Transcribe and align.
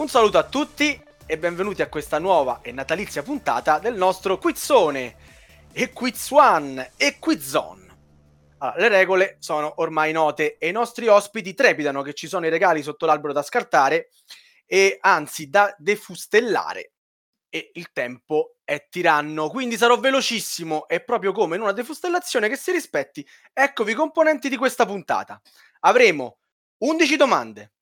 Un 0.00 0.08
saluto 0.08 0.38
a 0.38 0.48
tutti 0.48 0.98
e 1.26 1.36
benvenuti 1.36 1.82
a 1.82 1.88
questa 1.90 2.18
nuova 2.18 2.60
e 2.62 2.72
natalizia 2.72 3.22
puntata 3.22 3.78
del 3.78 3.96
nostro 3.96 4.38
quizzone 4.38 5.14
e 5.72 5.92
quiz 5.92 6.30
one 6.30 6.92
e 6.96 7.18
quizzon. 7.18 7.98
Allora, 8.56 8.78
le 8.78 8.88
regole 8.88 9.36
sono 9.40 9.74
ormai 9.76 10.12
note 10.12 10.56
e 10.56 10.68
i 10.68 10.72
nostri 10.72 11.06
ospiti 11.06 11.52
trepidano 11.52 12.00
che 12.00 12.14
ci 12.14 12.28
sono 12.28 12.46
i 12.46 12.48
regali 12.48 12.82
sotto 12.82 13.04
l'albero 13.04 13.34
da 13.34 13.42
scartare 13.42 14.08
e 14.64 14.96
anzi 15.02 15.50
da 15.50 15.74
defustellare 15.76 16.92
e 17.50 17.70
il 17.74 17.92
tempo 17.92 18.54
è 18.64 18.86
tiranno, 18.88 19.50
quindi 19.50 19.76
sarò 19.76 19.98
velocissimo 19.98 20.88
e 20.88 21.04
proprio 21.04 21.32
come 21.32 21.56
in 21.56 21.62
una 21.62 21.72
defustellazione 21.72 22.48
che 22.48 22.56
si 22.56 22.72
rispetti, 22.72 23.28
eccovi 23.52 23.92
i 23.92 23.96
componenti 23.96 24.48
di 24.48 24.56
questa 24.56 24.86
puntata. 24.86 25.38
Avremo 25.80 26.38
11 26.78 27.16
domande, 27.16 27.72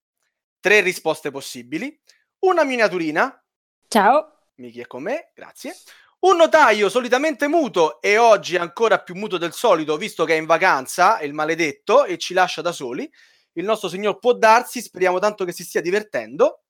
3 0.61 0.81
risposte 0.81 1.31
possibili, 1.31 1.97
una 2.41 2.65
miniaturina. 2.65 3.43
Ciao. 3.89 4.39
Miki 4.57 4.81
è 4.81 4.87
con 4.87 5.03
me, 5.03 5.31
grazie. 5.35 5.75
Un 6.21 6.37
notaio 6.37 6.89
solitamente 6.89 7.47
muto 7.47 8.01
e 8.01 8.19
oggi 8.19 8.57
ancora 8.57 8.99
più 9.01 9.15
muto 9.15 9.39
del 9.39 9.53
solito, 9.53 9.97
visto 9.97 10.25
che 10.25 10.35
è 10.35 10.39
in 10.39 10.47
vacanza, 10.47 11.21
il 11.21 11.33
maledetto, 11.33 12.05
e 12.05 12.19
ci 12.19 12.35
lascia 12.35 12.61
da 12.61 12.73
soli. 12.73 13.11
Il 13.53 13.65
nostro 13.65 13.89
signor 13.89 14.19
può 14.19 14.33
darsi, 14.33 14.83
speriamo 14.83 15.21
tanto 15.21 15.45
che 15.45 15.53
si 15.53 15.63
stia 15.63 15.81
divertendo. 15.81 16.63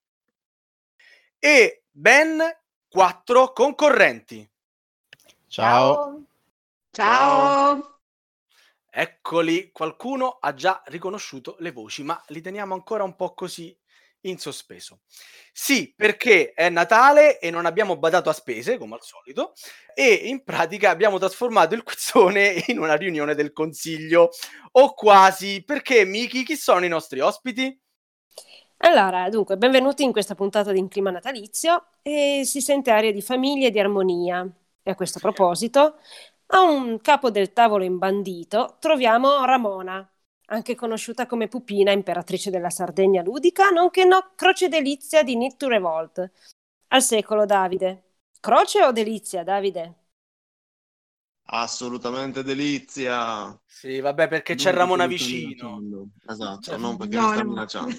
E 1.39 1.85
ben 1.91 2.41
quattro 2.89 3.53
concorrenti. 3.53 4.49
Ciao. 5.47 6.23
Ciao. 6.91 8.01
Eccoli, 8.91 9.71
qualcuno 9.73 10.39
ha 10.41 10.53
già 10.53 10.83
riconosciuto 10.87 11.57
le 11.61 11.73
voci, 11.73 12.03
ma 12.03 12.23
li 12.29 12.41
teniamo 12.41 12.75
ancora 12.75 13.05
un 13.05 13.17
po' 13.17 13.33
così 13.33 13.75
in 14.29 14.39
sospeso. 14.39 15.01
Sì, 15.53 15.93
perché 15.97 16.53
è 16.53 16.69
Natale 16.69 17.39
e 17.39 17.51
non 17.51 17.67
abbiamo 17.67 17.97
badato 17.97 18.31
a 18.31 18.33
spese, 18.33 18.79
come 18.79 18.95
al 18.95 19.03
solito, 19.03 19.53
e 19.95 20.13
in 20.13 20.45
pratica 20.45 20.91
abbiamo 20.91 21.19
trasformato 21.19 21.75
il 21.75 21.83
quizzone 21.83 22.63
in 22.69 22.79
una 22.79 22.95
riunione 22.95 23.35
del 23.35 23.53
consiglio, 23.53 24.31
o 24.73 24.95
quasi, 24.95 25.63
perché 25.65 26.05
Miki, 26.05 26.45
chi 26.45 26.57
sono 26.57 26.85
i 26.85 26.89
nostri 26.89 27.21
ospiti? 27.21 27.77
Allora, 28.81 29.29
dunque, 29.29 29.57
benvenuti 29.57 30.05
in 30.05 30.13
questa 30.13 30.37
puntata 30.37 30.71
di 30.71 30.79
In 30.79 30.89
Clima 30.89 31.11
Natalizio 31.11 31.87
e 32.03 32.43
si 32.45 32.61
sente 32.61 32.93
aria 32.93 33.13
di 33.13 33.23
famiglia 33.23 33.67
e 33.67 33.71
di 33.73 33.81
armonia. 33.81 34.49
E 34.83 34.91
a 34.91 34.95
questo 34.95 35.19
proposito, 35.19 35.97
a 36.47 36.63
un 36.63 37.01
capo 37.01 37.31
del 37.31 37.53
tavolo 37.53 37.85
imbandito 37.85 38.77
troviamo 38.79 39.45
Ramona, 39.45 40.09
anche 40.51 40.75
conosciuta 40.75 41.27
come 41.27 41.49
Pupina, 41.49 41.93
imperatrice 41.93 42.51
della 42.51 42.71
Sardegna 42.71 43.23
ludica, 43.23 43.71
nonché 43.71 44.05
no, 44.05 44.33
croce 44.35 44.69
delizia 44.69 45.23
di 45.23 45.37
Need 45.37 45.57
to 45.57 45.69
Revolt. 45.69 46.31
Al 46.89 47.03
secolo, 47.03 47.45
Davide. 47.47 48.05
Croce 48.41 48.83
o 48.85 48.93
delizia, 48.93 49.43
Davide? 49.45 49.95
Assolutamente 51.51 52.43
delizia. 52.43 53.59
Sì, 53.65 54.01
vabbè, 54.01 54.29
perché 54.29 54.55
c'è 54.55 54.71
Non 54.71 54.73
Ramona 54.73 55.07
mi 55.07 55.17
sta 55.17 55.49
vicino. 55.57 56.11
Esatto, 56.27 56.71
Cioè, 56.71 56.77
non 56.79 56.97
perché 56.97 57.19
no, 57.19 57.21
mi 57.21 57.27
sta 57.29 57.43
no. 57.43 57.45
minacciando. 57.45 57.97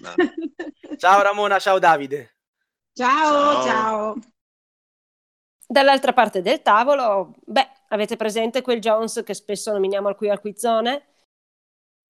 Ciao 0.96 1.22
Ramona, 1.22 1.58
ciao 1.58 1.78
Davide. 1.78 2.36
Ciao, 2.96 3.56
Ciao. 3.58 3.60
ciao. 3.60 4.16
Dall'altra 5.66 6.12
parte 6.12 6.42
del 6.42 6.60
tavolo, 6.62 7.34
beh, 7.46 7.68
avete 7.92 8.16
presente 8.16 8.62
quel 8.62 8.80
Jones 8.80 9.22
che 9.24 9.34
spesso 9.34 9.72
nominiamo 9.72 10.14
qui 10.14 10.28
al 10.30 10.40
quizzone? 10.40 11.06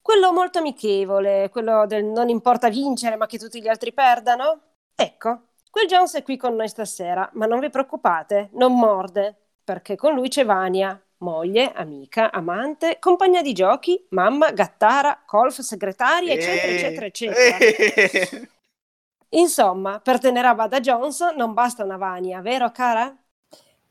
Quello 0.01 0.33
molto 0.33 0.59
amichevole, 0.59 1.49
quello 1.51 1.87
del 1.87 2.05
non 2.05 2.29
importa 2.29 2.69
vincere 2.69 3.17
ma 3.17 3.27
che 3.27 3.39
tutti 3.39 3.61
gli 3.61 3.69
altri 3.69 3.93
perdano? 3.93 4.61
Ecco, 4.95 5.49
quel 5.71 5.87
Jones 5.87 6.15
è 6.15 6.23
qui 6.23 6.37
con 6.37 6.55
noi 6.55 6.69
stasera, 6.69 7.29
ma 7.35 7.47
non 7.47 7.61
vi 7.61 7.71
preoccupate, 7.71 8.51
non 8.55 8.77
morde, 8.77 9.37
perché 9.65 9.97
con 9.97 10.15
lui 10.15 10.29
c'è 10.29 10.45
Vania, 10.45 11.01
moglie, 11.19 11.73
amica, 11.73 12.31
amante, 12.33 12.99
compagna 12.99 13.43
di 13.43 13.53
giochi, 13.53 14.07
mamma, 14.11 14.51
gattara, 14.51 15.23
golf, 15.27 15.61
segretaria, 15.61 16.33
eccetera, 16.35 16.73
Eh, 16.73 16.75
eccetera, 16.75 17.07
eccetera. 17.07 17.57
eh. 17.57 18.49
Insomma, 19.31 19.99
per 20.01 20.19
tenere 20.19 20.49
a 20.49 20.55
bada 20.55 20.79
Jones 20.81 21.21
non 21.37 21.55
basta 21.55 21.85
una 21.85 21.97
Vania, 21.97 22.41
vero 22.41 22.71
cara? 22.71 23.17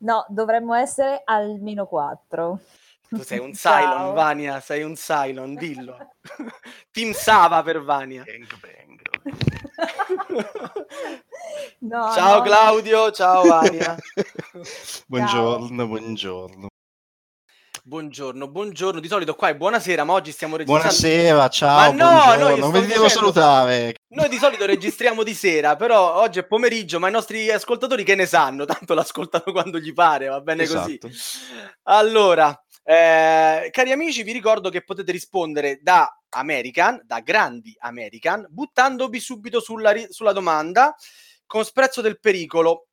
No, 0.02 0.26
dovremmo 0.30 0.74
essere 0.74 1.22
almeno 1.24 1.86
quattro. 1.86 2.60
Tu 3.08 3.22
sei 3.24 3.40
un 3.40 3.54
Ciao. 3.56 3.80
Cylon, 3.82 4.14
Vania, 4.14 4.60
sei 4.60 4.84
un 4.84 4.96
Cylon, 4.96 5.56
dillo. 5.56 5.98
Team 6.92 7.12
Sava 7.12 7.62
per 7.64 7.82
Vania. 7.82 8.24
No, 11.80 12.12
ciao 12.14 12.38
no, 12.38 12.44
Claudio, 12.44 13.12
ciao 13.12 13.44
Vania. 13.44 13.96
Buongiorno, 15.08 15.88
buongiorno. 15.88 16.71
Buongiorno, 17.84 18.48
buongiorno. 18.48 19.00
Di 19.00 19.08
solito 19.08 19.34
qua 19.34 19.50
è 19.50 19.56
buonasera, 19.56 20.04
ma 20.04 20.14
oggi 20.14 20.32
stiamo 20.32 20.56
registrando. 20.56 20.96
Buonasera, 20.96 21.50
ciao, 21.50 21.94
Ma 21.94 22.36
no, 22.38 22.56
non 22.56 22.72
vi 22.72 22.86
devo 22.86 23.10
salutare. 23.10 23.96
Noi 24.10 24.30
di 24.30 24.38
solito 24.38 24.68
registriamo 24.68 25.24
di 25.24 25.34
sera, 25.34 25.76
però 25.76 26.22
oggi 26.22 26.38
è 26.38 26.46
pomeriggio, 26.46 27.00
ma 27.00 27.08
i 27.08 27.12
nostri 27.12 27.50
ascoltatori 27.50 28.04
che 28.04 28.14
ne 28.14 28.28
sanno? 28.28 28.66
Tanto 28.66 28.94
l'ascoltano 28.94 29.52
quando 29.52 29.80
gli 29.80 29.94
pare, 29.94 30.28
va 30.28 30.42
bene 30.42 30.68
così. 30.68 31.00
Esatto. 31.02 31.10
Allora, 31.84 32.50
eh, 32.84 33.70
cari 33.72 33.92
amici, 33.92 34.22
vi 34.22 34.32
ricordo 34.32 34.70
che 34.70 34.84
potete 34.84 35.12
rispondere 35.12 35.80
da 35.82 36.08
American, 36.30 37.02
da 37.04 37.20
grandi 37.22 37.76
American, 37.80 38.46
buttandovi 38.48 39.20
subito 39.20 39.60
sulla, 39.60 39.90
ri- 39.90 40.08
sulla 40.12 40.34
domanda 40.34 40.96
con 41.48 41.66
sprezzo 41.66 42.02
del 42.02 42.20
pericolo. 42.20 42.90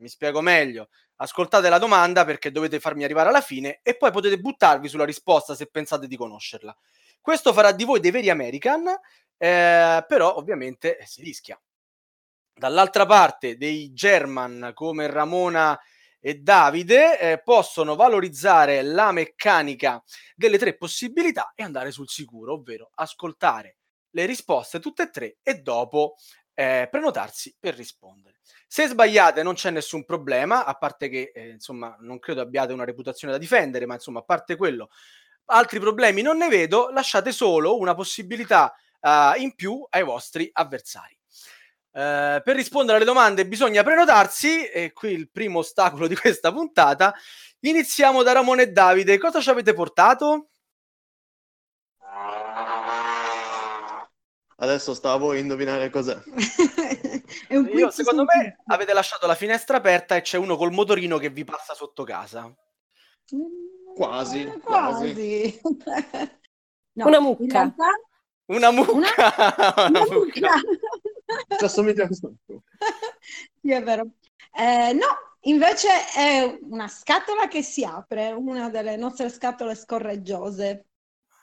Mi 0.00 0.08
spiego 0.08 0.40
meglio. 0.40 0.88
Ascoltate 1.22 1.68
la 1.68 1.78
domanda 1.78 2.24
perché 2.24 2.50
dovete 2.50 2.80
farmi 2.80 3.04
arrivare 3.04 3.28
alla 3.28 3.42
fine 3.42 3.80
e 3.82 3.94
poi 3.96 4.10
potete 4.10 4.38
buttarvi 4.38 4.88
sulla 4.88 5.04
risposta 5.04 5.54
se 5.54 5.66
pensate 5.66 6.06
di 6.06 6.16
conoscerla. 6.16 6.74
Questo 7.20 7.52
farà 7.52 7.72
di 7.72 7.84
voi 7.84 8.00
dei 8.00 8.10
veri 8.10 8.30
American, 8.30 8.86
eh, 9.36 10.04
però 10.08 10.34
ovviamente 10.36 10.96
eh, 10.96 11.06
si 11.06 11.22
rischia. 11.22 11.60
Dall'altra 12.54 13.04
parte 13.04 13.58
dei 13.58 13.92
German 13.92 14.72
come 14.72 15.08
Ramona 15.08 15.78
e 16.18 16.36
Davide 16.36 17.18
eh, 17.18 17.42
possono 17.42 17.96
valorizzare 17.96 18.80
la 18.82 19.12
meccanica 19.12 20.02
delle 20.34 20.56
tre 20.56 20.76
possibilità 20.76 21.52
e 21.54 21.62
andare 21.62 21.90
sul 21.90 22.08
sicuro, 22.08 22.54
ovvero 22.54 22.92
ascoltare 22.94 23.76
le 24.12 24.24
risposte 24.24 24.80
tutte 24.80 25.02
e 25.02 25.10
tre 25.10 25.36
e 25.42 25.60
dopo 25.60 26.14
eh, 26.54 26.88
prenotarsi 26.90 27.54
per 27.58 27.74
rispondere. 27.74 28.40
Se 28.72 28.86
sbagliate 28.86 29.42
non 29.42 29.54
c'è 29.54 29.70
nessun 29.70 30.04
problema, 30.04 30.64
a 30.64 30.74
parte 30.74 31.08
che 31.08 31.32
eh, 31.34 31.48
insomma 31.48 31.96
non 32.02 32.20
credo 32.20 32.40
abbiate 32.40 32.72
una 32.72 32.84
reputazione 32.84 33.32
da 33.32 33.38
difendere, 33.40 33.84
ma 33.84 33.94
insomma 33.94 34.20
a 34.20 34.22
parte 34.22 34.54
quello, 34.54 34.90
altri 35.46 35.80
problemi 35.80 36.22
non 36.22 36.36
ne 36.36 36.46
vedo, 36.46 36.88
lasciate 36.90 37.32
solo 37.32 37.76
una 37.76 37.96
possibilità 37.96 38.72
eh, 39.00 39.32
in 39.38 39.56
più 39.56 39.84
ai 39.90 40.04
vostri 40.04 40.48
avversari. 40.52 41.18
Eh, 41.92 42.40
per 42.44 42.54
rispondere 42.54 42.98
alle 42.98 43.06
domande 43.06 43.44
bisogna 43.44 43.82
prenotarsi 43.82 44.64
e 44.66 44.92
qui 44.92 45.14
il 45.14 45.28
primo 45.28 45.58
ostacolo 45.58 46.06
di 46.06 46.14
questa 46.14 46.52
puntata. 46.52 47.12
Iniziamo 47.58 48.22
da 48.22 48.30
Ramone 48.30 48.62
e 48.62 48.70
Davide. 48.70 49.18
Cosa 49.18 49.40
ci 49.40 49.50
avete 49.50 49.74
portato? 49.74 50.50
Adesso 54.58 54.94
sta 54.94 55.10
a 55.14 55.36
indovinare 55.36 55.90
cos'è. 55.90 56.16
È 57.46 57.56
un 57.56 57.66
Io, 57.66 57.86
quiz 57.86 57.94
secondo 57.94 58.24
me 58.24 58.56
avete 58.66 58.92
lasciato 58.92 59.26
la 59.26 59.34
finestra 59.34 59.76
aperta 59.78 60.16
e 60.16 60.20
c'è 60.22 60.36
uno 60.38 60.56
col 60.56 60.72
motorino 60.72 61.18
che 61.18 61.30
vi 61.30 61.44
passa 61.44 61.74
sotto 61.74 62.04
casa. 62.04 62.52
quiz. 63.26 63.40
Quasi, 63.94 64.40
Eh, 64.42 64.58
quasi. 64.60 65.60
No, 66.92 67.06
Una 67.06 67.20
mucca. 67.20 67.44
realtà 67.60 67.86
Una 68.46 68.70
mucca! 68.72 68.90
Una 69.76 69.88
una 69.88 70.00
mucca. 70.00 70.14
mucca. 70.14 71.56
Ci 71.58 71.64
assomiglia 71.64 72.04
a 72.04 72.06
questo. 72.08 72.34
Sì, 73.62 73.70
è 73.72 73.82
vero. 73.82 74.10
Eh, 74.52 74.92
no, 74.92 75.06
invece 75.42 75.88
è 76.16 76.58
una 76.62 76.88
scatola 76.88 77.46
che 77.46 77.62
si 77.62 77.84
apre, 77.84 78.32
una 78.32 78.68
delle 78.70 78.96
nostre 78.96 79.28
scatole 79.28 79.74
scorreggiose. 79.76 80.86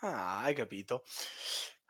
Ah, 0.01 0.41
hai 0.41 0.53
capito. 0.53 1.03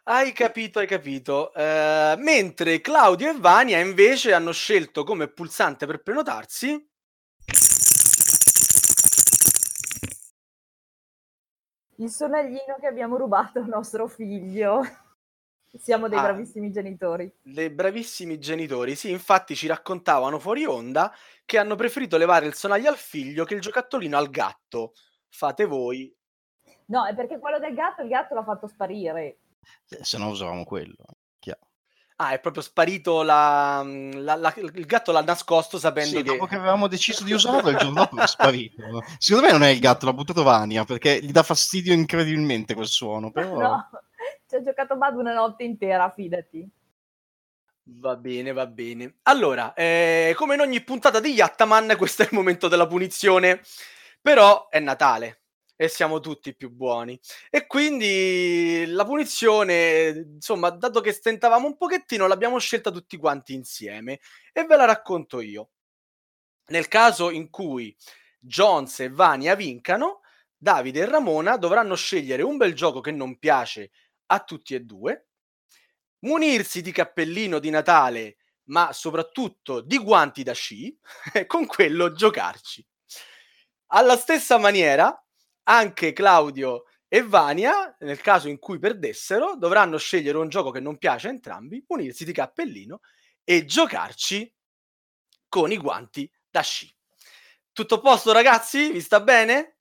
Hai 0.10 0.32
capito, 0.32 0.80
hai 0.80 0.88
capito. 0.88 1.54
Eh, 1.54 2.16
mentre 2.18 2.80
Claudio 2.80 3.30
e 3.30 3.38
Vania 3.38 3.80
invece 3.80 4.32
hanno 4.34 4.54
scelto 4.54 5.04
come 5.04 5.28
pulsante 5.28 5.86
per 5.86 6.02
prenotarsi 6.02 6.82
Il 12.00 12.10
sonaglino 12.10 12.78
che 12.80 12.88
abbiamo 12.88 13.18
rubato 13.18 13.60
al 13.60 13.68
nostro 13.68 14.08
figlio. 14.08 14.82
Siamo 15.78 16.08
dei 16.08 16.18
Ah. 16.18 16.22
bravissimi 16.22 16.72
genitori. 16.72 17.30
dei 17.42 17.70
bravissimi 17.70 18.40
genitori. 18.40 18.96
Sì, 18.96 19.12
infatti 19.12 19.56
ci 19.56 19.68
raccontavano 19.68 20.40
fuori 20.40 20.66
onda 20.66 21.14
che 21.44 21.58
hanno 21.58 21.76
preferito 21.76 22.18
levare 22.18 22.46
il 22.46 22.54
sonaglio 22.54 22.90
al 22.90 22.96
figlio 22.98 23.44
che 23.44 23.56
il 23.56 23.62
giocattolino 23.62 24.18
al 24.18 24.30
gatto. 24.30 24.94
Fate 25.28 25.66
voi. 25.66 26.16
No, 26.86 27.06
è 27.06 27.14
perché 27.14 27.40
quello 27.40 27.60
del 27.60 27.74
gatto, 27.74 28.02
il 28.04 28.08
gatto 28.08 28.34
l'ha 28.34 28.44
fatto 28.44 28.68
sparire. 28.68 29.40
Eh, 29.90 30.00
Se 30.04 30.18
no 30.18 30.30
usavamo 30.30 30.64
quello. 30.64 30.96
chiaro. 31.40 31.60
Ah, 32.18 32.32
è 32.32 32.40
proprio 32.40 32.64
sparito 32.64 33.22
la, 33.22 33.84
la- 33.86 34.36
la- 34.36 34.54
il 34.58 34.86
gatto 34.86 35.12
l'ha 35.12 35.22
nascosto 35.22 35.78
sapendo 35.78 36.18
Sì, 36.18 36.24
che... 36.24 36.32
dopo 36.32 36.46
che 36.48 36.56
avevamo 36.56 36.88
deciso 36.88 37.24
di 37.24 37.32
usarlo, 37.34 37.70
il 37.70 37.78
giorno 37.78 37.94
dopo 38.02 38.18
è 38.18 38.28
sparito. 38.28 39.04
Secondo 39.18 39.48
me 39.48 39.54
non 39.54 39.64
è 39.64 39.70
il 39.70 39.80
gatto, 39.80 40.06
l'ha 40.06 40.14
buttato 40.14 40.44
Vania, 40.44 40.84
perché 40.84 41.20
gli 41.22 41.32
dà 41.32 41.44
fastidio 41.44 41.94
incredibilmente 41.94 42.74
quel 42.74 42.88
suono, 42.88 43.32
però... 43.32 43.60
No, 43.60 43.90
ci 44.48 44.56
ha 44.56 44.62
giocato 44.62 44.96
Bad 44.98 45.16
una 45.18 45.34
notte 45.34 45.64
intera, 45.64 46.10
fidati. 46.10 46.68
Va 47.90 48.16
bene, 48.18 48.52
va 48.52 48.66
bene. 48.66 49.18
Allora, 49.24 49.74
eh, 49.74 50.34
come 50.36 50.56
in 50.56 50.60
ogni 50.62 50.82
puntata 50.84 51.20
di 51.22 51.30
Yattaman, 51.34 51.94
questo 51.98 52.24
è 52.24 52.26
il 52.26 52.34
momento 52.34 52.68
della 52.68 52.88
punizione. 52.88 53.62
Però 54.22 54.68
è 54.70 54.80
Natale 54.80 55.44
e 55.78 55.88
siamo 55.88 56.20
tutti 56.20 56.56
più 56.56 56.70
buoni. 56.72 57.18
E 57.50 57.68
quindi 57.68 58.84
la 58.88 59.06
punizione, 59.06 60.08
insomma, 60.36 60.72
dato 60.72 61.00
che 61.02 61.14
stentavamo 61.14 61.68
un 61.68 61.78
pochettino, 61.78 62.28
l'abbiamo 62.28 62.58
scelta 62.58 62.92
tutti 62.92 63.16
quanti 63.16 63.54
insieme 63.54 64.20
e 64.52 64.66
ve 64.66 64.76
la 64.76 64.86
racconto 64.86 65.40
io. 65.40 65.70
Nel 66.70 66.88
caso 66.90 67.30
in 67.30 67.50
cui 67.50 67.96
Jones 68.40 69.00
e 69.02 69.10
Vania 69.10 69.56
vincano, 69.56 70.22
Davide 70.58 71.02
e 71.02 71.06
Ramona 71.06 71.56
dovranno 71.58 71.96
scegliere 71.96 72.42
un 72.42 72.58
bel 72.58 72.74
gioco 72.74 73.00
che 73.00 73.12
non 73.12 73.38
piace 73.38 73.92
a 74.28 74.44
tutti 74.44 74.74
e 74.74 74.82
due, 74.82 75.28
munirsi 76.20 76.82
di 76.82 76.92
cappellino 76.92 77.60
di 77.60 77.70
Natale, 77.70 78.38
ma 78.66 78.92
soprattutto 78.92 79.82
di 79.82 79.98
guanti 80.00 80.44
da 80.44 80.54
sci, 80.54 80.98
e 81.34 81.46
con 81.46 81.68
quello 81.68 82.12
giocarci. 82.12 82.86
Alla 83.92 84.18
stessa 84.18 84.58
maniera, 84.58 85.27
anche 85.70 86.14
Claudio 86.14 86.86
e 87.08 87.24
Vania, 87.24 87.96
nel 88.00 88.20
caso 88.22 88.48
in 88.50 88.60
cui 88.60 88.80
perdessero, 88.80 89.56
dovranno 89.56 89.98
scegliere 89.98 90.38
un 90.38 90.50
gioco 90.50 90.72
che 90.72 90.80
non 90.80 90.98
piace 90.98 91.28
a 91.28 91.32
entrambi, 91.32 91.84
munirsi 91.88 92.26
di 92.26 92.34
cappellino 92.34 93.00
e 93.44 93.66
giocarci 93.66 94.54
con 95.48 95.72
i 95.72 95.78
guanti 95.78 96.30
da 96.50 96.62
sci. 96.62 96.94
Tutto 97.72 97.96
a 97.96 98.00
posto, 98.00 98.32
ragazzi? 98.32 98.92
Vi 98.92 99.02
sta 99.02 99.20
bene? 99.22 99.78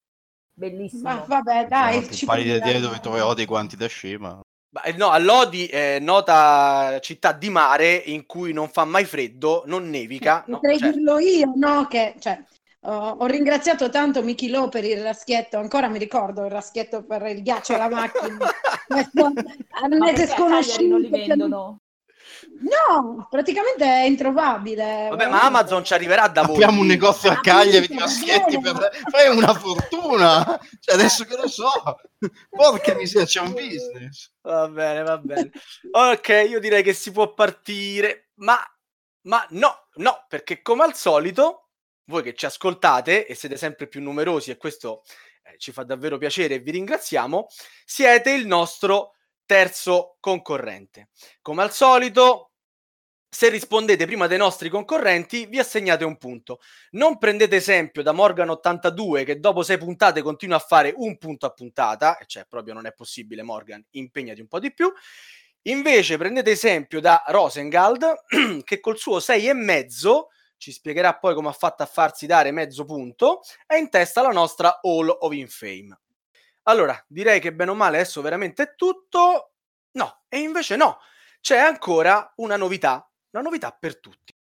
Bellissimo. 0.52 1.02
Ma 1.02 1.24
vabbè, 1.26 1.66
dai, 1.66 1.98
ho 1.98 2.10
ci 2.10 2.24
pallida 2.26 2.54
proviamo. 2.54 2.76
idea 2.78 2.80
dove 2.88 3.00
troverò 3.00 3.34
dei 3.34 3.44
guanti 3.46 3.76
da 3.76 3.86
sci, 3.86 4.16
ma... 4.16 4.40
Ma, 4.70 4.82
eh, 4.82 4.92
No, 4.92 5.08
a 5.10 5.18
Lodi 5.18 5.66
è 5.66 5.98
nota 5.98 6.98
città 7.00 7.32
di 7.32 7.48
mare 7.50 7.94
in 7.94 8.26
cui 8.26 8.52
non 8.52 8.68
fa 8.68 8.84
mai 8.84 9.04
freddo, 9.04 9.62
non 9.66 9.88
nevica. 9.88 10.44
no, 10.46 10.56
Potrei 10.58 10.78
cioè- 10.78 10.90
dirlo 10.92 11.18
io, 11.18 11.52
no? 11.56 11.86
Che, 11.86 12.14
cioè, 12.18 12.42
ho- 12.86 13.16
ho 13.18 13.26
ringraziato 13.26 13.88
tanto 13.90 14.22
Michi 14.22 14.48
Lo 14.48 14.68
per 14.68 14.84
il 14.84 15.02
raschietto, 15.02 15.58
ancora 15.58 15.88
mi 15.88 15.98
ricordo 15.98 16.44
il 16.44 16.50
raschietto 16.50 17.04
per 17.04 17.22
il 17.26 17.42
ghiaccio 17.42 17.74
alla 17.74 17.88
macchina. 17.88 18.46
Arnese 19.70 20.26
Cagliari 20.26 20.88
non 20.88 21.00
li 21.00 21.06
sconosciuto. 21.08 21.08
vendono? 21.10 21.80
No, 22.60 23.26
praticamente 23.30 23.84
è 23.84 24.04
introvabile. 24.04 25.08
Vabbè, 25.10 25.28
ma 25.28 25.42
Amazon 25.42 25.84
ci 25.84 25.94
arriverà 25.94 26.26
da 26.28 26.42
voi. 26.42 26.56
Apriamo 26.56 26.80
un 26.80 26.86
negozio 26.86 27.30
a 27.30 27.34
Ah, 27.34 27.40
Cagliari 27.40 27.86
di 27.86 27.94
maschietti 27.94 28.58
per 28.60 28.90
fai 29.10 29.34
una 29.34 29.54
fortuna. 29.54 30.58
Cioè, 30.80 30.94
adesso 30.94 31.24
che 31.24 31.36
lo 31.36 31.48
so, 31.48 31.70
porca 32.48 32.94
miseria, 32.94 33.26
c'è 33.26 33.40
un 33.40 33.52
business. 33.52 34.32
Va 34.42 34.68
bene, 34.68 35.02
va 35.02 35.18
bene. 35.18 35.50
Ok, 35.92 36.46
io 36.48 36.58
direi 36.60 36.82
che 36.82 36.92
si 36.94 37.12
può 37.12 37.32
partire, 37.32 38.30
ma, 38.36 38.58
ma 39.22 39.46
no, 39.50 39.86
no, 39.94 40.24
perché 40.28 40.62
come 40.62 40.84
al 40.84 40.94
solito, 40.94 41.65
voi 42.06 42.22
che 42.22 42.34
ci 42.34 42.46
ascoltate 42.46 43.26
e 43.26 43.34
siete 43.34 43.56
sempre 43.56 43.86
più 43.86 44.00
numerosi 44.02 44.50
e 44.50 44.56
questo 44.56 45.02
eh, 45.42 45.56
ci 45.58 45.72
fa 45.72 45.84
davvero 45.84 46.18
piacere 46.18 46.54
e 46.54 46.58
vi 46.60 46.72
ringraziamo, 46.72 47.46
siete 47.84 48.32
il 48.32 48.46
nostro 48.46 49.12
terzo 49.44 50.16
concorrente. 50.20 51.08
Come 51.40 51.62
al 51.62 51.72
solito, 51.72 52.50
se 53.28 53.48
rispondete 53.48 54.06
prima 54.06 54.26
dei 54.26 54.38
nostri 54.38 54.68
concorrenti, 54.68 55.46
vi 55.46 55.58
assegnate 55.58 56.04
un 56.04 56.16
punto. 56.16 56.60
Non 56.92 57.18
prendete 57.18 57.56
esempio 57.56 58.02
da 58.02 58.12
Morgan82 58.12 59.24
che 59.24 59.40
dopo 59.40 59.62
sei 59.62 59.78
puntate 59.78 60.22
continua 60.22 60.56
a 60.56 60.60
fare 60.60 60.92
un 60.96 61.18
punto 61.18 61.46
a 61.46 61.50
puntata, 61.50 62.18
cioè 62.26 62.46
proprio 62.48 62.74
non 62.74 62.86
è 62.86 62.92
possibile 62.92 63.42
Morgan, 63.42 63.84
impegnati 63.90 64.40
un 64.40 64.48
po' 64.48 64.58
di 64.58 64.72
più. 64.72 64.92
Invece 65.62 66.16
prendete 66.16 66.52
esempio 66.52 67.00
da 67.00 67.24
Rosengald 67.26 68.24
che 68.64 68.80
col 68.80 68.98
suo 68.98 69.18
6 69.18 69.48
e 69.48 69.52
mezzo 69.52 70.28
ci 70.56 70.72
spiegherà 70.72 71.16
poi 71.16 71.34
come 71.34 71.48
ha 71.48 71.52
fatto 71.52 71.82
a 71.82 71.86
farsi 71.86 72.26
dare 72.26 72.50
mezzo 72.50 72.84
punto, 72.84 73.42
è 73.66 73.76
in 73.76 73.90
testa 73.90 74.22
la 74.22 74.30
nostra 74.30 74.80
Hall 74.82 75.08
of 75.08 75.32
Infame. 75.32 75.98
Allora, 76.64 77.02
direi 77.06 77.40
che 77.40 77.54
bene 77.54 77.70
o 77.70 77.74
male 77.74 77.98
adesso 77.98 78.20
veramente 78.20 78.62
è 78.62 78.74
tutto. 78.74 79.52
No, 79.92 80.22
e 80.28 80.38
invece 80.40 80.76
no, 80.76 80.98
c'è 81.40 81.58
ancora 81.58 82.32
una 82.36 82.56
novità, 82.56 83.08
una 83.30 83.42
novità 83.42 83.76
per 83.78 84.00
tutti. 84.00 84.34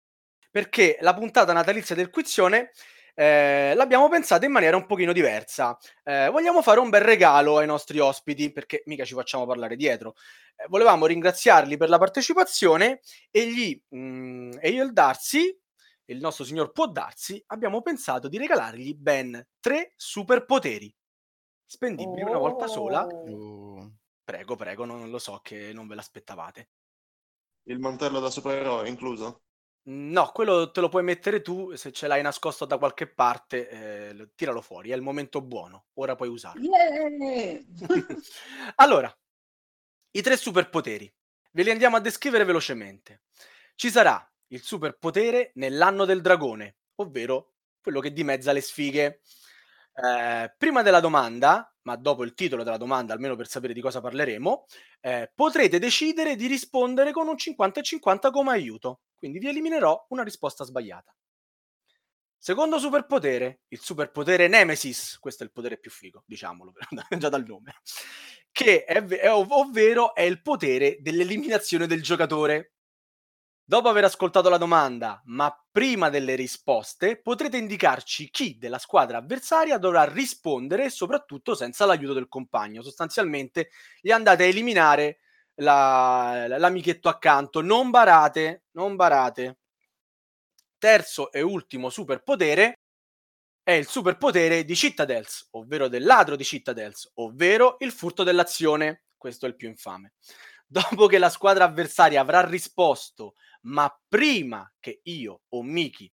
Perché 0.49 0.97
la 1.01 1.13
puntata 1.13 1.51
natalizia 1.51 1.95
del 1.95 2.09
Quizione 2.09 2.71
eh, 3.15 3.73
l'abbiamo 3.75 4.09
pensata 4.09 4.45
in 4.45 4.51
maniera 4.51 4.77
un 4.77 4.85
pochino 4.85 5.13
diversa. 5.13 5.77
Eh, 6.03 6.29
vogliamo 6.29 6.61
fare 6.61 6.79
un 6.79 6.89
bel 6.89 7.01
regalo 7.01 7.57
ai 7.57 7.67
nostri 7.67 7.99
ospiti, 7.99 8.51
perché 8.51 8.83
mica 8.85 9.05
ci 9.05 9.13
facciamo 9.13 9.45
parlare 9.45 9.75
dietro. 9.75 10.15
Eh, 10.55 10.65
volevamo 10.69 11.05
ringraziarli 11.05 11.77
per 11.77 11.89
la 11.89 11.97
partecipazione 11.97 13.01
e 13.29 13.47
gli 13.47 13.79
mm, 13.95 14.53
e 14.59 14.69
io 14.69 14.83
il 14.83 14.93
Darsi, 14.93 15.55
il 16.05 16.19
nostro 16.19 16.43
signor 16.43 16.71
può 16.71 16.87
darsi, 16.87 17.41
abbiamo 17.47 17.81
pensato 17.81 18.27
di 18.27 18.37
regalargli 18.37 18.93
ben 18.95 19.47
tre 19.59 19.93
superpoteri. 19.95 20.93
Spendibili 21.65 22.21
una 22.21 22.37
volta 22.37 22.67
sola. 22.67 23.05
Oh. 23.05 23.77
Oh. 23.77 23.91
Prego, 24.23 24.55
prego, 24.55 24.85
non 24.85 25.09
lo 25.09 25.19
so 25.19 25.39
che 25.41 25.73
non 25.73 25.87
ve 25.87 25.95
l'aspettavate. 25.95 26.69
Il 27.63 27.79
mantello 27.79 28.19
da 28.19 28.29
supereroe 28.29 28.87
incluso? 28.87 29.43
No, 29.85 30.31
quello 30.31 30.71
te 30.71 30.79
lo 30.79 30.87
puoi 30.87 31.03
mettere 31.03 31.41
tu, 31.41 31.75
se 31.75 31.91
ce 31.91 32.07
l'hai 32.07 32.21
nascosto 32.21 32.63
da 32.63 32.77
qualche 32.77 33.07
parte, 33.07 33.67
eh, 33.69 34.13
lo- 34.13 34.29
tiralo 34.33 34.61
fuori, 34.61 34.91
è 34.91 34.95
il 34.95 35.01
momento 35.01 35.41
buono, 35.41 35.87
ora 35.95 36.15
puoi 36.15 36.29
usarlo. 36.29 36.63
Yeah! 36.63 37.59
allora, 38.75 39.13
i 40.11 40.21
tre 40.21 40.37
superpoteri. 40.37 41.13
Ve 41.51 41.63
li 41.63 41.71
andiamo 41.71 41.97
a 41.97 41.99
descrivere 41.99 42.45
velocemente. 42.45 43.23
Ci 43.75 43.89
sarà 43.89 44.32
il 44.53 44.61
superpotere 44.61 45.51
nell'anno 45.55 46.05
del 46.05 46.21
dragone, 46.21 46.77
ovvero 46.95 47.53
quello 47.81 47.99
che 47.99 48.13
dimezza 48.13 48.51
le 48.51 48.61
sfighe. 48.61 49.21
Eh, 49.95 50.53
prima 50.57 50.81
della 50.81 50.99
domanda, 50.99 51.75
ma 51.81 51.95
dopo 51.95 52.23
il 52.23 52.33
titolo 52.33 52.63
della 52.63 52.77
domanda, 52.77 53.13
almeno 53.13 53.35
per 53.35 53.47
sapere 53.47 53.73
di 53.73 53.81
cosa 53.81 53.99
parleremo, 53.99 54.65
eh, 55.01 55.31
potrete 55.33 55.79
decidere 55.79 56.35
di 56.35 56.47
rispondere 56.47 57.11
con 57.11 57.27
un 57.27 57.37
50 57.37 57.79
e 57.79 57.83
50 57.83 58.31
come 58.31 58.51
aiuto. 58.51 59.01
Quindi 59.15 59.39
vi 59.39 59.47
eliminerò 59.49 60.05
una 60.09 60.23
risposta 60.23 60.63
sbagliata. 60.63 61.13
Secondo 62.37 62.77
superpotere, 62.77 63.61
il 63.69 63.79
superpotere 63.79 64.49
Nemesis, 64.49 65.17
questo 65.17 65.43
è 65.43 65.45
il 65.45 65.53
potere 65.53 65.79
più 65.79 65.89
figo, 65.89 66.23
diciamolo 66.25 66.73
già 67.17 67.29
dal 67.29 67.45
nome, 67.45 67.75
che 68.51 68.83
è 68.83 69.31
ov- 69.31 69.51
ovvero 69.51 70.13
è 70.13 70.23
il 70.23 70.41
potere 70.41 70.97
dell'eliminazione 70.99 71.87
del 71.87 72.03
giocatore. 72.03 72.72
Dopo 73.65 73.87
aver 73.87 74.03
ascoltato 74.03 74.49
la 74.49 74.57
domanda, 74.57 75.21
ma 75.25 75.49
prima 75.71 76.09
delle 76.09 76.35
risposte, 76.35 77.21
potrete 77.21 77.55
indicarci 77.57 78.29
chi 78.29 78.57
della 78.57 78.77
squadra 78.77 79.19
avversaria 79.19 79.77
dovrà 79.77 80.03
rispondere, 80.03 80.89
soprattutto 80.89 81.55
senza 81.55 81.85
l'aiuto 81.85 82.13
del 82.13 82.27
compagno. 82.27 82.81
Sostanzialmente 82.81 83.69
gli 84.01 84.11
andate 84.11 84.43
a 84.43 84.47
eliminare 84.47 85.19
la- 85.55 86.45
l'amichetto 86.47 87.07
accanto. 87.07 87.61
Non 87.61 87.89
barate, 87.89 88.65
non 88.71 88.95
barate. 88.97 89.59
Terzo 90.77 91.31
e 91.31 91.41
ultimo 91.41 91.89
superpotere 91.89 92.79
è 93.63 93.71
il 93.71 93.87
superpotere 93.87 94.65
di 94.65 94.75
Citadels, 94.75 95.47
ovvero 95.51 95.87
del 95.87 96.03
ladro 96.03 96.35
di 96.35 96.43
Citadels, 96.43 97.11
ovvero 97.15 97.77
il 97.79 97.91
furto 97.91 98.23
dell'azione. 98.23 99.03
Questo 99.17 99.45
è 99.45 99.49
il 99.49 99.55
più 99.55 99.69
infame. 99.69 100.13
Dopo 100.67 101.07
che 101.07 101.17
la 101.17 101.29
squadra 101.29 101.65
avversaria 101.65 102.19
avrà 102.19 102.45
risposto, 102.45 103.35
ma 103.65 103.93
prima 104.07 104.71
che 104.79 105.01
io 105.03 105.41
o 105.49 105.63
Miki 105.63 106.11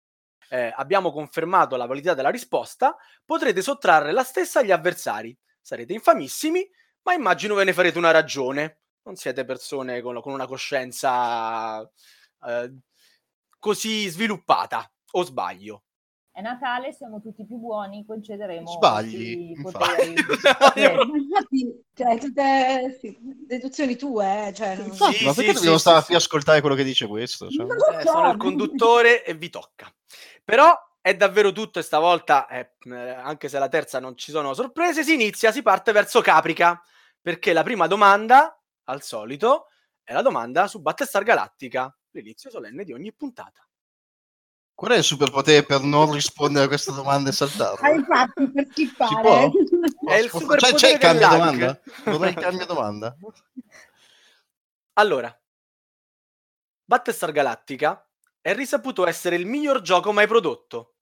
eh, 0.51 0.73
abbiamo 0.75 1.13
confermato 1.13 1.77
la 1.77 1.87
validità 1.87 2.15
della 2.15 2.31
risposta, 2.31 2.97
potrete 3.25 3.63
sottrarre 3.63 4.13
la 4.13 4.25
stessa 4.25 4.61
agli 4.61 4.73
avversari. 4.73 5.37
Sarete 5.61 5.93
infamissimi, 5.93 6.69
ma 7.03 7.15
immagino 7.15 7.55
ve 7.55 7.65
ne 7.65 7.73
farete 7.73 7.99
una 7.99 8.11
ragione. 8.11 8.81
Non 9.03 9.17
siete 9.17 9.45
persone 9.45 10.03
con, 10.03 10.21
con 10.21 10.33
una 10.33 10.47
coscienza 10.47 11.81
eh, 12.47 12.75
così 13.59 14.09
sviluppata, 14.09 14.91
o 15.13 15.23
sbaglio? 15.23 15.85
È 16.33 16.41
Natale, 16.41 16.93
siamo 16.93 17.21
tutti 17.21 17.45
più 17.45 17.57
buoni, 17.57 18.05
concederemo 18.07 18.67
Sbagli, 18.71 19.55
infatti. 19.57 19.85
poteri. 19.85 20.15
Ma 21.11 21.17
infatti, 21.17 21.85
cioè, 21.93 22.19
tutte 22.19 22.99
sì, 23.01 23.19
deduzioni 23.21 23.97
tue, 23.97 24.47
eh, 24.49 24.55
cioè, 24.55 24.77
non- 24.77 24.87
Infatti, 24.87 25.15
Sì, 25.15 25.25
ma 25.25 25.33
perché 25.35 25.49
sì, 25.51 25.55
dobbiamo 25.57 25.77
sì, 25.77 25.81
stare 25.83 26.01
sì. 26.01 26.05
qui 26.07 26.15
a 26.15 26.19
ascoltare 26.19 26.61
quello 26.61 26.77
che 26.77 26.85
dice 26.85 27.07
questo? 27.09 27.49
Cioè, 27.51 27.67
Eh, 27.67 28.03
so. 28.03 28.13
sono 28.13 28.31
il 28.31 28.37
conduttore 28.37 29.25
e 29.25 29.35
vi 29.35 29.51
tocca. 29.51 29.93
Però 30.45 30.73
è 31.01 31.17
davvero 31.17 31.51
tutto 31.51 31.79
e 31.79 31.83
stavolta, 31.83 32.47
eh, 32.49 32.75
anche 33.17 33.49
se 33.49 33.59
la 33.59 33.69
terza 33.69 33.99
non 33.99 34.17
ci 34.17 34.31
sono 34.31 34.55
sorprese, 34.55 35.03
si 35.03 35.15
inizia, 35.15 35.51
si 35.51 35.63
parte 35.63 35.91
verso 35.93 36.21
Caprica, 36.21 36.81
perché 37.21 37.53
la 37.53 37.63
prima 37.65 37.87
domanda 37.89 38.57
al 38.85 39.03
solito, 39.03 39.67
è 40.05 40.13
la 40.13 40.23
domanda 40.23 40.69
su 40.69 40.81
Battlestar 40.81 41.23
Galactica, 41.25 41.95
l'inizio 42.13 42.51
solenne 42.51 42.85
di 42.85 42.93
ogni 42.93 43.13
puntata. 43.13 43.65
Qual 44.81 44.93
è 44.93 44.97
il 44.97 45.05
superpotere 45.05 45.63
per 45.63 45.83
non 45.83 46.11
rispondere 46.11 46.65
a 46.65 46.69
questa 46.69 46.93
domanda 46.93 47.29
e 47.29 47.33
saltarla? 47.35 47.87
Ah, 47.87 47.91
infatti, 47.91 48.51
per 48.51 48.65
Si 48.73 48.87
skippare. 48.87 49.21
può? 49.21 49.51
È 50.11 50.15
il 50.15 50.31
superpotere 50.31 50.73
c'è, 50.73 50.75
c'è 50.79 50.93
il 50.95 50.99
cambio 50.99 51.29
domanda? 51.29 51.81
Vorrei 52.07 52.31
il 52.31 52.37
cambio 52.37 52.65
domanda. 52.65 53.15
Allora, 54.95 55.39
Battlestar 56.83 57.31
Galactica 57.31 58.09
è 58.41 58.55
risaputo 58.55 59.07
essere 59.07 59.37
il 59.37 59.45
miglior 59.45 59.83
gioco 59.83 60.13
mai 60.13 60.27
prodotto. 60.27 60.95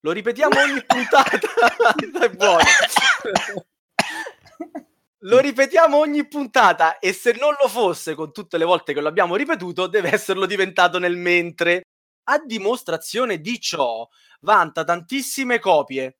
Lo 0.00 0.12
ripetiamo 0.12 0.58
ogni 0.58 0.80
puntata. 0.88 1.38
è 2.18 2.30
buono. 2.30 2.64
Lo 5.18 5.38
ripetiamo 5.38 5.98
ogni 5.98 6.26
puntata 6.26 6.98
e 6.98 7.12
se 7.12 7.36
non 7.38 7.54
lo 7.60 7.68
fosse 7.68 8.14
con 8.14 8.32
tutte 8.32 8.56
le 8.56 8.64
volte 8.64 8.94
che 8.94 9.02
lo 9.02 9.08
abbiamo 9.08 9.36
ripetuto, 9.36 9.86
deve 9.86 10.14
esserlo 10.14 10.46
diventato 10.46 10.98
nel 10.98 11.18
mentre. 11.18 11.82
A 12.24 12.38
dimostrazione 12.38 13.40
di 13.40 13.60
ciò, 13.60 14.08
vanta 14.40 14.84
tantissime 14.84 15.58
copie, 15.58 16.18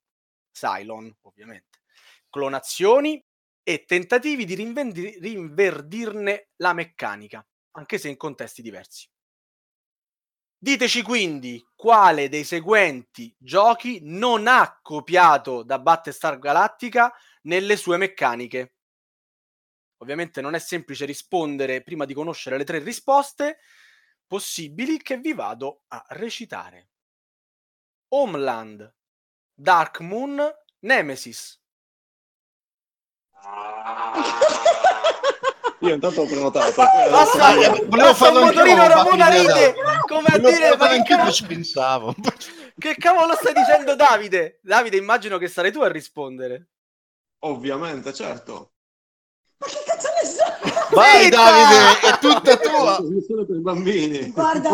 Cylon 0.51 1.15
ovviamente, 1.21 1.81
clonazioni 2.29 3.23
e 3.63 3.85
tentativi 3.85 4.45
di 4.45 4.55
rinvendi- 4.55 5.17
rinverdirne 5.19 6.49
la 6.57 6.73
meccanica, 6.73 7.45
anche 7.71 7.97
se 7.97 8.09
in 8.09 8.17
contesti 8.17 8.61
diversi. 8.61 9.07
Diteci 10.57 11.01
quindi 11.01 11.65
quale 11.75 12.29
dei 12.29 12.43
seguenti 12.43 13.33
giochi 13.37 13.99
non 14.03 14.47
ha 14.47 14.79
copiato 14.81 15.63
da 15.63 15.79
Battlestar 15.79 16.39
Galactica 16.39 17.13
nelle 17.43 17.75
sue 17.75 17.97
meccaniche. 17.97 18.75
Ovviamente 19.97 20.41
non 20.41 20.55
è 20.55 20.59
semplice 20.59 21.05
rispondere 21.05 21.81
prima 21.81 22.05
di 22.05 22.13
conoscere 22.13 22.57
le 22.57 22.63
tre 22.63 22.79
risposte 22.79 23.59
possibili 24.27 25.01
che 25.01 25.17
vi 25.17 25.33
vado 25.33 25.83
a 25.87 26.03
recitare. 26.09 26.89
Homeland, 28.09 28.93
Dark 29.53 29.99
Moon, 29.99 30.41
Nemesis. 30.79 31.61
Io 35.79 35.93
intanto 35.93 36.21
ho 36.21 36.25
prenotato. 36.25 36.81
Basta, 37.09 37.37
Dai, 37.37 37.55
volevo 37.55 37.87
basta 37.87 38.13
farlo 38.13 38.39
un 38.39 38.45
motorino 38.45 38.87
Ramona 38.87 39.27
ride 39.27 39.75
come 40.07 40.27
a 40.27 40.37
dire 40.37 40.77
ma 40.77 40.87
che 40.87 41.03
cavolo, 41.03 41.31
ci 41.31 41.45
pensavo. 41.45 42.15
che 42.77 42.95
cavolo 42.95 43.35
stai 43.35 43.53
dicendo 43.53 43.95
Davide? 43.95 44.59
Davide 44.61 44.97
immagino 44.97 45.37
che 45.37 45.47
sarai 45.47 45.71
tu 45.71 45.81
a 45.81 45.91
rispondere 45.91 46.69
Ovviamente, 47.45 48.13
certo. 48.13 48.71
Ma 49.57 49.67
che 49.67 49.83
cazzo 49.85 50.07
ne 50.21 50.27
so? 50.29 50.82
Vai 50.93 51.23
Zitta! 51.23 51.37
Davide, 51.37 52.07
è 52.07 52.19
tutta 52.19 52.57
tua. 52.57 52.95
Trasmissione 52.95 53.45
per 53.45 53.59
bambini. 53.59 54.31
Guarda. 54.33 54.69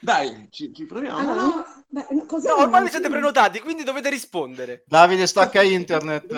Dai, 0.00 0.48
ci, 0.50 0.72
ci 0.72 0.86
proviamo. 0.86 1.18
Ah, 1.18 1.34
no, 1.34 1.64
beh, 1.88 2.06
no, 2.10 2.56
ormai 2.56 2.84
vi 2.84 2.90
siete 2.90 3.08
prenotati 3.08 3.60
quindi 3.60 3.82
dovete 3.82 4.08
rispondere 4.08 4.84
Davide 4.86 5.26
stacca 5.26 5.62
internet. 5.62 6.30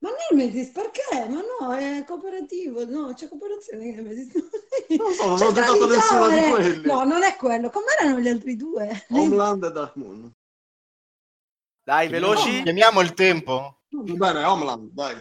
Ma 0.00 0.10
Nemesis 0.30 0.68
perché? 0.68 1.02
Ma 1.28 1.40
no, 1.40 1.74
è 1.74 2.04
cooperativo, 2.06 2.84
no, 2.84 3.12
c'è 3.14 3.28
cooperazione 3.28 3.86
in 3.86 3.96
Nemesis. 3.96 4.32
Non 4.96 5.12
so, 5.12 5.26
non 5.26 5.42
ho 5.42 5.52
giocato 5.52 5.86
nessuno 5.88 6.28
di 6.28 6.50
quelli. 6.50 6.86
No, 6.86 7.02
non 7.04 7.22
è 7.24 7.34
quello. 7.36 7.70
Com'erano 7.70 8.20
gli 8.20 8.28
altri 8.28 8.56
due? 8.56 9.06
Homeland 9.10 9.64
e 9.64 9.72
Dark 9.72 9.96
Moon. 9.96 10.32
dai 11.82 12.08
veloci 12.08 12.62
Chiamiamo 12.62 13.00
il 13.00 13.12
tempo. 13.14 13.80
Va 13.90 14.14
bene, 14.14 14.44
Homeland, 14.44 14.90
dai. 14.92 15.16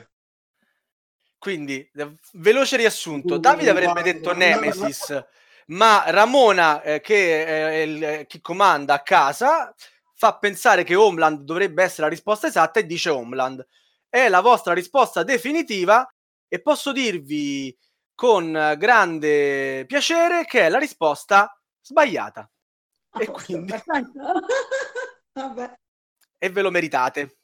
Quindi 1.38 1.88
veloce 2.34 2.78
riassunto 2.78 3.38
Davide 3.38 3.70
avrebbe 3.70 4.02
detto 4.02 4.34
Nemesis 4.34 5.26
ma 5.68 6.04
Ramona 6.08 6.82
eh, 6.82 7.02
che 7.02 7.46
è 7.46 7.76
il, 7.82 8.04
eh, 8.04 8.26
chi 8.26 8.42
comanda 8.42 8.96
a 8.96 9.02
casa 9.02 9.74
fa 10.14 10.38
pensare 10.38 10.84
che 10.84 10.96
Homeland 10.96 11.42
dovrebbe 11.42 11.84
essere 11.84 12.04
la 12.04 12.10
risposta 12.10 12.48
esatta 12.48 12.80
e 12.80 12.86
dice 12.86 13.10
Homeland 13.10 13.66
è 14.10 14.30
la 14.30 14.42
vostra 14.42 14.74
risposta 14.74 15.24
definitiva 15.24 16.10
e 16.48 16.62
posso 16.62 16.92
dirvi 16.92 17.76
con 18.16 18.52
grande 18.78 19.86
piacere 19.86 20.46
che 20.46 20.62
è 20.62 20.70
la 20.70 20.80
risposta 20.80 21.56
sbagliata 21.82 22.50
E 23.20 23.28
quindi? 23.28 23.74
e 26.38 26.50
ve 26.50 26.62
lo 26.62 26.72
meritate. 26.72 27.38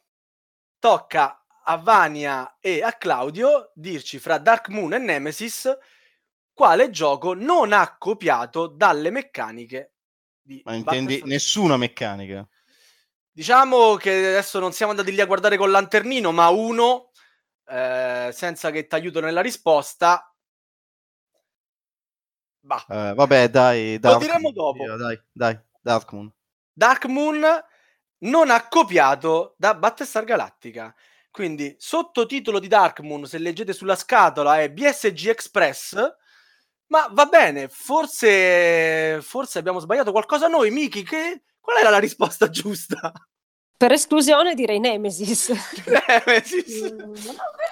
Tocca 0.80 1.43
a 1.64 1.78
Vania 1.78 2.58
e 2.60 2.82
a 2.84 2.94
Claudio 2.94 3.72
dirci 3.74 4.20
fra 4.20 4.38
Dark 4.38 4.70
Moon 4.70 4.94
e 4.94 4.98
Nemesis 4.98 5.78
quale 6.54 6.90
gioco 6.90 7.34
non 7.34 7.74
ha 7.74 7.98
copiato 7.98 8.68
dalle 8.68 9.10
meccaniche 9.10 9.94
di 10.42 10.62
Ma 10.66 10.74
intendi 10.74 11.04
Battlestar- 11.04 11.30
nessuna 11.30 11.78
meccanica. 11.78 12.48
Diciamo 13.32 13.96
che 13.96 14.12
adesso 14.28 14.60
non 14.60 14.74
siamo 14.74 14.92
andati 14.92 15.12
lì 15.12 15.20
a 15.20 15.26
guardare 15.26 15.58
col 15.58 15.72
lanternino, 15.72 16.32
ma 16.32 16.50
uno 16.50 17.10
eh, 17.66 18.30
senza 18.32 18.70
che 18.70 18.86
ti 18.86 18.94
aiuto 18.94 19.20
nella 19.22 19.42
risposta. 19.42 20.32
Bah. 22.60 22.86
Eh, 22.88 23.14
vabbè, 23.16 23.50
dai, 23.50 23.94
Lo 23.94 24.00
Dark 24.00 24.20
diremo 24.20 24.52
Moon, 24.52 24.54
dopo. 24.54 24.96
Dai, 24.96 25.20
dai, 25.32 25.60
Dark 25.82 26.12
Moon. 26.12 26.32
Dark 26.72 27.06
Moon 27.06 27.44
non 28.20 28.50
ha 28.52 28.68
copiato 28.68 29.56
da 29.58 29.74
Battlestar 29.74 30.24
Galactica. 30.26 30.94
Quindi, 31.34 31.76
sottotitolo 31.80 32.60
di 32.60 32.68
Dark 32.68 33.00
Moon, 33.00 33.26
se 33.26 33.40
leggete 33.40 33.74
sulla 33.74 33.96
scatola, 33.96 34.62
è 34.62 34.70
BSG 34.70 35.30
Express. 35.30 35.96
Ma 36.90 37.10
va 37.12 37.26
bene, 37.26 37.70
forse, 37.70 39.20
forse 39.20 39.58
abbiamo 39.58 39.80
sbagliato 39.80 40.12
qualcosa 40.12 40.46
noi, 40.46 40.70
Miki. 40.70 41.02
Che, 41.02 41.42
qual 41.60 41.78
era 41.78 41.90
la 41.90 41.98
risposta 41.98 42.52
giusta? 42.52 43.12
Per 43.76 43.92
esclusione 43.92 44.54
direi 44.54 44.80
Nemesis. 44.80 45.50
Nemesis. 46.08 46.94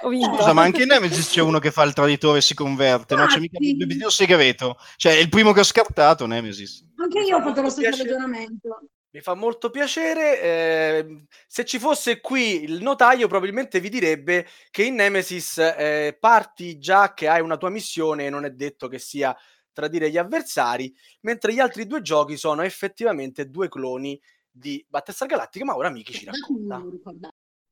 Ho 0.00 0.08
vinto. 0.08 0.38
Scusa, 0.38 0.52
ma 0.52 0.62
anche 0.62 0.82
in 0.82 0.88
Nemesis 0.88 1.30
c'è 1.30 1.40
uno 1.40 1.60
che 1.60 1.70
fa 1.70 1.84
il 1.84 1.92
traditore 1.92 2.38
e 2.38 2.42
si 2.42 2.54
converte, 2.54 3.14
no? 3.14 3.26
C'è 3.26 3.38
mica 3.38 3.58
il 3.60 3.86
video 3.86 4.10
segreto. 4.10 4.76
Cioè, 4.96 5.12
è 5.12 5.18
il 5.18 5.28
primo 5.28 5.52
che 5.52 5.60
ho 5.60 5.64
scartato, 5.64 6.26
Nemesis. 6.26 6.84
Anche 6.96 7.20
io 7.20 7.36
ho 7.36 7.42
fatto 7.42 7.62
lo 7.62 7.70
stesso 7.70 8.02
ragionamento. 8.02 8.88
Mi 9.12 9.20
fa 9.20 9.34
molto 9.34 9.70
piacere. 9.70 10.40
eh, 10.40 11.26
se 11.46 11.64
ci 11.64 11.78
fosse 11.78 12.20
qui 12.20 12.64
il 12.64 12.82
notaio, 12.82 13.28
probabilmente 13.28 13.78
vi 13.78 13.90
direbbe 13.90 14.46
che 14.70 14.84
in 14.84 14.94
Nemesis 14.94 15.58
eh, 15.58 16.16
parti 16.18 16.78
già 16.78 17.12
che 17.12 17.28
hai 17.28 17.42
una 17.42 17.58
tua 17.58 17.68
missione 17.68 18.26
e 18.26 18.30
non 18.30 18.46
è 18.46 18.50
detto 18.50 18.88
che 18.88 18.98
sia 18.98 19.36
tradire 19.72 20.10
gli 20.10 20.16
avversari, 20.16 20.94
mentre 21.20 21.52
gli 21.52 21.60
altri 21.60 21.86
due 21.86 22.00
giochi 22.00 22.36
sono 22.36 22.62
effettivamente 22.62 23.50
due 23.50 23.68
cloni 23.68 24.20
di 24.50 24.84
Battlestar 24.88 25.28
Galactica, 25.28 25.64
ma 25.64 25.76
ora 25.76 25.90
Miki 25.90 26.12
ci 26.12 26.24
racconta. 26.24 26.76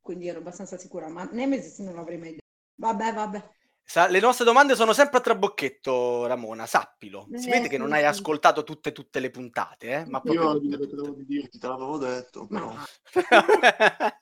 quindi 0.00 0.28
ero 0.28 0.38
abbastanza 0.40 0.76
sicura, 0.76 1.08
ma 1.08 1.28
Nemesis 1.30 1.78
non 1.78 1.94
l'avrei 1.94 2.18
mai 2.18 2.30
detto. 2.32 2.44
Vabbè, 2.76 3.12
vabbè. 3.12 3.50
Sa- 3.90 4.06
le 4.06 4.20
nostre 4.20 4.44
domande 4.44 4.76
sono 4.76 4.92
sempre 4.92 5.18
a 5.18 5.20
trabocchetto, 5.20 6.26
Ramona, 6.26 6.64
sappilo. 6.66 7.28
Si 7.34 7.48
Eh, 7.48 7.50
vede 7.50 7.66
che 7.68 7.76
non 7.76 7.92
hai 7.92 8.04
ascoltato 8.04 8.62
tutte, 8.62 8.92
tutte 8.92 9.18
le 9.18 9.30
puntate, 9.30 9.90
eh? 9.90 10.04
ma 10.06 10.20
proprio 10.20 10.52
Io 10.52 10.60
tutte, 10.60 10.86
tutte. 10.86 11.14
di 11.16 11.26
dirti, 11.26 11.58
te 11.58 11.66
l'avevo 11.66 11.98
detto, 11.98 12.46
però. 12.46 12.72
Ma- 12.72 12.84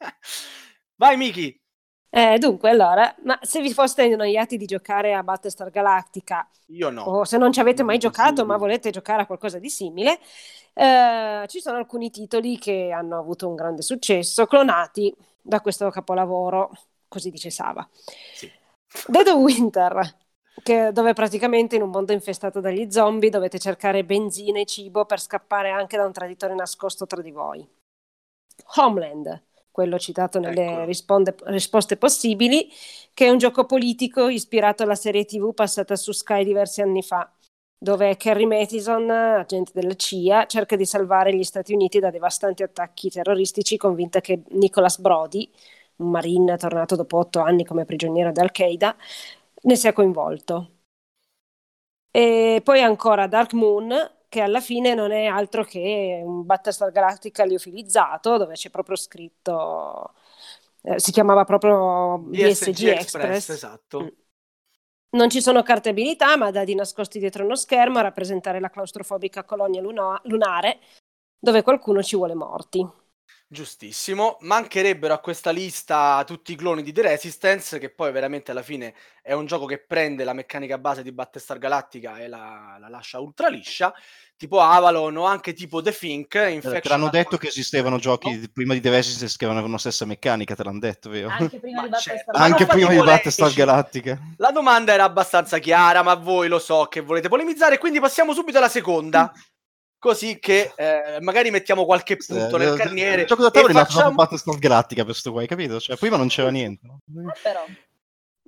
Vai 0.96 1.16
Miki. 1.18 1.60
Eh, 2.10 2.38
dunque, 2.38 2.70
allora, 2.70 3.14
ma 3.25 3.38
se 3.42 3.60
vi 3.60 3.72
foste 3.75 4.02
annoiati 4.10 4.56
di 4.56 4.64
giocare 4.64 5.12
a 5.12 5.22
Battlestar 5.22 5.68
Galactica 5.70 6.48
Io 6.68 6.90
no. 6.90 7.04
o 7.04 7.25
se 7.25 7.37
non 7.37 7.52
ci 7.52 7.60
avete 7.60 7.82
mai 7.82 7.98
giocato 7.98 8.46
ma 8.46 8.56
volete 8.56 8.88
giocare 8.90 9.22
a 9.22 9.26
qualcosa 9.26 9.58
di 9.58 9.68
simile, 9.68 10.18
eh, 10.72 11.44
ci 11.48 11.60
sono 11.60 11.76
alcuni 11.76 12.10
titoli 12.10 12.56
che 12.58 12.90
hanno 12.92 13.18
avuto 13.18 13.46
un 13.48 13.54
grande 13.54 13.82
successo, 13.82 14.46
clonati 14.46 15.14
da 15.42 15.60
questo 15.60 15.90
capolavoro, 15.90 16.70
così 17.08 17.30
dice 17.30 17.50
Sava. 17.50 17.87
Sì. 18.32 18.50
Dead 19.07 19.28
Winter, 19.28 20.16
che- 20.62 20.90
dove 20.92 21.12
praticamente 21.12 21.76
in 21.76 21.83
un 21.83 21.90
mondo 21.90 22.12
infestato 22.12 22.61
dagli 22.61 22.90
zombie 22.90 23.30
dovete 23.30 23.59
cercare 23.59 24.04
benzina 24.04 24.61
e 24.61 24.64
cibo 24.64 25.04
per 25.04 25.21
scappare 25.21 25.71
anche 25.71 25.97
da 25.97 26.04
un 26.04 26.12
traditore 26.12 26.54
nascosto 26.54 27.07
tra 27.07 27.21
di 27.23 27.30
voi. 27.30 27.66
Homeland, 28.76 29.45
quello 29.71 29.99
citato 29.99 30.40
nelle 30.40 30.64
Eccolo. 30.64 30.85
risponde- 30.85 31.37
risposte 31.45 31.97
possibili, 31.97 32.68
che 33.14 33.26
è 33.26 33.30
un 33.30 33.38
gioco 33.38 33.66
politico 33.66 34.28
ispirato 34.28 34.83
alla 34.83 34.95
serie 34.97 35.25
TV 35.25 35.54
passata 35.54 35.95
su 35.95 36.12
Sky 36.12 36.45
diversi 36.45 36.83
anni 36.83 37.02
fa, 37.02 37.30
dove 37.80 38.16
Kerry 38.16 38.45
Mathison, 38.47 39.09
agente 39.11 39.71
della 39.73 39.95
CIA, 39.95 40.47
cerca 40.47 40.75
di 40.75 40.85
salvare 40.85 41.35
gli 41.35 41.45
Stati 41.45 41.73
Uniti 41.73 42.00
da 42.00 42.11
devastanti 42.11 42.64
attacchi 42.64 43.09
terroristici, 43.11 43.76
convinta 43.76 44.21
che 44.21 44.42
Nicholas 44.49 44.99
Brody, 44.99 45.49
un 45.99 46.11
marine 46.11 46.57
tornato 46.57 46.97
dopo 46.97 47.19
otto 47.19 47.40
anni 47.40 47.64
come 47.64 47.85
prigioniero 47.85 48.33
di 48.33 48.40
Al-Qaeda, 48.40 48.97
ne 49.62 49.76
sia 49.76 49.93
coinvolto. 49.93 50.73
E 52.11 52.61
poi 52.64 52.83
ancora 52.83 53.26
Dark 53.26 53.52
Moon, 53.52 53.95
che 54.28 54.40
alla 54.40 54.61
fine 54.61 54.95
non 54.95 55.12
è 55.12 55.26
altro 55.26 55.64
che 55.64 56.21
un 56.25 56.45
Battlestar 56.45 56.90
Galactica 56.90 57.45
liofilizzato, 57.45 58.37
dove 58.37 58.55
c'è 58.55 58.71
proprio 58.71 58.97
scritto 58.97 60.14
eh, 60.83 60.99
si 60.99 61.12
chiamava 61.12 61.45
proprio 61.45 62.23
DSG 62.28 62.85
Express, 62.87 63.00
Express. 63.00 63.49
esatto. 63.50 64.02
Mm. 64.02 64.09
Non 65.11 65.31
ci 65.31 65.40
sono 65.40 65.62
carte 65.62 65.88
abilità, 65.88 66.37
ma 66.37 66.50
dadi 66.50 66.75
nascosti 66.75 67.19
dietro 67.19 67.45
uno 67.45 67.57
schermo 67.57 67.99
a 67.99 68.02
rappresentare 68.02 68.61
la 68.61 68.69
claustrofobica 68.71 69.45
colonia 69.45 69.81
luna- 69.81 70.21
lunare 70.25 70.78
dove 71.38 71.62
qualcuno 71.62 72.02
ci 72.02 72.17
vuole 72.17 72.35
morti. 72.35 72.87
Giustissimo, 73.50 74.37
mancherebbero 74.40 75.14
a 75.14 75.21
questa 75.21 75.50
lista 75.50 76.23
tutti 76.26 76.52
i 76.52 76.55
cloni 76.55 76.83
di 76.83 76.93
The 76.93 77.00
Resistance, 77.00 77.78
che 77.78 77.88
poi 77.88 78.12
veramente 78.12 78.50
alla 78.50 78.61
fine 78.61 78.93
è 79.23 79.33
un 79.33 79.47
gioco 79.47 79.64
che 79.64 79.78
prende 79.78 80.23
la 80.23 80.35
meccanica 80.35 80.76
base 80.76 81.02
di 81.02 81.12
Battlestar 81.12 81.57
Galactica 81.57 82.19
e 82.19 82.28
la, 82.28 82.76
la 82.78 82.90
lascia 82.90 83.19
ultra 83.21 83.49
liscia, 83.49 83.90
tipo 84.37 84.61
Avalon 84.61 85.17
o 85.17 85.25
anche 85.25 85.55
tipo 85.55 85.81
The 85.81 85.93
Think. 85.97 86.35
Eh, 86.35 86.61
Te 86.61 86.88
l'hanno 86.90 87.09
detto 87.09 87.38
che 87.38 87.47
esistevano 87.47 87.97
giochi 87.99 88.38
di- 88.38 88.50
prima 88.50 88.75
di 88.75 88.83
The 88.83 88.90
Resistance 88.90 89.37
che 89.38 89.47
avevano 89.47 89.67
la 89.67 89.78
stessa 89.78 90.05
meccanica, 90.05 90.55
te 90.55 90.64
l'hanno 90.64 90.81
detto, 90.81 91.09
vero? 91.09 91.28
Anche 91.31 91.59
prima 91.59 91.81
Ma 91.81 91.85
di 91.85 91.88
Battlestar 91.88 92.25
certo. 92.25 92.38
Anche 92.38 92.67
prima 92.67 92.90
di 92.90 92.99
Battlestar. 92.99 93.52
Galactica. 93.55 94.19
La 94.37 94.50
domanda 94.50 94.93
era 94.93 95.05
abbastanza 95.05 95.57
chiara, 95.57 96.02
ma 96.02 96.12
voi 96.17 96.49
lo 96.49 96.59
so 96.59 96.85
che 96.85 97.00
volete 97.00 97.31
polemizzare, 97.31 97.78
quindi 97.78 97.99
passiamo 97.99 98.35
subito 98.35 98.59
alla 98.59 98.69
seconda. 98.69 99.33
Così 99.99 100.38
che 100.38 100.73
eh, 100.76 101.19
magari 101.21 101.50
mettiamo 101.50 101.85
qualche 101.85 102.17
punto 102.17 102.55
Eh, 102.57 102.59
nel 102.59 102.75
eh, 102.75 102.76
carniere 102.76 103.23
Il 103.23 103.26
gioco 103.26 103.43
da 103.43 103.50
tavolo 103.50 103.73
è 103.73 103.85
facciamo... 103.85 104.14
Battlestar 104.14 104.57
Galactica 104.59 105.05
per 105.05 105.14
sto 105.17 105.33
qua, 105.33 105.40
hai 105.40 105.49
capito? 105.49 105.81
Cioè, 105.81 105.97
prima 105.97 106.17
non 106.17 106.28
c'era 106.28 106.50
niente. 106.50 106.87
no? 106.87 107.00
Eh, 107.31 107.38
però. 107.43 107.64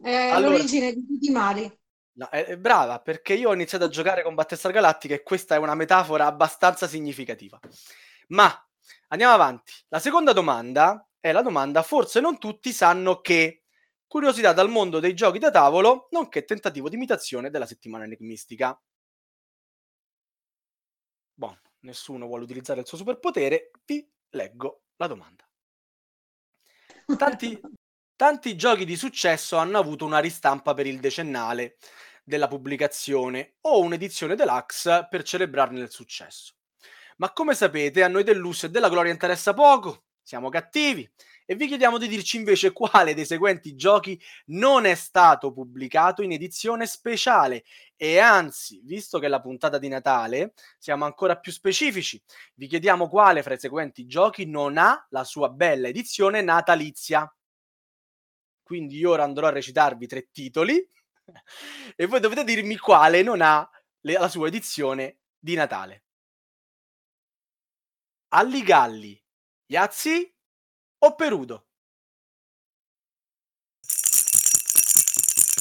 È 0.00 0.30
Allora- 0.30 0.52
l'origine 0.52 0.92
di 0.92 1.04
tutti 1.06 1.28
i 1.28 1.32
mali. 1.32 1.78
No, 2.12 2.28
è, 2.28 2.44
è 2.44 2.56
brava 2.56 3.00
perché 3.00 3.34
io 3.34 3.48
ho 3.48 3.54
iniziato 3.54 3.84
a 3.84 3.88
giocare 3.88 4.22
con 4.22 4.34
Battlestar 4.34 4.72
Galactica 4.72 5.14
e 5.14 5.22
questa 5.22 5.54
è 5.54 5.58
una 5.58 5.74
metafora 5.74 6.26
abbastanza 6.26 6.86
significativa. 6.86 7.58
Ma 8.28 8.52
andiamo 9.08 9.32
avanti. 9.32 9.72
La 9.88 9.98
seconda 9.98 10.32
domanda 10.32 11.04
è 11.18 11.32
la 11.32 11.42
domanda: 11.42 11.82
forse 11.82 12.20
non 12.20 12.38
tutti 12.38 12.72
sanno 12.72 13.20
che 13.20 13.62
curiosità 14.06 14.52
dal 14.52 14.68
mondo 14.68 15.00
dei 15.00 15.14
giochi 15.14 15.38
da 15.38 15.50
tavolo, 15.50 16.08
nonché 16.10 16.44
tentativo 16.44 16.88
di 16.88 16.96
imitazione 16.96 17.50
della 17.50 17.66
settimana 17.66 18.04
enigmistica. 18.04 18.78
Nessuno 21.80 22.26
vuole 22.26 22.44
utilizzare 22.44 22.80
il 22.80 22.86
suo 22.86 22.98
superpotere, 22.98 23.70
vi 23.84 24.06
leggo 24.30 24.82
la 24.96 25.06
domanda. 25.06 25.48
Tanti, 27.16 27.60
tanti 28.14 28.56
giochi 28.56 28.84
di 28.84 28.96
successo 28.96 29.56
hanno 29.56 29.78
avuto 29.78 30.04
una 30.04 30.18
ristampa 30.18 30.74
per 30.74 30.86
il 30.86 31.00
decennale 31.00 31.78
della 32.22 32.48
pubblicazione 32.48 33.56
o 33.62 33.80
un'edizione 33.80 34.36
deluxe 34.36 35.06
per 35.10 35.22
celebrarne 35.22 35.80
il 35.80 35.90
successo. 35.90 36.54
Ma 37.16 37.32
come 37.32 37.54
sapete, 37.54 38.02
a 38.02 38.08
noi 38.08 38.22
del 38.22 38.36
lusso 38.36 38.66
e 38.66 38.70
della 38.70 38.88
gloria 38.88 39.12
interessa 39.12 39.52
poco, 39.52 40.04
siamo 40.22 40.48
cattivi 40.48 41.10
e 41.50 41.56
vi 41.56 41.66
chiediamo 41.66 41.98
di 41.98 42.06
dirci 42.06 42.36
invece 42.36 42.70
quale 42.70 43.12
dei 43.12 43.26
seguenti 43.26 43.74
giochi 43.74 44.16
non 44.46 44.84
è 44.84 44.94
stato 44.94 45.52
pubblicato 45.52 46.22
in 46.22 46.30
edizione 46.30 46.86
speciale 46.86 47.64
e 47.96 48.20
anzi, 48.20 48.80
visto 48.84 49.18
che 49.18 49.26
è 49.26 49.28
la 49.28 49.40
puntata 49.40 49.76
di 49.76 49.88
Natale, 49.88 50.52
siamo 50.78 51.06
ancora 51.06 51.38
più 51.38 51.50
specifici. 51.50 52.22
Vi 52.54 52.68
chiediamo 52.68 53.08
quale 53.08 53.42
fra 53.42 53.54
i 53.54 53.58
seguenti 53.58 54.06
giochi 54.06 54.46
non 54.46 54.78
ha 54.78 55.04
la 55.10 55.24
sua 55.24 55.48
bella 55.48 55.88
edizione 55.88 56.40
natalizia. 56.40 57.28
Quindi 58.62 58.98
io 58.98 59.10
ora 59.10 59.24
andrò 59.24 59.48
a 59.48 59.50
recitarvi 59.50 60.06
tre 60.06 60.30
titoli 60.30 60.88
e 61.96 62.06
voi 62.06 62.20
dovete 62.20 62.44
dirmi 62.44 62.76
quale 62.76 63.24
non 63.24 63.40
ha 63.40 63.68
le- 64.02 64.12
la 64.12 64.28
sua 64.28 64.46
edizione 64.46 65.18
di 65.36 65.56
Natale. 65.56 66.04
Alligalli, 68.28 69.20
Yazzi 69.66 70.32
o 71.00 71.14
Perudo? 71.14 71.64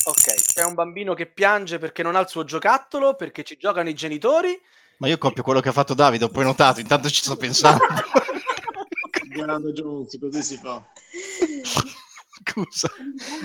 Ok, 0.05 0.55
è 0.55 0.63
un 0.63 0.73
bambino 0.73 1.13
che 1.13 1.27
piange 1.27 1.77
perché 1.77 2.01
non 2.01 2.15
ha 2.15 2.19
il 2.19 2.27
suo 2.27 2.43
giocattolo, 2.43 3.15
perché 3.15 3.43
ci 3.43 3.57
giocano 3.57 3.89
i 3.89 3.93
genitori. 3.93 4.59
Ma 4.97 5.07
io 5.07 5.17
copio 5.17 5.43
quello 5.43 5.59
che 5.59 5.69
ha 5.69 5.73
fatto 5.73 5.93
Davide, 5.93 6.25
ho 6.25 6.29
prenotato, 6.29 6.79
intanto 6.79 7.09
ci 7.09 7.21
sto 7.21 7.35
pensando. 7.37 7.85
Grande 9.27 9.71
Jones, 9.71 10.17
così 10.19 10.41
si 10.41 10.57
fa. 10.57 10.83
Scusa. 12.41 12.89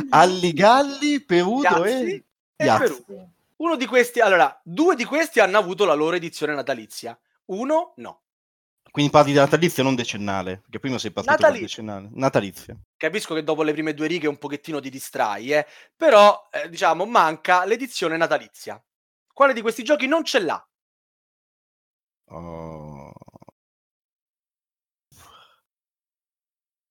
Alligalli, 0.09 1.21
Perudo 1.21 1.85
Yazzi 1.85 2.13
e... 2.13 2.25
e. 2.57 2.67
Perudo. 2.79 3.29
Uno 3.57 3.77
di 3.77 3.87
questi, 3.87 4.21
allora, 4.21 4.59
due 4.65 4.97
di 4.97 5.05
questi 5.05 5.41
hanno 5.41 5.59
avuto 5.59 5.85
la 5.85 5.95
loro 5.95 6.17
edizione 6.17 6.55
natalizia, 6.55 7.19
uno 7.47 7.93
no. 7.97 8.24
Quindi 8.95 9.11
parli 9.11 9.33
di 9.33 9.39
natalizio, 9.39 9.83
non 9.83 9.97
decennale, 9.97 10.61
perché 10.61 10.79
prima 10.79 10.99
sei 10.99 11.11
partito 11.11 11.35
con 11.35 11.43
Natalizio. 11.43 11.83
decennale. 11.83 12.11
Natalizio. 12.13 12.81
Capisco 12.97 13.35
che 13.35 13.43
dopo 13.43 13.65
le 13.65 13.73
prime 13.73 13.93
due 13.93 14.07
righe 14.07 14.29
un 14.29 14.39
pochettino 14.39 14.79
ti 14.79 14.89
distrai, 14.89 15.51
eh? 15.53 15.67
però 15.97 16.49
eh, 16.53 16.69
diciamo 16.69 17.05
manca 17.05 17.65
l'edizione 17.65 18.17
natalizia. 18.17 18.81
Quale 19.33 19.53
di 19.53 19.63
questi 19.63 19.83
giochi 19.83 20.07
non 20.07 20.23
ce 20.23 20.39
l'ha? 20.39 20.65
Oh. 22.27 23.13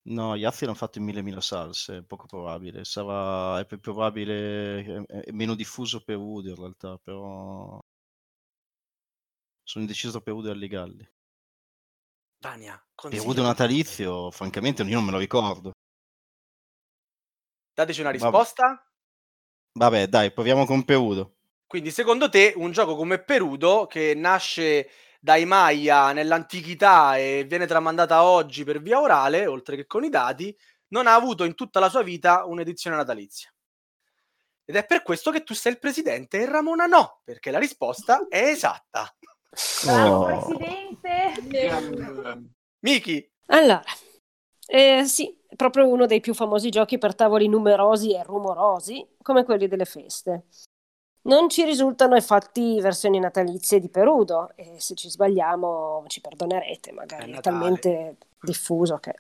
No, 0.05 0.35
gli 0.35 0.43
altri 0.43 0.65
l'hanno 0.65 0.77
fatto 0.77 0.97
in 0.97 1.05
mille 1.05 1.21
mila 1.21 1.39
salse, 1.39 1.99
è 1.99 2.03
poco 2.03 2.25
probabile. 2.27 2.83
Sarà, 2.83 3.59
è 3.61 3.65
più 3.65 3.79
probabile, 3.79 5.05
è, 5.05 5.21
è 5.27 5.31
meno 5.31 5.55
diffuso 5.55 6.03
per 6.03 6.17
Udo 6.17 6.49
in 6.49 6.55
realtà, 6.55 6.97
però 6.97 7.79
sono 9.63 9.83
indeciso 9.85 10.11
tra 10.11 10.21
Perudo 10.21 10.49
e 10.49 10.51
Alligalli. 10.51 11.07
Vania, 12.43 12.73
Perudo 12.93 13.15
consigliami. 13.17 13.47
natalizio, 13.47 14.29
francamente, 14.32 14.84
io 14.84 14.95
non 14.95 15.06
me 15.06 15.12
lo 15.12 15.17
ricordo. 15.17 15.71
Dateci 17.73 18.01
una 18.01 18.12
Vabbè. 18.12 18.21
risposta. 18.21 18.86
Vabbè, 19.71 20.08
dai, 20.08 20.32
proviamo 20.32 20.65
con 20.65 20.84
Perudo. 20.84 21.38
Quindi, 21.65 21.89
secondo 21.89 22.27
te, 22.29 22.53
un 22.56 22.71
gioco 22.71 22.95
come 22.95 23.23
Perudo, 23.23 23.88
che 23.88 24.13
nasce 24.13 24.89
dai 25.19 25.45
Maya 25.45 26.12
nell'antichità 26.12 27.17
e 27.17 27.45
viene 27.47 27.65
tramandata 27.65 28.23
oggi 28.23 28.65
per 28.65 28.82
via 28.82 28.99
orale, 28.99 29.47
oltre 29.47 29.77
che 29.77 29.88
con 29.88 30.03
i 30.03 30.10
dati, 30.10 30.56
non 30.89 31.08
ha 31.08 31.13
avuto 31.15 31.45
in 31.45 31.56
tutta 31.56 31.79
la 31.79 31.89
sua 31.89 32.03
vita 32.03 32.45
un'edizione 32.45 32.97
natalizia. 32.97 33.51
Ed 34.65 34.75
è 34.75 34.86
per 34.86 35.01
questo 35.01 35.32
che 35.32 35.43
tu 35.43 35.53
sei 35.53 35.71
il 35.71 35.79
presidente 35.79 36.39
e 36.39 36.45
Ramona 36.45 36.86
no, 36.86 37.21
perché 37.23 37.51
la 37.51 37.60
risposta 37.60 38.27
è 38.29 38.43
esatta. 38.43 39.13
Bravo, 39.85 40.25
Oh. 40.25 40.25
presidente. 40.25 42.41
Miki, 42.79 43.29
Allora, 43.47 43.81
eh, 44.67 45.03
sì, 45.05 45.37
è 45.47 45.55
proprio 45.55 45.87
uno 45.87 46.05
dei 46.05 46.19
più 46.21 46.33
famosi 46.33 46.69
giochi 46.69 46.97
per 46.97 47.15
tavoli 47.15 47.47
numerosi 47.47 48.13
e 48.13 48.23
rumorosi, 48.23 49.05
come 49.21 49.43
quelli 49.43 49.67
delle 49.67 49.85
feste. 49.85 50.45
Non 51.25 51.49
ci 51.49 51.63
risultano 51.63 52.15
infatti 52.15 52.81
versioni 52.81 53.19
natalizie 53.19 53.79
di 53.79 53.89
Perudo, 53.89 54.51
e 54.55 54.75
se 54.79 54.95
ci 54.95 55.09
sbagliamo 55.09 56.03
ci 56.07 56.19
perdonerete, 56.19 56.89
È 56.89 56.93
magari 56.93 57.31
è, 57.31 57.35
Natale. 57.35 57.41
talmente 57.41 58.17
diffuso 58.41 58.97
che... 58.97 59.15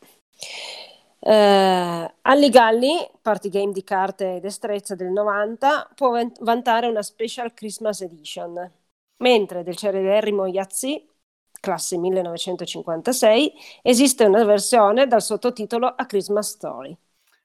Eh, 1.25 2.13
Alligalli, 2.21 3.09
party 3.21 3.47
game 3.49 3.71
di 3.71 3.83
carte 3.85 4.35
e 4.35 4.39
destrezza 4.41 4.95
del 4.95 5.09
90, 5.11 5.89
può 5.95 6.09
van- 6.09 6.33
vantare 6.41 6.87
una 6.87 7.01
Special 7.01 7.53
Christmas 7.53 8.01
Edition, 8.01 8.69
mentre 9.23 9.63
del 9.63 9.75
celeberrimo 9.75 10.45
Yazzi, 10.47 11.07
classe 11.59 11.97
1956, 11.97 13.53
esiste 13.81 14.25
una 14.25 14.43
versione 14.45 15.07
dal 15.07 15.21
sottotitolo 15.21 15.87
A 15.87 16.05
Christmas 16.05 16.49
Story. 16.51 16.97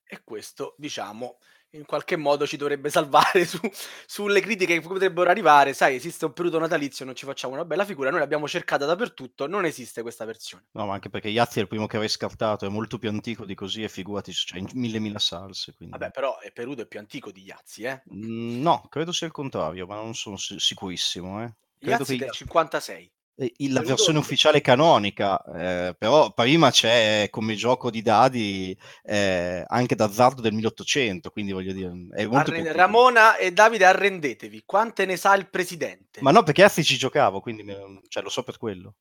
e 0.04 0.22
questo, 0.24 0.74
diciamo, 0.78 1.38
in 1.72 1.84
qualche 1.84 2.16
modo 2.16 2.46
ci 2.46 2.56
dovrebbe 2.56 2.88
salvare 2.88 3.44
su- 3.44 3.60
sulle 4.06 4.40
critiche 4.40 4.80
che 4.80 4.86
potrebbero 4.86 5.28
arrivare. 5.30 5.74
Sai, 5.74 5.94
esiste 5.96 6.24
un 6.24 6.32
periodo 6.32 6.58
natalizio, 6.58 7.04
non 7.04 7.14
ci 7.14 7.26
facciamo 7.26 7.54
una 7.54 7.64
bella 7.64 7.84
figura, 7.84 8.10
noi 8.10 8.20
l'abbiamo 8.20 8.48
cercata 8.48 8.86
dappertutto, 8.86 9.46
non 9.46 9.64
esiste 9.66 10.02
questa 10.02 10.24
versione. 10.24 10.64
No, 10.72 10.86
ma 10.86 10.94
anche 10.94 11.10
perché 11.10 11.28
Yazzi 11.28 11.58
è 11.58 11.62
il 11.62 11.68
primo 11.68 11.86
che 11.86 11.96
avrei 11.96 12.08
scartato, 12.08 12.64
è 12.64 12.68
molto 12.70 12.98
più 12.98 13.10
antico 13.10 13.44
di 13.44 13.54
così 13.54 13.82
e 13.82 13.88
figurati, 13.88 14.32
cioè 14.32 14.58
in 14.58 14.68
mille 14.74 14.98
mila 14.98 15.18
salse. 15.18 15.74
Quindi... 15.74 15.98
Vabbè, 15.98 16.10
però 16.10 16.38
eh, 16.40 16.52
Perudo 16.52 16.82
è 16.82 16.86
più 16.86 16.98
antico 17.00 17.30
di 17.30 17.42
Yazzi, 17.42 17.82
eh. 17.82 18.02
Mm, 18.14 18.60
No, 18.62 18.86
credo 18.88 19.12
sia 19.12 19.26
il 19.26 19.32
contrario, 19.32 19.86
ma 19.86 19.96
non 19.96 20.14
sono 20.14 20.36
si- 20.36 20.58
sicurissimo. 20.58 21.42
Eh. 21.44 21.52
Credo 21.78 21.98
Yazzi 21.98 22.18
che 22.18 22.24
del 22.24 22.32
56. 22.32 23.12
eh, 23.36 23.54
la 23.70 23.80
versione 23.82 24.18
ufficiale 24.18 24.60
canonica, 24.60 25.42
eh, 25.44 25.94
però 25.96 26.32
prima 26.32 26.70
c'è 26.70 27.28
come 27.30 27.54
gioco 27.54 27.90
di 27.90 28.02
dadi 28.02 28.76
eh, 29.04 29.64
anche 29.66 29.94
d'azzardo 29.94 30.40
del 30.40 30.52
1800, 30.54 31.30
quindi 31.30 31.52
voglio 31.52 31.72
dire, 31.72 31.88
molto 32.26 32.50
Arren-. 32.50 32.72
Ramona 32.72 33.36
e 33.36 33.52
Davide, 33.52 33.84
arrendetevi. 33.84 34.62
Quante 34.66 35.06
ne 35.06 35.16
sa 35.16 35.34
il 35.34 35.48
presidente? 35.48 36.20
Ma 36.20 36.32
no, 36.32 36.42
perché 36.42 36.62
Yazzi 36.62 36.82
ci 36.82 36.96
giocavo, 36.96 37.40
quindi 37.40 37.62
me- 37.62 38.00
cioè, 38.08 38.22
lo 38.24 38.28
so 38.28 38.42
per 38.42 38.58
quello. 38.58 38.96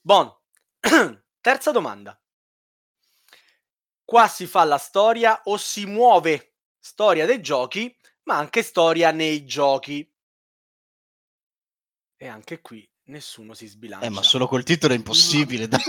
Bon, 0.00 0.32
terza 1.40 1.72
domanda. 1.72 2.18
Qua 4.04 4.28
si 4.28 4.46
fa 4.46 4.64
la 4.64 4.78
storia 4.78 5.42
o 5.44 5.56
si 5.56 5.86
muove 5.86 6.54
storia 6.78 7.26
dei 7.26 7.40
giochi, 7.40 7.94
ma 8.24 8.36
anche 8.38 8.62
storia 8.62 9.10
nei 9.10 9.44
giochi. 9.44 10.08
E 12.22 12.28
anche 12.28 12.60
qui 12.60 12.86
Nessuno 13.10 13.54
si 13.54 13.66
sbilancia. 13.66 14.06
Eh, 14.06 14.10
ma 14.10 14.22
solo 14.22 14.46
col 14.46 14.62
titolo 14.62 14.92
è 14.92 14.96
impossibile. 14.96 15.66
dai. 15.66 15.80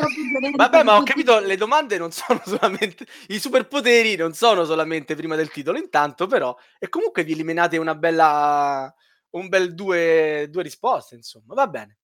Vabbè, 0.55 0.81
ma 0.81 0.97
ho 0.97 1.03
capito, 1.03 1.37
le 1.39 1.55
domande 1.55 1.99
non 1.99 2.11
sono 2.11 2.41
solamente... 2.45 3.05
I 3.27 3.39
superpoteri 3.39 4.15
non 4.15 4.33
sono 4.33 4.65
solamente 4.65 5.13
prima 5.13 5.35
del 5.35 5.51
titolo, 5.51 5.77
intanto 5.77 6.25
però... 6.25 6.55
E 6.79 6.89
comunque 6.89 7.23
vi 7.23 7.33
eliminate 7.33 7.77
una 7.77 7.93
bella... 7.93 8.91
Un 9.31 9.49
bel 9.49 9.75
due, 9.75 10.47
due 10.49 10.63
risposte, 10.63 11.13
insomma. 11.13 11.53
Va 11.53 11.67
bene. 11.67 11.97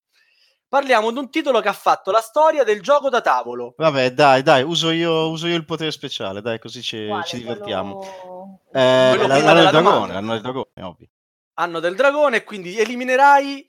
Parliamo 0.67 1.11
di 1.11 1.17
un 1.17 1.31
titolo 1.31 1.61
che 1.61 1.69
ha 1.69 1.73
fatto 1.73 2.11
la 2.11 2.21
storia 2.21 2.63
del 2.63 2.81
gioco 2.81 3.09
da 3.09 3.21
tavolo. 3.21 3.73
Vabbè, 3.75 4.11
dai, 4.13 4.43
dai, 4.43 4.61
uso 4.61 4.91
io, 4.91 5.29
uso 5.29 5.47
io 5.47 5.55
il 5.55 5.65
potere 5.65 5.91
speciale, 5.91 6.41
dai, 6.41 6.59
così 6.59 6.83
ci, 6.83 7.07
Quale? 7.07 7.23
ci 7.23 7.37
divertiamo. 7.37 7.95
Quello- 7.99 8.59
Eh, 8.71 9.27
l'anno 9.27 9.53
del 9.61 9.69
dragone, 9.69 10.13
l'anno 10.13 10.33
del 10.33 10.41
dragone, 10.41 10.71
ovvio. 10.81 11.07
Anno 11.55 11.79
del 11.79 11.95
dragone, 11.95 12.43
quindi 12.43 12.77
eliminerai 12.77 13.67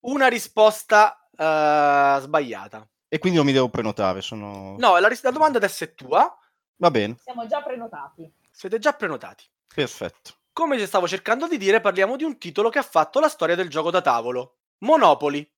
una 0.00 0.28
risposta 0.28 1.28
eh, 1.36 2.18
sbagliata. 2.20 2.86
E 3.08 3.18
quindi 3.18 3.38
non 3.38 3.46
mi 3.46 3.52
devo 3.52 3.68
prenotare, 3.68 4.20
sono... 4.22 4.76
No, 4.78 4.98
la, 4.98 5.08
ris- 5.08 5.22
la 5.22 5.30
domanda 5.30 5.58
adesso 5.58 5.84
è 5.84 5.94
tua. 5.94 6.36
Va 6.76 6.90
bene, 6.90 7.16
Siamo 7.20 7.46
già 7.46 7.60
prenotati. 7.62 8.32
Siete 8.50 8.78
già 8.78 8.92
prenotati. 8.92 9.44
perfetto. 9.74 10.32
Come 10.52 10.78
ci 10.78 10.86
stavo 10.86 11.08
cercando 11.08 11.46
di 11.48 11.56
dire, 11.58 11.80
parliamo 11.80 12.16
di 12.16 12.24
un 12.24 12.38
titolo 12.38 12.68
che 12.70 12.78
ha 12.78 12.82
fatto 12.82 13.20
la 13.20 13.28
storia 13.28 13.54
del 13.54 13.68
gioco 13.68 13.90
da 13.90 14.00
tavolo. 14.00 14.58
Monopoly. 14.78 15.48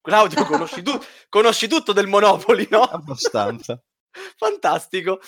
Claudio, 0.00 0.44
conosci, 0.46 0.82
tu- 0.82 0.98
conosci 1.28 1.68
tutto 1.68 1.92
del 1.92 2.06
Monopoly, 2.06 2.66
no? 2.70 2.82
Abbastanza. 2.82 3.80
Fantastico. 4.36 5.20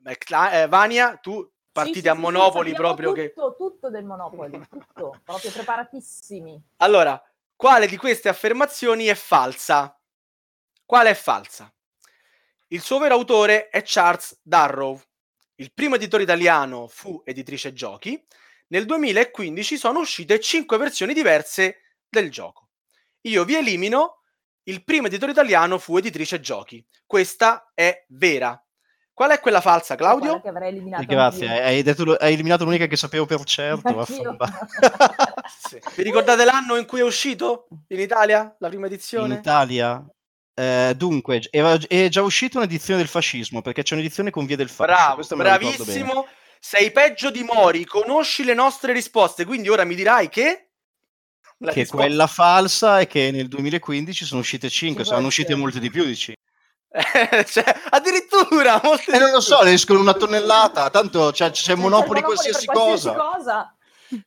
Beh, 0.00 0.16
Cla- 0.18 0.62
eh, 0.62 0.68
Vania, 0.68 1.16
tu 1.16 1.48
partite 1.70 1.98
Sì, 1.98 2.02
sì, 2.02 2.08
a 2.08 2.14
sì, 2.14 2.20
Monopoli 2.20 2.70
sì, 2.70 2.74
proprio 2.76 3.08
sappiamo 3.10 3.28
che... 3.28 3.34
tutto, 3.34 3.56
tutto 3.56 3.90
del 3.90 4.04
Monopoli, 4.04 4.66
tutto, 4.68 5.20
proprio 5.24 5.50
preparatissimi. 5.52 6.60
Allora, 6.78 7.22
quale 7.60 7.86
di 7.86 7.98
queste 7.98 8.30
affermazioni 8.30 9.04
è 9.04 9.14
falsa? 9.14 9.94
Quale 10.82 11.10
è 11.10 11.14
falsa? 11.14 11.70
Il 12.68 12.80
suo 12.80 12.96
vero 12.96 13.12
autore 13.12 13.68
è 13.68 13.82
Charles 13.84 14.40
Darrow. 14.42 14.98
Il 15.56 15.70
primo 15.74 15.96
editore 15.96 16.22
italiano 16.22 16.88
fu 16.88 17.20
editrice 17.22 17.74
giochi. 17.74 18.18
Nel 18.68 18.86
2015 18.86 19.76
sono 19.76 19.98
uscite 19.98 20.40
5 20.40 20.78
versioni 20.78 21.12
diverse 21.12 21.98
del 22.08 22.30
gioco. 22.30 22.70
Io 23.26 23.44
vi 23.44 23.56
elimino. 23.56 24.22
Il 24.62 24.82
primo 24.82 25.08
editore 25.08 25.32
italiano 25.32 25.78
fu 25.78 25.98
editrice 25.98 26.40
giochi. 26.40 26.82
Questa 27.04 27.72
è 27.74 28.06
vera. 28.08 28.58
Qual 29.20 29.32
è 29.32 29.40
quella 29.40 29.60
falsa, 29.60 29.96
Claudio? 29.96 30.40
che 30.40 30.48
avrei 30.48 30.70
eliminato 30.70 31.02
Eh, 31.02 31.06
Grazie, 31.06 31.62
hai, 31.62 31.82
detto- 31.82 32.14
hai 32.14 32.32
eliminato 32.32 32.64
l'unica 32.64 32.86
che 32.86 32.96
sapevo 32.96 33.26
per 33.26 33.44
certo. 33.44 34.06
Sì. 35.68 35.78
Vi 35.96 36.02
ricordate 36.04 36.42
l'anno 36.46 36.76
in 36.76 36.86
cui 36.86 37.00
è 37.00 37.04
uscito 37.04 37.68
in 37.88 38.00
Italia 38.00 38.56
la 38.58 38.68
prima 38.68 38.86
In 38.86 38.92
edizione? 38.94 39.34
Italia, 39.34 40.02
eh, 40.54 40.94
dunque, 40.96 41.42
era- 41.50 41.76
è 41.86 42.08
già 42.08 42.22
uscita 42.22 42.56
un'edizione 42.56 42.98
del 42.98 43.08
fascismo, 43.10 43.60
perché 43.60 43.82
c'è 43.82 43.92
un'edizione 43.92 44.30
con 44.30 44.46
Via 44.46 44.56
del 44.56 44.70
Fascio. 44.70 44.90
Bravo, 44.90 45.36
bravissimo. 45.36 46.26
Sei 46.58 46.90
peggio 46.90 47.30
di 47.30 47.42
Mori, 47.42 47.84
conosci 47.84 48.42
le 48.42 48.54
nostre 48.54 48.94
risposte, 48.94 49.44
quindi 49.44 49.68
ora 49.68 49.84
mi 49.84 49.96
dirai 49.96 50.30
che... 50.30 50.70
La 51.58 51.72
Che 51.72 51.80
risposta- 51.80 52.06
quella 52.06 52.26
falsa 52.26 53.00
è 53.00 53.06
che 53.06 53.30
nel 53.30 53.48
2015 53.48 54.24
sono 54.24 54.40
uscite 54.40 54.70
5, 54.70 54.78
Cinque 54.88 55.04
saranno 55.04 55.26
uscite 55.26 55.54
molte 55.54 55.78
di 55.78 55.90
più 55.90 56.04
di 56.06 56.16
5. 56.16 56.42
Eh, 56.92 57.44
cioè, 57.44 57.64
addirittura 57.90 58.80
molte 58.82 59.12
E 59.12 59.18
non 59.18 59.30
lo 59.30 59.40
so, 59.40 59.62
ne 59.62 59.72
escono 59.72 60.00
una 60.00 60.12
tonnellata, 60.14 60.90
tanto 60.90 61.30
c'è, 61.30 61.50
c'è 61.50 61.62
C'è 61.62 61.74
Monopoli 61.76 62.18
il 62.18 62.24
qualsiasi, 62.24 62.66
qualsiasi 62.66 63.16
cosa. 63.16 63.32
cosa. 63.32 63.76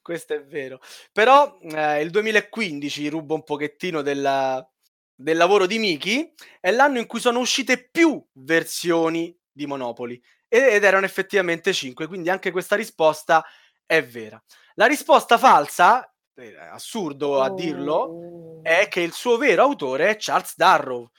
Questo 0.02 0.34
è 0.34 0.43
vero. 0.45 0.80
Però 1.12 1.58
eh, 1.62 2.02
il 2.02 2.10
2015 2.10 3.10
rubo 3.10 3.34
un 3.36 3.43
pochettino 3.43 4.02
del, 4.02 4.65
del 5.13 5.38
lavoro 5.38 5.65
di 5.65 5.78
Miki, 5.78 6.34
è 6.62 6.71
l'anno 6.71 6.99
in 6.99 7.06
cui 7.06 7.19
sono 7.19 7.39
uscite 7.39 7.89
più 7.91 8.23
versioni 8.34 9.38
di 9.52 9.65
Monopoli 9.65 10.21
ed 10.47 10.63
ed 10.63 10.84
erano 10.84 11.06
effettivamente 11.06 11.73
5, 11.73 12.08
quindi 12.08 12.30
anche 12.30 12.52
questa 12.52 12.76
risposta 12.78 13.43
è 13.86 14.02
vera. 14.06 14.41
La 14.76 14.86
risposta 14.86 15.38
falsa, 15.38 16.10
eh, 16.36 16.56
assurdo 16.71 17.41
a 17.41 17.49
dirlo, 17.54 17.93
Oh. 17.95 18.60
è 18.63 18.88
che 18.88 19.02
il 19.02 19.12
suo 19.12 19.36
vero 19.38 19.63
autore 19.63 20.10
è 20.12 20.15
Charles 20.17 20.56
Darrow. 20.56 21.10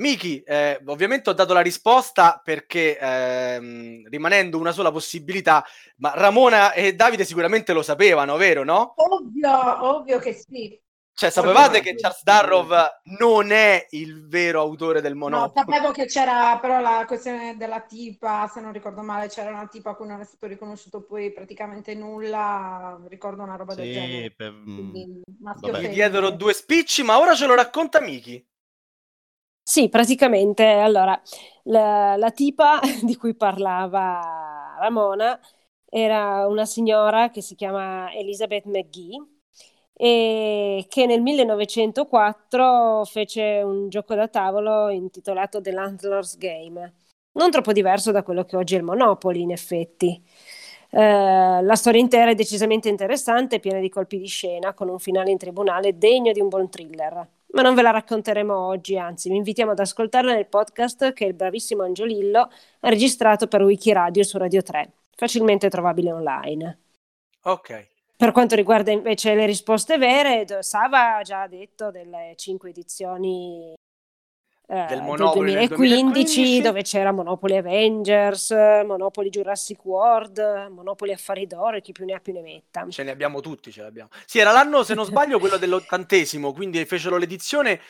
Miki, 0.00 0.40
eh, 0.46 0.80
ovviamente 0.86 1.28
ho 1.28 1.34
dato 1.34 1.52
la 1.52 1.60
risposta 1.60 2.40
perché 2.42 2.96
ehm, 2.98 4.08
rimanendo 4.08 4.58
una 4.58 4.72
sola 4.72 4.90
possibilità, 4.90 5.62
ma 5.98 6.12
Ramona 6.14 6.72
e 6.72 6.94
Davide 6.94 7.26
sicuramente 7.26 7.74
lo 7.74 7.82
sapevano, 7.82 8.36
vero? 8.38 8.64
No? 8.64 8.94
Ovvio, 8.96 9.84
ovvio 9.84 10.18
che 10.18 10.32
sì. 10.32 10.80
Cioè, 11.12 11.28
sapevate 11.30 11.80
che 11.82 11.94
Charles. 11.96 12.22
Darrow 12.22 12.66
non 13.18 13.50
è 13.52 13.86
il 13.90 14.26
vero 14.26 14.60
autore 14.60 15.02
del 15.02 15.14
No, 15.14 15.18
Monopoly? 15.18 15.76
sapevo 15.76 15.92
che 15.92 16.06
c'era 16.06 16.58
però 16.58 16.80
la 16.80 17.04
questione 17.06 17.56
della 17.56 17.82
tipa, 17.82 18.48
se 18.48 18.60
non 18.60 18.72
ricordo 18.72 19.02
male, 19.02 19.28
c'era 19.28 19.50
una 19.50 19.68
tipa 19.68 19.90
a 19.90 19.94
cui 19.94 20.06
non 20.08 20.20
è 20.20 20.24
stato 20.24 20.46
riconosciuto 20.46 21.02
poi 21.04 21.30
praticamente 21.32 21.94
nulla, 21.94 22.98
ricordo 23.06 23.42
una 23.42 23.56
roba 23.56 23.74
del 23.74 23.84
Sì, 23.84 23.92
genere. 23.92 24.32
per- 24.34 24.52
mm, 24.52 24.90
Quindi. 24.92 25.22
Gli 25.62 25.88
diedero 25.88 26.30
due 26.30 26.52
spicci, 26.52 27.02
ma 27.02 27.18
ora 27.18 27.34
ce 27.34 27.46
lo 27.46 27.54
racconta 27.54 28.00
Miki. 28.00 28.44
Sì, 29.70 29.88
praticamente, 29.88 30.64
allora, 30.66 31.20
la, 31.64 32.16
la 32.16 32.30
tipa 32.32 32.80
di 33.02 33.14
cui 33.16 33.34
parlava 33.36 34.74
Ramona 34.80 35.38
era 35.88 36.46
una 36.48 36.64
signora 36.64 37.30
che 37.30 37.40
si 37.40 37.54
chiama 37.54 38.12
Elizabeth 38.12 38.64
McGee 38.64 39.16
e 39.92 40.86
che 40.88 41.06
nel 41.06 41.20
1904 41.22 43.04
fece 43.04 43.62
un 43.62 43.88
gioco 43.88 44.14
da 44.16 44.26
tavolo 44.28 44.88
intitolato 44.88 45.60
The 45.60 45.70
Landlord's 45.72 46.36
Game, 46.36 46.94
non 47.32 47.50
troppo 47.52 47.72
diverso 47.72 48.10
da 48.10 48.22
quello 48.24 48.44
che 48.44 48.56
oggi 48.56 48.74
è 48.74 48.78
il 48.78 48.84
Monopoly, 48.84 49.40
in 49.42 49.52
effetti. 49.52 50.20
Eh, 50.90 51.62
la 51.62 51.74
storia 51.76 52.00
intera 52.00 52.30
è 52.32 52.34
decisamente 52.34 52.88
interessante, 52.88 53.60
piena 53.60 53.78
di 53.78 53.88
colpi 53.88 54.18
di 54.18 54.26
scena, 54.26 54.74
con 54.74 54.88
un 54.88 54.98
finale 54.98 55.30
in 55.30 55.38
tribunale 55.38 55.96
degno 55.96 56.32
di 56.32 56.40
un 56.40 56.48
buon 56.48 56.68
thriller. 56.68 57.28
Ma 57.52 57.62
non 57.62 57.74
ve 57.74 57.82
la 57.82 57.90
racconteremo 57.90 58.56
oggi, 58.56 58.96
anzi, 58.96 59.28
vi 59.28 59.36
invitiamo 59.36 59.72
ad 59.72 59.78
ascoltarla 59.80 60.32
nel 60.32 60.46
podcast 60.46 61.12
che 61.12 61.24
il 61.24 61.34
bravissimo 61.34 61.82
Angiolillo 61.82 62.40
ha 62.80 62.88
registrato 62.88 63.48
per 63.48 63.62
Wikiradio 63.62 64.22
su 64.22 64.38
Radio 64.38 64.62
3, 64.62 64.92
facilmente 65.16 65.68
trovabile 65.68 66.12
online. 66.12 66.78
Ok. 67.42 67.88
Per 68.16 68.32
quanto 68.32 68.54
riguarda 68.54 68.92
invece 68.92 69.34
le 69.34 69.46
risposte 69.46 69.98
vere, 69.98 70.44
Sava 70.62 71.16
ha 71.16 71.22
già 71.22 71.46
detto 71.46 71.90
delle 71.90 72.34
cinque 72.36 72.70
edizioni 72.70 73.74
Del 74.70 74.86
del 74.86 75.02
Monopoly 75.02 75.52
nel 75.54 75.66
2015, 75.66 75.72
2015. 75.72 76.60
dove 76.60 76.82
c'era 76.82 77.10
Monopoly 77.10 77.56
Avengers, 77.56 78.50
Monopoly 78.52 79.28
Jurassic 79.28 79.84
World, 79.84 80.68
Monopoly 80.70 81.12
Affari 81.12 81.48
d'Oro 81.48 81.76
e 81.76 81.80
chi 81.80 81.90
più 81.90 82.04
ne 82.04 82.14
ha 82.14 82.20
più 82.20 82.32
ne 82.32 82.40
metta. 82.40 82.86
Ce 82.88 83.02
ne 83.02 83.10
abbiamo 83.10 83.40
tutti, 83.40 83.72
ce 83.72 83.82
l'abbiamo. 83.82 84.10
Sì, 84.24 84.38
era 84.38 84.52
l'anno, 84.52 84.84
se 84.84 84.94
non 84.94 85.04
sbaglio, 85.04 85.40
quello 85.40 85.56
dell'ottantesimo, 85.56 86.52
quindi 86.52 86.84
fecero 86.84 87.16
l'edizione 87.16 87.80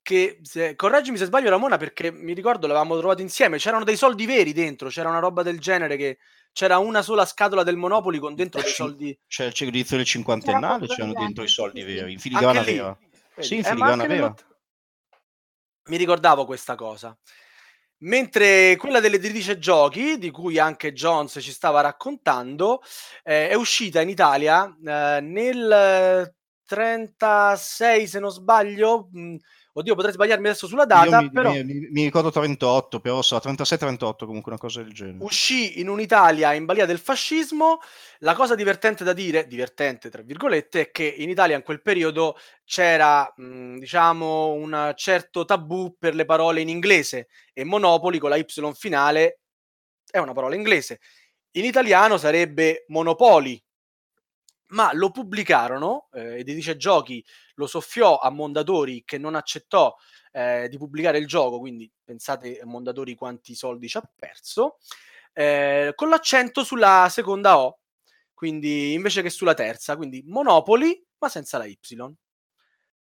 che, 0.00 0.38
se- 0.42 0.76
correggimi 0.76 1.16
se 1.18 1.24
sbaglio 1.24 1.50
Ramona, 1.50 1.76
perché 1.76 2.12
mi 2.12 2.34
ricordo 2.34 2.68
l'avevamo 2.68 2.96
trovato 2.98 3.20
insieme, 3.20 3.58
c'erano 3.58 3.82
dei 3.82 3.96
soldi 3.96 4.24
veri 4.24 4.52
dentro, 4.52 4.90
c'era 4.90 5.08
una 5.08 5.18
roba 5.18 5.42
del 5.42 5.58
genere 5.58 5.96
che 5.96 6.18
c'era 6.52 6.78
una 6.78 7.02
sola 7.02 7.24
scatola 7.26 7.64
del 7.64 7.76
Monopoli 7.76 8.20
con 8.20 8.36
dentro 8.36 8.60
dei 8.62 8.70
soldi... 8.70 9.18
C'è, 9.26 9.50
c'è 9.50 9.64
l'edizione 9.64 10.04
cinquantennale, 10.04 10.86
C'era 10.86 10.94
c'erano 10.94 11.14
dentro 11.14 11.42
i 11.42 11.48
soldi 11.48 11.82
veri, 11.82 12.12
in 12.12 12.18
vera. 12.18 12.52
vedi? 12.62 12.96
Sì, 13.40 13.54
in 13.56 13.64
Eh, 13.64 13.74
vera. 13.74 13.94
nell'ott- 13.96 14.46
Mi 15.88 15.96
ricordavo 15.96 16.44
questa 16.44 16.74
cosa. 16.74 17.16
Mentre 18.00 18.76
quella 18.76 19.00
dell'editrice 19.00 19.58
giochi, 19.58 20.18
di 20.18 20.30
cui 20.30 20.58
anche 20.58 20.92
Jones 20.92 21.38
ci 21.40 21.50
stava 21.50 21.80
raccontando, 21.80 22.80
eh, 23.24 23.48
è 23.48 23.54
uscita 23.54 24.00
in 24.00 24.08
Italia 24.08 24.66
eh, 24.66 25.20
nel 25.20 25.72
eh, 25.72 26.34
36, 26.66 28.06
se 28.06 28.20
non 28.20 28.30
sbaglio. 28.30 29.08
mh, 29.12 29.36
oddio, 29.78 29.94
potrei 29.94 30.12
sbagliarmi 30.12 30.48
adesso 30.48 30.66
sulla 30.66 30.84
data, 30.84 31.20
mi, 31.20 31.30
però 31.30 31.52
mi- 31.52 31.64
mi- 31.64 31.88
mi 31.90 32.02
ricordo 32.04 32.30
38, 32.30 33.00
però 33.00 33.22
so, 33.22 33.38
36-38 33.38 34.26
comunque 34.26 34.52
una 34.52 34.60
cosa 34.60 34.82
del 34.82 34.92
genere. 34.92 35.18
uscì 35.20 35.80
in 35.80 35.88
un'Italia 35.88 36.52
in 36.52 36.64
balia 36.64 36.86
del 36.86 36.98
fascismo. 36.98 37.78
La 38.20 38.34
cosa 38.34 38.54
divertente 38.54 39.04
da 39.04 39.12
dire, 39.12 39.46
divertente 39.46 40.10
tra 40.10 40.22
virgolette, 40.22 40.80
è 40.80 40.90
che 40.90 41.04
in 41.04 41.28
Italia 41.30 41.56
in 41.56 41.62
quel 41.62 41.82
periodo 41.82 42.36
c'era, 42.64 43.32
mh, 43.34 43.78
diciamo, 43.78 44.52
un 44.52 44.92
certo 44.96 45.44
tabù 45.44 45.96
per 45.98 46.14
le 46.14 46.24
parole 46.24 46.60
in 46.60 46.68
inglese 46.68 47.28
e 47.52 47.64
Monopoli 47.64 48.18
con 48.18 48.30
la 48.30 48.36
Y 48.36 48.44
finale 48.74 49.40
è 50.10 50.18
una 50.18 50.32
parola 50.32 50.54
inglese. 50.54 51.00
In 51.52 51.64
italiano 51.64 52.18
sarebbe 52.18 52.84
Monopoli, 52.88 53.62
ma 54.68 54.90
lo 54.92 55.10
pubblicarono, 55.10 56.08
eh, 56.12 56.38
Editrice 56.40 56.76
Giochi 56.76 57.24
lo 57.58 57.66
soffiò 57.66 58.18
a 58.18 58.30
Mondadori 58.30 59.02
che 59.04 59.18
non 59.18 59.34
accettò 59.34 59.94
eh, 60.32 60.68
di 60.70 60.78
pubblicare 60.78 61.18
il 61.18 61.26
gioco, 61.26 61.58
quindi 61.58 61.90
pensate 62.02 62.60
a 62.60 62.66
Mondadori 62.66 63.14
quanti 63.14 63.54
soldi 63.54 63.88
ci 63.88 63.98
ha 63.98 64.10
perso, 64.16 64.78
eh, 65.32 65.92
con 65.94 66.08
l'accento 66.08 66.64
sulla 66.64 67.08
seconda 67.10 67.58
O, 67.58 67.80
quindi 68.34 68.92
invece 68.92 69.22
che 69.22 69.30
sulla 69.30 69.54
terza, 69.54 69.96
quindi 69.96 70.22
Monopoli 70.26 71.04
ma 71.18 71.28
senza 71.28 71.58
la 71.58 71.66
Y. 71.66 71.76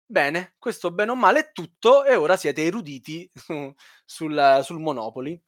Bene, 0.04 0.54
questo 0.58 0.90
bene 0.90 1.12
o 1.12 1.14
male 1.14 1.38
è 1.40 1.52
tutto 1.52 2.04
e 2.04 2.16
ora 2.16 2.36
siete 2.36 2.64
eruditi 2.64 3.30
sul, 4.04 4.60
sul 4.64 4.80
Monopoli. 4.80 5.40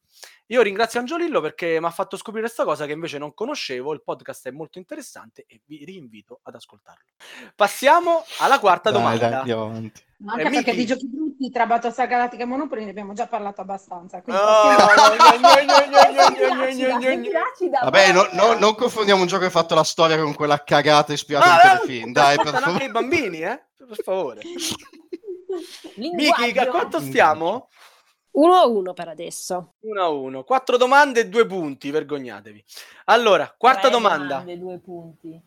Io 0.53 0.61
ringrazio 0.61 0.99
Angiolillo 0.99 1.41
perché 1.41 1.79
mi 1.79 1.87
ha 1.87 1.89
fatto 1.89 2.15
scoprire 2.15 2.45
questa 2.45 2.63
cosa 2.63 2.85
che 2.85 2.91
invece 2.91 3.17
non 3.17 3.33
conoscevo. 3.33 3.91
Il 3.91 4.03
podcast 4.03 4.47
è 4.49 4.51
molto 4.51 4.77
interessante 4.77 5.45
e 5.47 5.61
vi 5.65 5.83
rinvito 5.83 6.41
ad 6.43 6.53
ascoltarlo. 6.53 7.05
Passiamo 7.55 8.23
alla 8.37 8.59
quarta 8.59 8.91
Dai, 8.91 8.99
domanda. 9.01 9.29
dai, 9.29 9.39
andiamo 9.39 9.63
avanti. 9.63 10.03
Ma 10.17 10.33
anche 10.33 10.45
Eh, 10.45 10.49
perché 10.51 10.73
di 10.75 10.85
giochi 10.85 11.07
brutti 11.09 11.49
tra 11.49 11.65
Battlestar 11.65 12.05
Galactica 12.07 12.43
e 12.43 12.45
Monopoly 12.45 12.83
ne 12.83 12.91
abbiamo 12.91 13.13
già 13.13 13.25
parlato 13.25 13.61
abbastanza. 13.61 14.21
Oh, 14.27 14.75
Vabbè, 17.81 18.11
no- 18.13 18.29
no- 18.33 18.53
non 18.53 18.75
confondiamo 18.75 19.21
un 19.21 19.27
gioco 19.27 19.41
che 19.41 19.47
ha 19.47 19.51
fatto 19.51 19.73
la 19.73 19.83
storia 19.83 20.21
con 20.21 20.35
quella 20.35 20.63
cagata 20.63 21.13
ispirata 21.13 21.45
Ah, 21.45 21.53
in 21.53 21.57
eh, 21.57 21.79
telefilm. 21.79 22.11
Dai, 22.11 22.35
per 22.35 22.45
ascoltano 22.45 22.73
anche 22.73 22.85
favore. 22.85 23.05
i 23.05 23.09
bambini, 23.09 23.39
eh? 23.41 23.63
Per 23.87 23.97
favore. 24.03 24.41
Miki, 25.95 26.57
a 26.59 26.67
quanto 26.67 26.99
stiamo? 26.99 27.69
1 28.33 28.53
a 28.55 28.65
1 28.65 28.93
per 28.93 29.07
adesso. 29.09 29.75
1 29.79 30.01
a 30.01 30.09
1. 30.09 30.43
Quattro 30.43 30.77
domande 30.77 31.21
e 31.21 31.29
due 31.29 31.45
punti, 31.45 31.91
vergognatevi. 31.91 32.63
Allora, 33.05 33.53
quarta 33.57 33.81
Tre 33.81 33.89
domanda. 33.91 34.25
domande, 34.39 34.57
due 34.57 34.79
punti. 34.79 35.41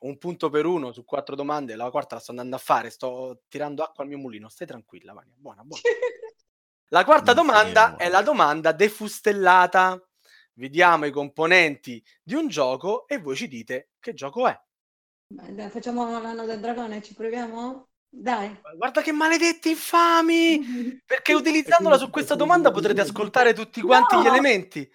Un 0.00 0.18
punto 0.18 0.48
per 0.48 0.64
uno 0.64 0.92
su 0.92 1.04
quattro 1.04 1.34
domande. 1.34 1.74
La 1.74 1.90
quarta 1.90 2.16
la 2.16 2.20
sto 2.20 2.30
andando 2.30 2.56
a 2.56 2.58
fare. 2.58 2.90
Sto 2.90 3.42
tirando 3.48 3.82
acqua 3.82 4.04
al 4.04 4.08
mio 4.10 4.18
mulino. 4.18 4.48
Stai 4.48 4.66
tranquilla, 4.66 5.12
Vania. 5.12 5.34
Buona, 5.36 5.62
buona. 5.64 5.82
La 6.90 7.04
quarta 7.04 7.34
Non 7.34 7.46
domanda 7.46 7.96
è 7.96 8.08
la 8.08 8.22
domanda 8.22 8.72
defustellata. 8.72 10.02
Vediamo 10.54 11.04
i 11.04 11.10
componenti 11.10 12.02
di 12.22 12.34
un 12.34 12.48
gioco 12.48 13.06
e 13.06 13.18
voi 13.18 13.36
ci 13.36 13.46
dite 13.46 13.90
che 14.00 14.14
gioco 14.14 14.48
è. 14.48 14.58
Beh, 15.26 15.68
facciamo 15.68 16.18
l'anno 16.18 16.46
del 16.46 16.60
dragone, 16.60 17.02
ci 17.02 17.12
proviamo? 17.12 17.87
Dai. 18.10 18.58
Guarda 18.76 19.02
che 19.02 19.12
maledetti 19.12 19.70
infami! 19.70 21.00
Perché 21.04 21.34
utilizzandola 21.34 21.96
su 21.98 22.10
questa 22.10 22.34
domanda 22.34 22.70
potrete 22.70 23.02
ascoltare 23.02 23.52
tutti 23.52 23.80
quanti 23.80 24.16
gli 24.16 24.22
No! 24.22 24.28
elementi. 24.28 24.90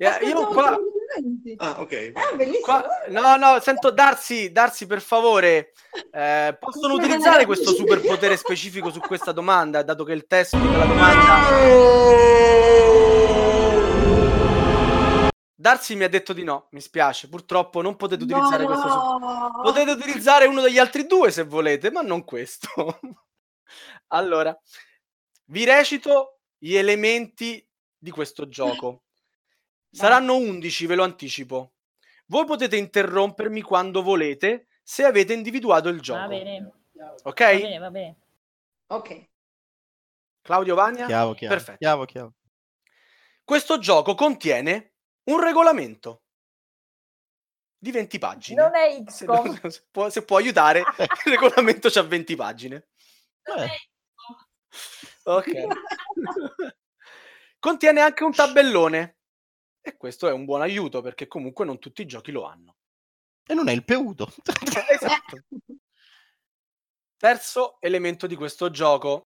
Eh, 0.00 0.18
Io 0.26 0.46
qua, 0.46 0.76
gli 0.78 1.16
elementi. 1.20 1.54
Ah, 1.56 1.80
ok. 1.80 1.92
Eh, 1.92 2.12
bellissimo. 2.36 2.64
qua- 2.64 2.86
no, 3.08 3.36
no, 3.36 3.60
sento 3.60 3.90
Darsi, 3.90 4.52
Darsi 4.52 4.86
per 4.86 5.00
favore, 5.00 5.72
eh, 6.12 6.56
possono 6.58 6.94
utilizzare 6.94 7.46
questo 7.46 7.72
superpotere 7.72 8.36
specifico 8.36 8.90
su 8.90 9.00
questa 9.00 9.32
domanda, 9.32 9.82
dato 9.82 10.04
che 10.04 10.12
il 10.12 10.26
testo 10.26 10.56
della 10.58 10.84
domanda... 10.84 11.46
Darsi 15.60 15.96
mi 15.96 16.04
ha 16.04 16.08
detto 16.08 16.32
di 16.32 16.44
no, 16.44 16.68
mi 16.70 16.80
spiace, 16.80 17.28
purtroppo 17.28 17.82
non 17.82 17.96
potete 17.96 18.22
utilizzare 18.22 18.62
No! 18.62 18.68
questo 18.68 18.88
superpotere. 18.88 19.62
Potete 19.62 19.90
utilizzare 19.90 20.46
uno 20.46 20.60
degli 20.60 20.78
altri 20.78 21.04
due 21.04 21.32
se 21.32 21.42
volete, 21.42 21.90
ma 21.90 22.00
non 22.00 22.22
questo. 22.22 22.68
allora, 24.14 24.56
vi 25.46 25.64
recito 25.64 26.38
gli 26.56 26.76
elementi 26.76 27.68
di 27.96 28.10
questo 28.12 28.46
gioco. 28.46 29.02
Saranno 29.90 30.36
11, 30.36 30.86
ve 30.86 30.94
lo 30.94 31.02
anticipo. 31.02 31.72
Voi 32.26 32.44
potete 32.44 32.76
interrompermi 32.76 33.60
quando 33.60 34.00
volete 34.02 34.68
se 34.80 35.04
avete 35.04 35.32
individuato 35.32 35.88
il 35.88 36.00
gioco. 36.00 36.20
Va 36.20 36.28
bene, 36.28 36.72
Ok? 37.24 37.40
va 37.40 37.48
bene, 37.58 37.78
va 37.78 37.90
bene. 37.90 38.16
Ok. 38.86 39.28
Claudio 40.40 40.76
Vania? 40.76 41.06
Chiaro, 41.06 41.32
chiaro. 41.34 41.54
Perfetto. 41.54 41.78
Chiaro, 41.78 42.04
chiaro. 42.04 42.34
Questo 43.42 43.78
gioco 43.80 44.14
contiene 44.14 44.87
un 45.30 45.40
regolamento 45.40 46.22
di 47.78 47.90
20 47.90 48.18
pagine. 48.18 48.62
Non 48.62 48.74
è 48.74 49.04
se, 49.06 49.24
XCOM. 49.24 49.68
se 49.70 49.86
può, 49.90 50.10
se 50.10 50.24
può 50.24 50.36
aiutare, 50.36 50.80
il 51.24 51.32
regolamento 51.32 51.88
c'ha 51.88 52.02
20 52.02 52.36
pagine. 52.36 52.88
Eh, 53.42 53.88
Ok. 55.24 55.50
Contiene 57.58 58.00
anche 58.00 58.24
un 58.24 58.32
tabellone. 58.32 59.16
E 59.80 59.96
questo 59.96 60.28
è 60.28 60.32
un 60.32 60.44
buon 60.44 60.62
aiuto 60.62 61.00
perché 61.02 61.26
comunque 61.26 61.64
non 61.64 61.78
tutti 61.78 62.02
i 62.02 62.06
giochi 62.06 62.30
lo 62.30 62.44
hanno. 62.44 62.76
e 63.46 63.54
non 63.54 63.68
è 63.68 63.72
il 63.72 63.84
peudo. 63.84 64.32
esatto. 64.90 65.42
Terzo 67.16 67.80
elemento 67.80 68.26
di 68.26 68.36
questo 68.36 68.70
gioco. 68.70 69.28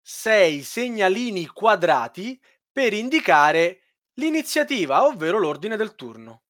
Sei 0.00 0.62
segnalini 0.62 1.46
quadrati 1.46 2.40
per 2.70 2.92
indicare 2.92 3.82
l'iniziativa, 4.18 5.04
ovvero 5.04 5.38
l'ordine 5.38 5.76
del 5.76 5.94
turno. 5.94 6.42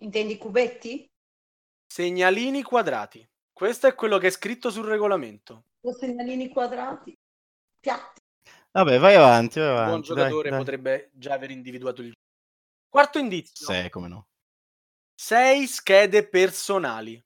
Intendi 0.00 0.36
cubetti? 0.36 1.06
Segnalini 1.86 2.62
quadrati. 2.62 3.26
Questo 3.52 3.86
è 3.86 3.94
quello 3.94 4.18
che 4.18 4.26
è 4.26 4.30
scritto 4.30 4.70
sul 4.70 4.84
regolamento. 4.84 5.66
O 5.82 5.92
segnalini 5.92 6.48
quadrati? 6.48 7.16
Piatti. 7.80 8.20
Vabbè, 8.72 8.98
vai 8.98 9.14
avanti, 9.14 9.60
vai 9.60 9.68
Un 9.68 9.74
avanti. 9.74 9.88
buon 9.90 10.00
giocatore 10.02 10.42
dai, 10.42 10.50
dai. 10.50 10.58
potrebbe 10.58 11.10
già 11.12 11.34
aver 11.34 11.50
individuato 11.50 12.00
il 12.02 12.08
gioco. 12.08 12.20
Quarto 12.88 13.18
indizio. 13.18 13.66
Sì, 13.66 13.88
come 13.90 14.08
no. 14.08 14.28
Sei 15.14 15.66
schede 15.66 16.28
personali. 16.28 17.22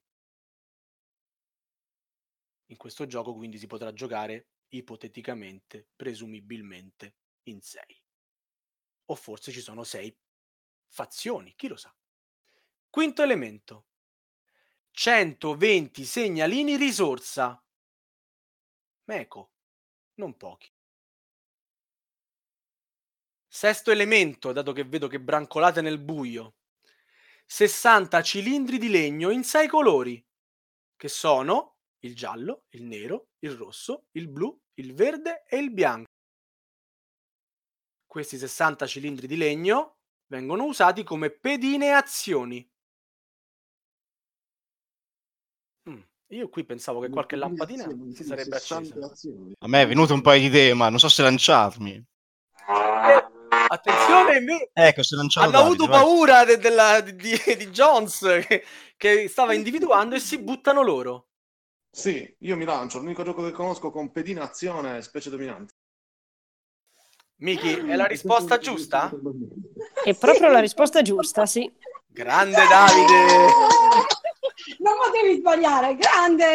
In 2.70 2.76
questo 2.76 3.06
gioco 3.06 3.34
quindi 3.34 3.56
si 3.56 3.66
potrà 3.66 3.92
giocare 3.94 4.48
ipoteticamente, 4.68 5.88
presumibilmente, 5.96 7.14
in 7.44 7.62
sei. 7.62 7.97
O 9.10 9.14
forse 9.14 9.52
ci 9.52 9.60
sono 9.60 9.84
sei 9.84 10.14
fazioni, 10.88 11.54
chi 11.54 11.68
lo 11.68 11.76
sa. 11.76 11.94
Quinto 12.90 13.22
elemento. 13.22 13.86
120 14.90 16.04
segnalini 16.04 16.76
risorsa. 16.76 17.62
Meco, 19.04 19.52
non 20.14 20.36
pochi. 20.36 20.70
Sesto 23.46 23.90
elemento, 23.90 24.52
dato 24.52 24.72
che 24.72 24.84
vedo 24.84 25.06
che 25.06 25.20
brancolate 25.20 25.80
nel 25.80 25.98
buio. 25.98 26.56
60 27.46 28.22
cilindri 28.22 28.76
di 28.76 28.90
legno 28.90 29.30
in 29.30 29.42
sei 29.42 29.68
colori, 29.68 30.22
che 30.96 31.08
sono 31.08 31.78
il 32.00 32.14
giallo, 32.14 32.66
il 32.70 32.84
nero, 32.84 33.28
il 33.38 33.52
rosso, 33.52 34.08
il 34.12 34.28
blu, 34.28 34.60
il 34.74 34.92
verde 34.92 35.44
e 35.48 35.56
il 35.56 35.72
bianco. 35.72 36.08
Questi 38.08 38.38
60 38.38 38.86
cilindri 38.86 39.26
di 39.26 39.36
legno 39.36 39.98
vengono 40.28 40.64
usati 40.64 41.04
come 41.04 41.28
pedine 41.28 41.92
azioni. 41.92 42.66
Mm, 45.90 46.00
Io 46.28 46.48
qui 46.48 46.64
pensavo 46.64 47.00
che 47.00 47.10
qualche 47.10 47.36
lampadina 47.36 47.86
si 48.14 48.24
sarebbe 48.24 48.56
accesa. 48.56 48.94
A 49.58 49.68
me 49.68 49.82
è 49.82 49.86
venuto 49.86 50.14
un 50.14 50.22
paio 50.22 50.40
di 50.40 50.46
idee, 50.46 50.72
ma 50.72 50.88
non 50.88 50.98
so 50.98 51.10
se 51.10 51.22
lanciarmi. 51.22 51.92
Eh, 51.92 53.26
attenzione, 53.68 54.38
inve- 54.38 54.70
Ecco, 54.72 55.02
se 55.02 55.14
hanno 55.14 55.50
Davide, 55.50 55.58
avuto 55.58 55.86
vai. 55.86 56.00
paura 56.00 56.44
de- 56.46 56.56
della- 56.56 57.02
di, 57.02 57.12
di 57.12 57.66
Jones 57.68 58.20
che, 58.46 58.64
che 58.96 59.28
stava 59.28 59.52
individuando 59.52 60.14
e 60.14 60.20
si 60.20 60.38
buttano 60.38 60.82
loro. 60.82 61.28
Sì, 61.90 62.34
io 62.40 62.56
mi 62.56 62.64
lancio. 62.64 63.00
L'unico 63.00 63.22
gioco 63.22 63.44
che 63.44 63.50
conosco 63.52 63.90
con 63.90 64.10
pedina 64.12 64.44
azione 64.44 64.96
è 64.96 65.02
specie 65.02 65.28
dominante. 65.28 65.74
Miki, 67.40 67.74
è 67.74 67.94
la 67.94 68.06
risposta 68.06 68.58
giusta? 68.58 69.10
È 70.04 70.14
proprio 70.16 70.48
la 70.50 70.58
risposta 70.58 71.02
giusta, 71.02 71.46
sì. 71.46 71.70
Grande 72.08 72.56
Davide! 72.68 73.46
Non 74.80 74.94
potevi 75.02 75.38
sbagliare, 75.38 75.96
grande! 75.96 76.46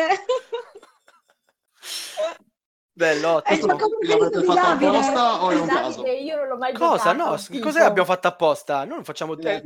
Bello, 2.96 3.44
È 3.44 3.54
il 3.54 3.64
ottimo. 3.64 3.90
L'avete 4.02 4.40
di 4.40 4.46
fatto 4.46 4.60
Davide. 4.62 4.86
apposta 4.88 5.44
o 5.44 5.50
è 5.50 5.56
un 5.56 5.68
caso? 5.68 6.02
Davide, 6.04 6.18
io 6.20 6.36
non 6.38 6.48
l'ho 6.48 6.58
mai 6.58 6.74
Cosa? 6.74 7.12
giocato. 7.16 7.54
No, 7.54 7.60
cos'è 7.62 7.82
abbiamo 7.82 8.08
fatto 8.08 8.28
apposta? 8.28 8.78
Noi 8.80 8.88
non 8.96 9.04
facciamo... 9.04 9.36
Eh, 9.40 9.64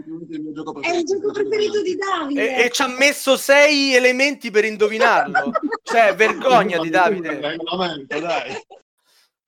gioco 0.54 0.82
È 0.82 0.96
il 0.96 1.04
gioco 1.04 1.32
preferito 1.34 1.82
di 1.82 1.98
Davide. 1.98 2.56
e, 2.56 2.64
e 2.66 2.70
ci 2.72 2.82
ha 2.84 2.88
messo 2.88 3.36
sei 3.36 3.94
elementi 3.96 4.50
per 4.50 4.64
indovinarlo. 4.64 5.52
Cioè, 5.84 6.16
vergogna 6.16 6.80
di 6.80 6.90
Davide. 6.90 7.38
Dai. 8.08 8.66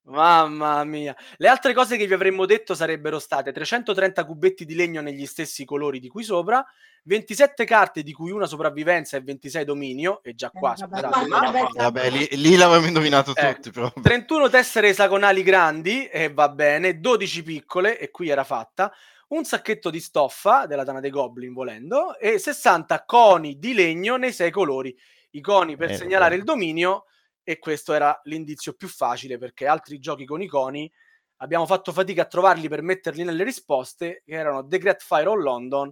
Mamma 0.09 0.83
mia. 0.85 1.15
Le 1.37 1.47
altre 1.47 1.73
cose 1.73 1.95
che 1.95 2.07
vi 2.07 2.13
avremmo 2.13 2.45
detto 2.45 2.73
sarebbero 2.73 3.19
state 3.19 3.51
330 3.51 4.25
cubetti 4.25 4.65
di 4.65 4.75
legno 4.75 5.01
negli 5.01 5.25
stessi 5.25 5.65
colori 5.65 5.99
di 5.99 6.07
qui 6.07 6.23
sopra, 6.23 6.65
27 7.03 7.63
carte 7.65 8.01
di 8.03 8.11
cui 8.11 8.31
una 8.31 8.45
sopravvivenza 8.47 9.17
e 9.17 9.21
26 9.21 9.65
dominio, 9.65 10.21
e 10.23 10.33
già 10.33 10.49
qua, 10.49 10.73
Eh, 10.73 10.87
vabbè, 10.87 11.27
ma- 11.27 11.39
vabbè, 11.51 11.67
Vabbè, 11.75 12.09
lì, 12.09 12.27
lì 12.33 12.55
l'avremmo 12.55 12.87
indovinato 12.87 13.35
Eh, 13.35 13.53
tutti, 13.55 13.71
però. 13.71 13.91
31 14.01 14.49
tessere 14.49 14.89
esagonali 14.89 15.43
grandi, 15.43 16.05
e 16.07 16.31
va 16.33 16.49
bene, 16.49 16.99
12 16.99 17.43
piccole, 17.43 17.97
e 17.99 18.09
qui 18.11 18.29
era 18.29 18.43
fatta, 18.43 18.91
un 19.29 19.43
sacchetto 19.45 19.89
di 19.91 19.99
stoffa 19.99 20.65
della 20.65 20.83
Tana 20.83 20.99
dei 20.99 21.11
Goblin 21.11 21.53
volendo, 21.53 22.17
e 22.17 22.39
60 22.39 23.03
coni 23.05 23.59
di 23.59 23.73
legno 23.73 24.17
nei 24.17 24.33
sei 24.33 24.49
colori. 24.51 24.95
I 25.31 25.41
coni 25.41 25.77
per 25.77 25.91
Eh, 25.91 25.95
segnalare 25.97 26.31
vabbè. 26.31 26.39
il 26.39 26.43
dominio, 26.43 27.05
e 27.49 27.57
questo 27.57 27.93
era 27.93 28.19
l'indizio 28.25 28.73
più 28.73 28.87
facile, 28.87 29.39
perché 29.39 29.65
altri 29.65 29.97
giochi 29.97 30.23
con 30.25 30.39
i 30.39 30.45
coni 30.45 30.91
abbiamo 31.37 31.65
fatto 31.65 31.91
fatica 31.91 32.21
a 32.21 32.25
trovarli 32.25 32.67
per 32.69 32.83
metterli 32.83 33.23
nelle 33.23 33.43
risposte, 33.43 34.21
che 34.23 34.33
erano 34.35 34.67
The 34.67 34.77
Great 34.77 35.01
Fire 35.01 35.27
of 35.29 35.37
London 35.41 35.91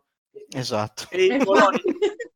Esatto. 0.55 1.07
e 1.09 1.23
i 1.25 1.43
coloni, 1.43 1.81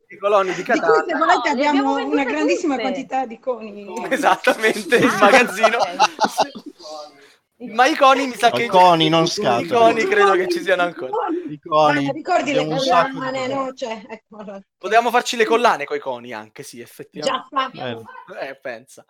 i 0.08 0.18
coloni 0.18 0.50
di 0.54 0.56
Di 0.56 0.64
cui 0.64 0.74
Catania. 0.80 1.04
se 1.08 1.14
volete 1.18 1.48
No, 1.50 1.52
abbiamo 1.52 1.92
abbiamo 1.94 2.12
una 2.12 2.24
grandissima 2.24 2.74
tutte. 2.78 2.88
quantità 2.88 3.26
di 3.28 3.38
coni. 3.40 3.94
Esattamente, 4.10 4.96
il 4.96 5.06
Ah, 5.06 5.18
magazzino. 5.20 5.78
Ma 7.68 7.86
i 7.86 7.96
coni 7.96 8.26
mi 8.26 8.34
sa 8.36 8.50
Ma 8.50 8.56
che 8.58 8.64
i 8.64 8.68
coni, 8.68 9.08
non 9.08 9.24
I 9.24 9.28
scatole. 9.28 9.68
coni 9.68 10.04
credo 10.06 10.32
che 10.32 10.48
ci 10.48 10.62
siano 10.64 10.82
ancora. 10.82 11.12
I 11.48 11.60
coni. 11.60 12.08
Ah, 12.08 12.12
ricordi 12.12 12.54
le 12.54 12.66
collane, 12.66 13.14
coni. 13.14 13.54
no? 13.54 13.74
Cioè, 13.74 14.04
ecco. 14.10 14.62
Potevamo 14.78 15.12
farci 15.12 15.38
le 15.38 15.46
collane 15.46 15.86
con 15.86 15.96
i 15.96 16.00
coni 16.00 16.34
anche, 16.34 16.64
sì, 16.64 16.80
effettivamente. 16.82 17.48
Già 17.52 17.70
Fabio. 17.72 18.04
Eh, 18.40 18.48
Eh, 18.50 18.56
pensa. 18.56 19.06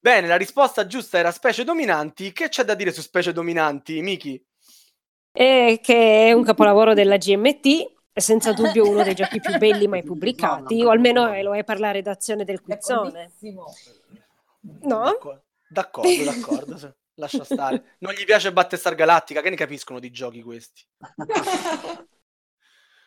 Bene, 0.00 0.26
la 0.26 0.36
risposta 0.36 0.86
giusta 0.86 1.18
era 1.18 1.30
specie 1.30 1.64
dominanti. 1.64 2.32
Che 2.32 2.48
c'è 2.48 2.64
da 2.64 2.74
dire 2.74 2.92
su 2.92 3.02
specie 3.02 3.32
dominanti, 3.32 4.00
Miki? 4.00 4.42
E 5.34 5.80
che 5.82 6.28
è 6.28 6.32
un 6.32 6.44
capolavoro 6.44 6.94
della 6.94 7.16
GMT, 7.18 7.92
è 8.12 8.20
senza 8.20 8.52
dubbio 8.52 8.88
uno 8.88 9.02
dei 9.02 9.14
giochi 9.14 9.40
più 9.40 9.56
belli 9.58 9.86
mai 9.86 10.02
pubblicati, 10.04 10.82
o 10.82 10.90
almeno 10.90 11.32
eh, 11.32 11.42
lo 11.42 11.54
è 11.54 11.62
per 11.64 11.78
la 11.78 11.90
redazione 11.90 12.44
del 12.44 12.60
quizzone. 12.62 13.32
No? 14.82 15.02
D'accordo, 15.02 15.42
d'accordo, 15.68 16.24
d'accordo, 16.24 16.78
sì. 16.78 16.88
Lascia 17.14 17.44
stare. 17.44 17.96
Non 17.98 18.12
gli 18.12 18.24
piace 18.24 18.52
Battestar 18.52 18.94
Galattica, 18.94 19.42
che 19.42 19.50
ne 19.50 19.56
capiscono 19.56 19.98
di 19.98 20.10
giochi 20.10 20.42
questi? 20.42 20.82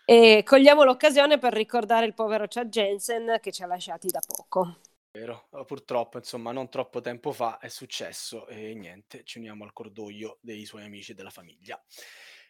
E 0.07 0.43
cogliamo 0.45 0.83
l'occasione 0.83 1.39
per 1.39 1.51
ricordare 1.51 2.05
il 2.05 2.13
povero 2.13 2.45
Chad 2.47 2.69
Jensen 2.69 3.39
che 3.41 3.51
ci 3.51 3.63
ha 3.63 3.65
lasciati 3.65 4.07
da 4.09 4.19
poco. 4.19 4.77
Vero, 5.09 5.47
Eh, 5.51 5.65
purtroppo, 5.65 6.17
insomma, 6.17 6.51
non 6.51 6.69
troppo 6.69 7.01
tempo 7.01 7.31
fa 7.31 7.57
è 7.57 7.69
successo 7.69 8.45
e 8.45 8.75
niente, 8.75 9.23
ci 9.23 9.39
uniamo 9.39 9.63
al 9.63 9.73
cordoglio 9.73 10.37
dei 10.41 10.65
suoi 10.65 10.83
amici 10.83 11.13
e 11.13 11.15
della 11.15 11.31
famiglia. 11.31 11.81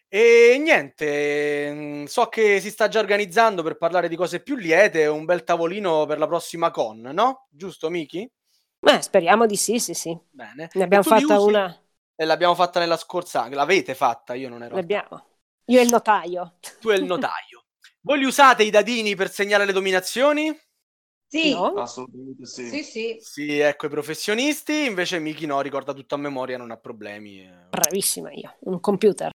E 0.08 0.58
niente, 0.60 1.72
mm, 1.72 2.04
so 2.04 2.26
che 2.26 2.60
si 2.60 2.70
sta 2.70 2.88
già 2.88 2.98
organizzando 2.98 3.62
per 3.62 3.78
parlare 3.78 4.08
di 4.08 4.16
cose 4.16 4.42
più 4.42 4.56
liete, 4.56 5.06
un 5.06 5.24
bel 5.24 5.42
tavolino 5.42 6.04
per 6.04 6.18
la 6.18 6.26
prossima 6.26 6.70
con, 6.70 7.00
no? 7.00 7.46
Giusto, 7.50 7.88
Miki? 7.88 8.30
Beh, 8.86 9.02
speriamo 9.02 9.46
di 9.46 9.56
sì, 9.56 9.80
sì, 9.80 9.94
sì. 9.94 10.16
Bene. 10.30 10.68
Ne 10.72 10.84
abbiamo 10.84 11.02
fatta 11.02 11.34
usi? 11.40 11.48
una. 11.48 11.82
E 12.14 12.24
l'abbiamo 12.24 12.54
fatta 12.54 12.78
nella 12.78 12.96
scorsa, 12.96 13.48
l'avete 13.48 13.96
fatta, 13.96 14.34
io 14.34 14.48
non 14.48 14.62
ero. 14.62 14.76
L'abbiamo. 14.76 15.24
Io 15.64 15.80
e 15.80 15.82
il 15.82 15.90
notaio. 15.90 16.58
Tu 16.80 16.90
e 16.90 16.94
il 16.94 17.02
notaio. 17.04 17.64
Voi 18.02 18.18
li 18.20 18.24
usate 18.24 18.62
i 18.62 18.70
dadini 18.70 19.16
per 19.16 19.28
segnare 19.28 19.64
le 19.64 19.72
dominazioni? 19.72 20.56
Sì, 21.26 21.50
No? 21.50 21.72
Assolutamente 21.74 22.46
sì. 22.46 22.68
sì, 22.68 22.82
sì. 22.84 23.16
Sì, 23.18 23.58
ecco 23.58 23.86
i 23.86 23.88
professionisti, 23.88 24.84
invece 24.84 25.18
Miki 25.18 25.46
no, 25.46 25.60
ricorda 25.62 25.92
tutto 25.92 26.14
a 26.14 26.18
memoria, 26.18 26.56
non 26.56 26.70
ha 26.70 26.76
problemi. 26.76 27.40
eh. 27.40 27.66
Bravissima 27.70 28.30
io, 28.30 28.54
un 28.60 28.78
computer. 28.78 29.32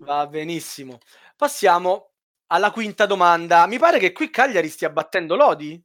Va 0.00 0.26
benissimo. 0.26 0.98
Passiamo 1.36 2.10
alla 2.48 2.72
quinta 2.72 3.06
domanda. 3.06 3.64
Mi 3.68 3.78
pare 3.78 4.00
che 4.00 4.10
qui 4.10 4.28
Cagliari 4.28 4.68
stia 4.68 4.90
battendo 4.90 5.36
Lodi. 5.36 5.80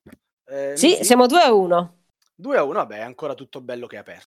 Eh, 0.45 0.75
Sì, 0.75 0.87
Miki? 0.89 1.03
siamo 1.05 1.27
2 1.27 1.41
a 1.43 1.53
1. 1.53 1.97
2 2.39 2.57
a 2.57 2.63
1, 2.63 2.73
vabbè, 2.73 2.97
è 2.97 3.01
ancora 3.01 3.33
tutto 3.33 3.59
bello 3.61 3.85
che 3.85 3.97
è 3.97 3.99
aperto. 3.99 4.31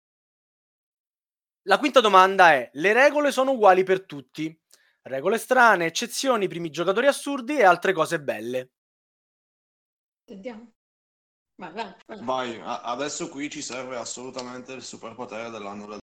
La 1.66 1.78
quinta 1.78 2.00
domanda 2.00 2.52
è: 2.52 2.68
le 2.74 2.92
regole 2.92 3.30
sono 3.30 3.52
uguali 3.52 3.84
per 3.84 4.04
tutti? 4.04 4.58
Regole 5.02 5.38
strane, 5.38 5.86
eccezioni, 5.86 6.48
primi 6.48 6.70
giocatori 6.70 7.06
assurdi 7.06 7.56
e 7.56 7.64
altre 7.64 7.92
cose 7.92 8.20
belle. 8.20 8.70
Sentiamo. 10.24 10.72
Vai, 11.54 11.72
vai, 11.72 11.94
vai. 12.06 12.24
Vai, 12.24 12.60
a- 12.60 12.82
adesso 12.82 13.28
qui 13.28 13.48
ci 13.48 13.62
serve 13.62 13.96
assolutamente 13.96 14.72
il 14.72 14.82
superpotere 14.82 15.50
dell'anno 15.50 15.86
del 15.86 16.00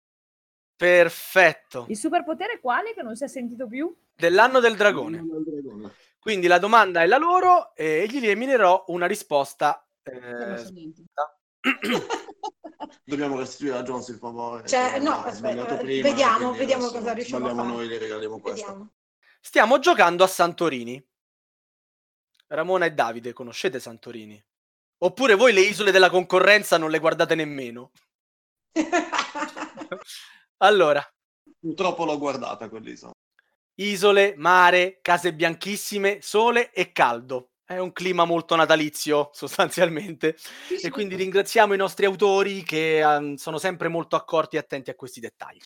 Perfetto. 0.76 1.88
Il 1.90 1.98
superpotere 1.98 2.60
quale 2.60 2.94
che 2.94 3.02
non 3.02 3.16
si 3.16 3.24
è 3.24 3.28
sentito 3.28 3.68
più? 3.68 3.96
Dell'anno 4.14 4.60
del 4.60 4.76
dragone. 4.76 5.18
del 5.26 5.44
dragone. 5.44 5.94
Quindi 6.20 6.46
la 6.46 6.60
domanda 6.60 7.02
è 7.02 7.08
la 7.08 7.18
loro 7.18 7.74
e 7.74 8.06
gli 8.08 8.18
eliminerò 8.18 8.84
una 8.88 9.08
risposta. 9.08 9.84
Eh. 10.04 11.37
Dobbiamo 13.04 13.38
restituire 13.38 13.78
a 13.78 13.84
Jones 13.84 14.08
il 14.10 14.18
favore. 14.18 14.68
Cioè, 14.68 15.00
no, 15.00 15.24
aspetta, 15.24 15.80
eh, 15.80 15.84
prima, 15.84 16.10
vediamo, 16.10 16.52
vediamo 16.54 16.88
cosa 16.90 17.14
riusciamo 17.14 17.50
a 17.50 17.56
fare. 17.56 17.68
noi, 17.68 17.88
le 17.88 17.98
regaliamo 17.98 18.40
questo. 18.40 18.66
Vediamo. 18.66 18.92
Stiamo 19.42 19.80
giocando 19.80 20.24
a 20.24 20.28
Santorini. 20.28 21.04
Ramona 22.48 22.86
e 22.86 22.92
Davide, 22.92 23.34
conoscete 23.34 23.80
Santorini? 23.80 24.42
Oppure 25.00 25.36
voi 25.36 25.54
le 25.54 25.62
isole 25.62 25.92
della 25.92 26.10
concorrenza 26.10 26.78
non 26.78 26.90
le 26.90 27.00
guardate 27.00 27.36
nemmeno? 27.36 27.92
Allora, 30.60 31.06
Purtroppo 31.60 32.04
l'ho 32.04 32.18
guardata 32.18 32.68
quell'isola. 32.68 33.12
isole, 33.76 34.34
mare, 34.38 35.00
case 35.02 35.34
bianchissime, 35.36 36.20
sole 36.22 36.72
e 36.72 36.92
caldo. 36.92 37.52
È 37.68 37.78
un 37.80 37.92
clima 37.92 38.24
molto 38.24 38.56
natalizio, 38.56 39.30
sostanzialmente. 39.36 40.38
E 40.82 40.90
quindi 40.90 41.16
ringraziamo 41.16 41.74
i 41.74 41.78
nostri 41.78 42.06
autori 42.06 42.64
che 42.64 43.00
ehm, 43.00 43.36
sono 43.36 43.58
sempre 43.58 43.90
molto 43.90 44.16
accorti 44.16 44.56
e 44.56 44.60
attenti 44.60 44.90
a 44.90 44.96
questi 44.96 45.20
dettagli. 45.20 45.60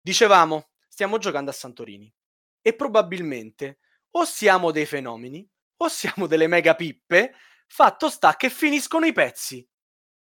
Dicevamo, 0.00 0.70
stiamo 0.88 1.18
giocando 1.18 1.50
a 1.50 1.54
Santorini 1.54 2.12
e 2.60 2.74
probabilmente 2.74 3.78
o 4.10 4.24
siamo 4.24 4.72
dei 4.72 4.86
fenomeni 4.86 5.48
o 5.76 5.88
siamo 5.88 6.26
delle 6.26 6.48
mega 6.48 6.74
pippe, 6.74 7.32
fatto 7.68 8.10
sta 8.10 8.34
che 8.34 8.50
finiscono 8.50 9.06
i 9.06 9.12
pezzi. 9.12 9.64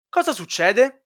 Cosa 0.08 0.32
succede? 0.32 1.04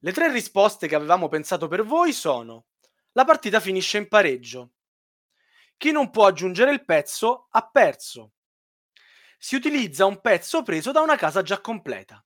Le 0.00 0.12
tre 0.12 0.32
risposte 0.32 0.88
che 0.88 0.96
avevamo 0.96 1.28
pensato 1.28 1.68
per 1.68 1.84
voi 1.84 2.12
sono: 2.12 2.66
la 3.12 3.24
partita 3.24 3.60
finisce 3.60 3.98
in 3.98 4.08
pareggio. 4.08 4.72
Chi 5.76 5.92
non 5.92 6.10
può 6.10 6.26
aggiungere 6.26 6.72
il 6.72 6.84
pezzo 6.84 7.48
ha 7.50 7.68
perso. 7.68 8.32
Si 9.38 9.54
utilizza 9.54 10.06
un 10.06 10.20
pezzo 10.20 10.62
preso 10.62 10.90
da 10.92 11.00
una 11.00 11.16
casa 11.16 11.42
già 11.42 11.60
completa. 11.60 12.24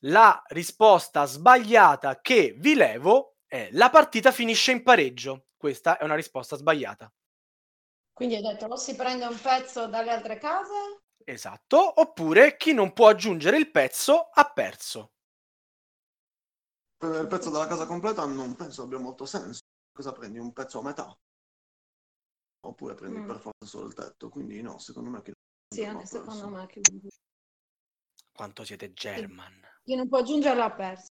La 0.00 0.42
risposta 0.48 1.24
sbagliata 1.24 2.20
che 2.20 2.54
vi 2.58 2.74
levo 2.74 3.36
è 3.46 3.68
la 3.72 3.90
partita 3.90 4.32
finisce 4.32 4.72
in 4.72 4.82
pareggio. 4.82 5.46
Questa 5.56 5.98
è 5.98 6.04
una 6.04 6.16
risposta 6.16 6.56
sbagliata. 6.56 7.12
Quindi 8.12 8.36
hai 8.36 8.42
detto 8.42 8.66
o 8.66 8.76
si 8.76 8.96
prende 8.96 9.26
un 9.26 9.40
pezzo 9.40 9.86
dalle 9.86 10.10
altre 10.10 10.38
case? 10.38 11.02
Esatto. 11.24 12.00
Oppure 12.00 12.56
chi 12.56 12.72
non 12.72 12.92
può 12.92 13.08
aggiungere 13.08 13.56
il 13.56 13.70
pezzo 13.70 14.30
ha 14.32 14.44
perso. 14.50 15.12
Per 16.96 17.20
il 17.20 17.26
pezzo 17.26 17.50
della 17.50 17.66
casa 17.66 17.86
completa 17.86 18.24
non 18.24 18.56
penso 18.56 18.82
abbia 18.82 18.98
molto 18.98 19.26
senso. 19.26 19.60
Cosa 19.92 20.12
prendi? 20.12 20.38
Un 20.38 20.52
pezzo 20.52 20.80
a 20.80 20.82
metà? 20.82 21.18
Oppure 22.66 22.94
prendi 22.94 23.20
Mm. 23.20 23.26
per 23.26 23.38
forza 23.38 23.66
solo 23.66 23.86
il 23.86 23.94
tetto? 23.94 24.28
Quindi 24.28 24.60
no, 24.60 24.78
secondo 24.78 25.10
me 25.10 25.22
che 25.22 25.32
Sì, 25.72 25.84
anche 25.84 26.06
secondo 26.06 26.48
me. 26.48 26.66
Chi, 26.66 26.80
Quanto 28.32 28.64
siete 28.64 28.92
German. 28.92 29.60
chi 29.84 29.94
non 29.94 30.08
può 30.08 30.18
aggiungerla 30.18 30.64
ha 30.64 30.74
perso. 30.74 31.08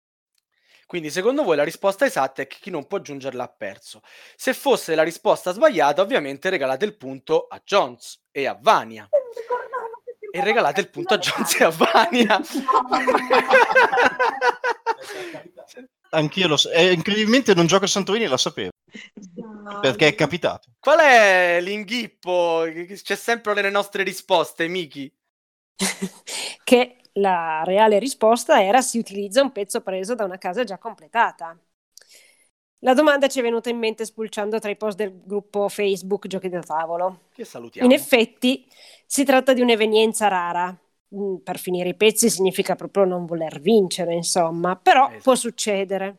Quindi 0.86 1.10
secondo 1.10 1.44
voi 1.44 1.56
la 1.56 1.64
risposta 1.64 2.06
esatta 2.06 2.42
è 2.42 2.48
che 2.48 2.58
chi 2.60 2.70
non 2.70 2.86
può 2.88 2.98
aggiungerla 2.98 3.44
ha 3.44 3.48
perso. 3.50 4.02
Se 4.36 4.54
fosse 4.54 4.96
la 4.96 5.04
risposta 5.04 5.52
sbagliata, 5.54 6.02
ovviamente 6.02 6.50
regalate 6.50 6.84
il 6.86 6.98
punto 6.98 7.48
a 7.48 7.62
Jones 7.64 8.24
e 8.32 8.46
a 8.46 8.58
Vania. 8.60 9.08
E 10.32 10.44
regalate 10.44 10.82
il 10.82 10.90
punto 10.90 11.16
a 11.16 11.18
Jones 11.18 11.60
e 11.60 11.64
a 11.64 11.70
Vania. 11.70 12.40
Anch'io 16.12 16.48
lo 16.48 16.58
so. 16.58 16.70
E 16.72 16.92
incredibilmente 16.92 17.54
non 17.54 17.68
gioco 17.68 17.86
a 17.86 17.88
Santorini 17.88 18.26
e 18.26 18.28
la 18.28 18.38
sapevo. 18.38 18.72
Perché 19.82 20.08
è 20.08 20.16
capitato. 20.16 20.70
Qual 20.80 21.00
è 21.00 21.60
l'inghippo? 21.62 22.66
C'è 23.02 23.16
sempre 23.16 23.54
nelle 23.54 23.70
nostre 23.70 24.04
risposte, 24.04 24.68
Miki. 24.68 25.12
che 26.64 26.98
la 27.14 27.64
reale 27.64 28.00
risposta 28.00 28.64
era 28.64 28.82
si 28.82 28.98
utilizza 28.98 29.42
un 29.42 29.52
pezzo 29.52 29.82
preso 29.82 30.16
da 30.16 30.26
una 30.26 30.38
casa 30.38 30.64
già 30.64 30.78
completata. 30.78 31.58
La 32.84 32.94
domanda 32.96 33.28
ci 33.28 33.40
è 33.40 33.42
venuta 33.44 33.70
in 33.70 33.78
mente 33.78 34.06
spulciando 34.06 34.58
tra 34.60 34.70
i 34.72 34.76
post 34.76 34.98
del 34.98 35.22
gruppo 35.24 35.70
Facebook 35.70 36.26
Giochi 36.28 36.50
da 36.50 36.62
tavolo. 36.62 37.22
Che 37.34 37.46
salutiamo. 37.46 37.88
In 37.88 37.94
effetti 37.94 38.68
si 39.06 39.24
tratta 39.24 39.54
di 39.54 39.62
un'evenienza 39.62 40.28
rara. 40.28 40.76
Mm, 41.16 41.36
Per 41.44 41.60
finire 41.60 41.90
i 41.90 41.96
pezzi 41.96 42.30
significa 42.30 42.76
proprio 42.76 43.06
non 43.06 43.26
voler 43.26 43.60
vincere, 43.60 44.14
insomma, 44.16 44.76
però 44.76 45.08
Esatto. 45.08 45.22
può 45.24 45.36
succedere. 45.36 46.18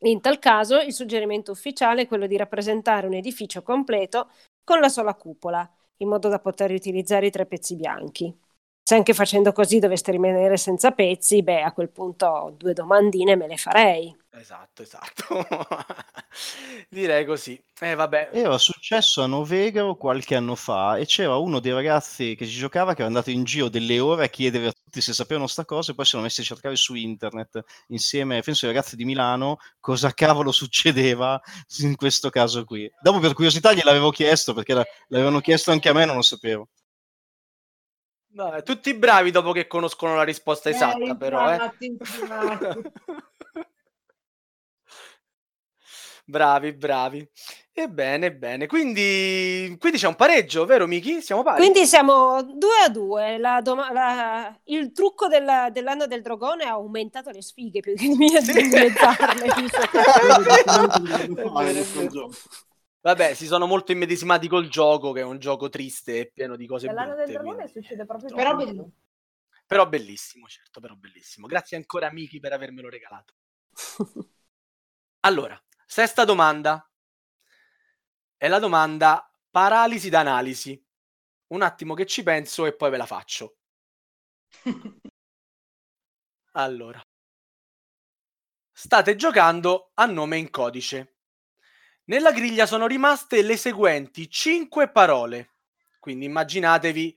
In 0.00 0.20
tal 0.20 0.38
caso 0.38 0.78
il 0.80 0.92
suggerimento 0.92 1.52
ufficiale 1.52 2.02
è 2.02 2.06
quello 2.06 2.26
di 2.26 2.36
rappresentare 2.36 3.06
un 3.06 3.14
edificio 3.14 3.62
completo 3.62 4.28
con 4.62 4.80
la 4.80 4.88
sola 4.88 5.14
cupola, 5.14 5.68
in 5.98 6.08
modo 6.08 6.28
da 6.28 6.38
poter 6.38 6.68
riutilizzare 6.68 7.26
i 7.26 7.30
tre 7.30 7.46
pezzi 7.46 7.74
bianchi. 7.76 8.32
Se 8.82 8.94
anche 8.94 9.14
facendo 9.14 9.52
così 9.52 9.78
doveste 9.78 10.10
rimanere 10.12 10.56
senza 10.56 10.90
pezzi, 10.92 11.42
beh, 11.42 11.62
a 11.62 11.72
quel 11.72 11.88
punto 11.90 12.54
due 12.56 12.72
domandine 12.74 13.36
me 13.36 13.46
le 13.46 13.56
farei. 13.56 14.14
Esatto, 14.38 14.82
esatto. 14.82 15.24
Direi 16.88 17.24
così. 17.26 17.60
Eh, 17.80 17.94
vabbè. 17.94 18.30
Era 18.32 18.56
successo 18.58 19.22
a 19.22 19.26
Novegro 19.26 19.96
qualche 19.96 20.34
anno 20.36 20.54
fa 20.54 20.96
e 20.96 21.06
c'era 21.06 21.36
uno 21.36 21.58
dei 21.60 21.72
ragazzi 21.72 22.34
che 22.36 22.46
ci 22.46 22.56
giocava 22.56 22.92
che 22.92 22.98
era 23.00 23.08
andato 23.08 23.30
in 23.30 23.44
giro 23.44 23.68
delle 23.68 23.98
ore 23.98 24.24
a 24.24 24.28
chiedere 24.28 24.68
a 24.68 24.72
tutti 24.72 25.00
se 25.00 25.12
sapevano 25.12 25.46
sta 25.46 25.64
cosa 25.64 25.92
e 25.92 25.94
poi 25.94 26.04
si 26.04 26.12
sono 26.12 26.22
messi 26.22 26.40
a 26.40 26.44
cercare 26.44 26.76
su 26.76 26.94
internet 26.94 27.62
insieme, 27.88 28.40
penso 28.42 28.66
ai 28.66 28.72
ragazzi 28.72 28.96
di 28.96 29.04
Milano, 29.04 29.58
cosa 29.80 30.12
cavolo 30.12 30.52
succedeva 30.52 31.40
in 31.80 31.96
questo 31.96 32.30
caso 32.30 32.64
qui. 32.64 32.90
Dopo 33.00 33.18
per 33.18 33.32
curiosità 33.34 33.72
gliel'avevo 33.72 34.10
chiesto 34.10 34.54
perché 34.54 34.74
la- 34.74 34.86
l'avevano 35.08 35.40
chiesto 35.40 35.70
anche 35.72 35.88
a 35.88 35.92
me, 35.92 36.04
non 36.04 36.16
lo 36.16 36.22
sapevo. 36.22 36.68
Vabbè, 38.30 38.62
tutti 38.62 38.94
bravi 38.94 39.30
dopo 39.30 39.52
che 39.52 39.66
conoscono 39.66 40.14
la 40.14 40.22
risposta 40.22 40.68
esatta, 40.68 40.98
Eh, 40.98 41.16
però. 41.16 41.50
Eh. 41.50 41.54
infatti, 41.58 41.86
infatti. 41.86 42.90
Bravi, 46.32 46.72
bravi. 46.74 47.26
Ebbene, 47.72 48.34
bene. 48.34 48.66
Quindi, 48.66 49.74
quindi 49.78 49.98
c'è 49.98 50.08
un 50.08 50.16
pareggio, 50.16 50.64
vero 50.66 50.86
Miki? 50.86 51.22
Siamo 51.22 51.42
pari? 51.42 51.58
Quindi 51.58 51.86
siamo 51.86 52.42
due 52.42 52.80
a 52.84 52.88
due. 52.88 53.38
La 53.38 53.60
doma- 53.62 53.92
la- 53.92 54.60
il 54.64 54.92
trucco 54.92 55.28
della- 55.28 55.70
dell'anno 55.70 56.06
del 56.06 56.20
dragone 56.22 56.64
ha 56.64 56.72
aumentato 56.72 57.30
le 57.30 57.40
sfighe 57.40 57.80
più 57.80 57.94
che 57.94 58.08
dimezzarle. 58.08 58.52
visto 59.56 59.80
che- 59.90 60.00
È 60.00 61.30
vero, 61.30 61.66
è 61.68 61.82
vero. 61.84 62.30
Vabbè, 63.00 63.34
si 63.34 63.46
sono 63.46 63.66
molto 63.66 63.92
immedesimati 63.92 64.48
col 64.48 64.68
gioco, 64.68 65.12
che 65.12 65.20
è 65.20 65.24
un 65.24 65.38
gioco 65.38 65.68
triste 65.68 66.18
e 66.18 66.30
pieno 66.34 66.56
di 66.56 66.66
cose 66.66 66.88
Nell'anno 66.88 67.14
del 67.14 67.26
brutte. 67.26 67.32
dragone 67.32 67.62
quindi- 67.62 67.72
succede 67.80 68.04
proprio 68.04 68.34
Però 68.34 68.56
bellissimo. 68.56 68.90
Però 69.66 69.86
bellissimo, 69.86 70.46
certo, 70.48 70.80
però 70.80 70.94
bellissimo. 70.94 71.46
Grazie 71.46 71.76
ancora 71.76 72.10
Miki 72.10 72.40
per 72.40 72.52
avermelo 72.54 72.88
regalato. 72.88 73.34
Allora, 75.22 75.60
sesta 75.90 76.26
domanda. 76.26 76.86
È 78.36 78.46
la 78.46 78.58
domanda 78.58 79.26
paralisi 79.50 80.10
d'analisi. 80.10 80.80
Un 81.48 81.62
attimo 81.62 81.94
che 81.94 82.04
ci 82.04 82.22
penso 82.22 82.66
e 82.66 82.76
poi 82.76 82.90
ve 82.90 82.96
la 82.98 83.06
faccio. 83.06 83.56
Allora. 86.52 87.00
State 88.72 89.14
giocando 89.14 89.92
a 89.94 90.06
nome 90.06 90.38
in 90.38 90.50
codice. 90.50 91.18
Nella 92.04 92.32
griglia 92.32 92.66
sono 92.66 92.88
rimaste 92.88 93.42
le 93.42 93.56
seguenti 93.56 94.28
5 94.28 94.90
parole. 94.90 95.54
Quindi 96.00 96.24
immaginatevi 96.24 97.16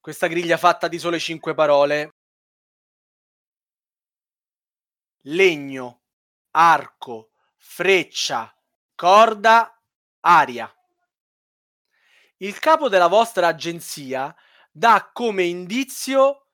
questa 0.00 0.26
griglia 0.26 0.56
fatta 0.56 0.88
di 0.88 0.98
sole 0.98 1.20
5 1.20 1.54
parole. 1.54 2.14
Legno, 5.26 6.02
arco, 6.50 7.33
freccia, 7.66 8.54
corda, 8.94 9.82
aria. 10.20 10.72
Il 12.36 12.58
capo 12.58 12.90
della 12.90 13.08
vostra 13.08 13.48
agenzia 13.48 14.34
dà 14.70 15.10
come 15.12 15.44
indizio 15.44 16.48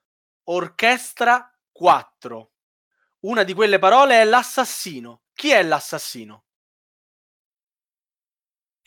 orchestra 0.45 1.53
4. 1.73 2.53
Una 3.21 3.43
di 3.43 3.53
quelle 3.55 3.79
parole 3.79 4.21
è 4.21 4.25
l'assassino. 4.25 5.25
Chi 5.35 5.51
è 5.51 5.63
l'assassino? 5.63 6.45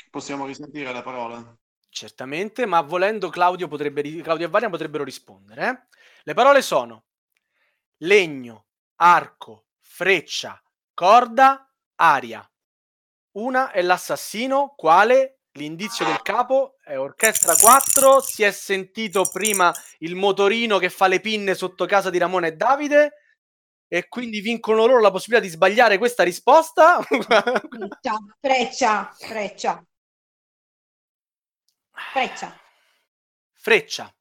Possiamo 0.10 0.46
risentire 0.46 0.94
le 0.94 1.04
parole? 1.04 1.58
Certamente, 1.90 2.66
ma 2.66 2.82
volendo 2.82 3.30
Claudio, 3.30 3.68
potrebbe, 3.68 4.02
Claudio 4.22 4.48
e 4.48 4.50
Varia 4.50 4.70
potrebbero 4.70 5.04
rispondere. 5.04 5.68
eh. 5.68 5.98
Le 6.24 6.34
parole 6.34 6.62
sono 6.62 7.04
legno, 7.98 8.68
arco, 8.96 9.66
freccia, 9.80 10.62
corda, 10.94 11.68
aria. 12.04 12.46
Una 13.38 13.72
è 13.72 13.82
l'assassino, 13.82 14.74
quale? 14.76 15.40
L'indizio 15.54 16.06
del 16.06 16.22
capo 16.22 16.78
è 16.84 16.98
orchestra 16.98 17.56
4. 17.56 18.22
Si 18.22 18.44
è 18.44 18.52
sentito 18.52 19.30
prima 19.32 19.74
il 20.00 20.16
motorino 20.16 20.80
che 20.80 20.90
fa 20.90 21.08
le 21.08 21.20
pinne 21.20 21.56
sotto 21.56 21.86
casa 21.86 22.10
di 22.10 22.18
Ramone 22.18 22.50
e 22.50 22.56
Davide. 22.56 23.14
E 23.88 24.08
quindi 24.08 24.42
vincono 24.42 24.86
loro 24.86 25.00
la 25.00 25.12
possibilità 25.12 25.46
di 25.46 25.54
sbagliare 25.54 25.98
questa 25.98 26.24
risposta. 26.24 27.00
Freccia, 27.02 28.18
freccia, 28.40 29.14
freccia, 29.16 29.86
freccia. 31.92 32.60
Freccia. 33.54 34.14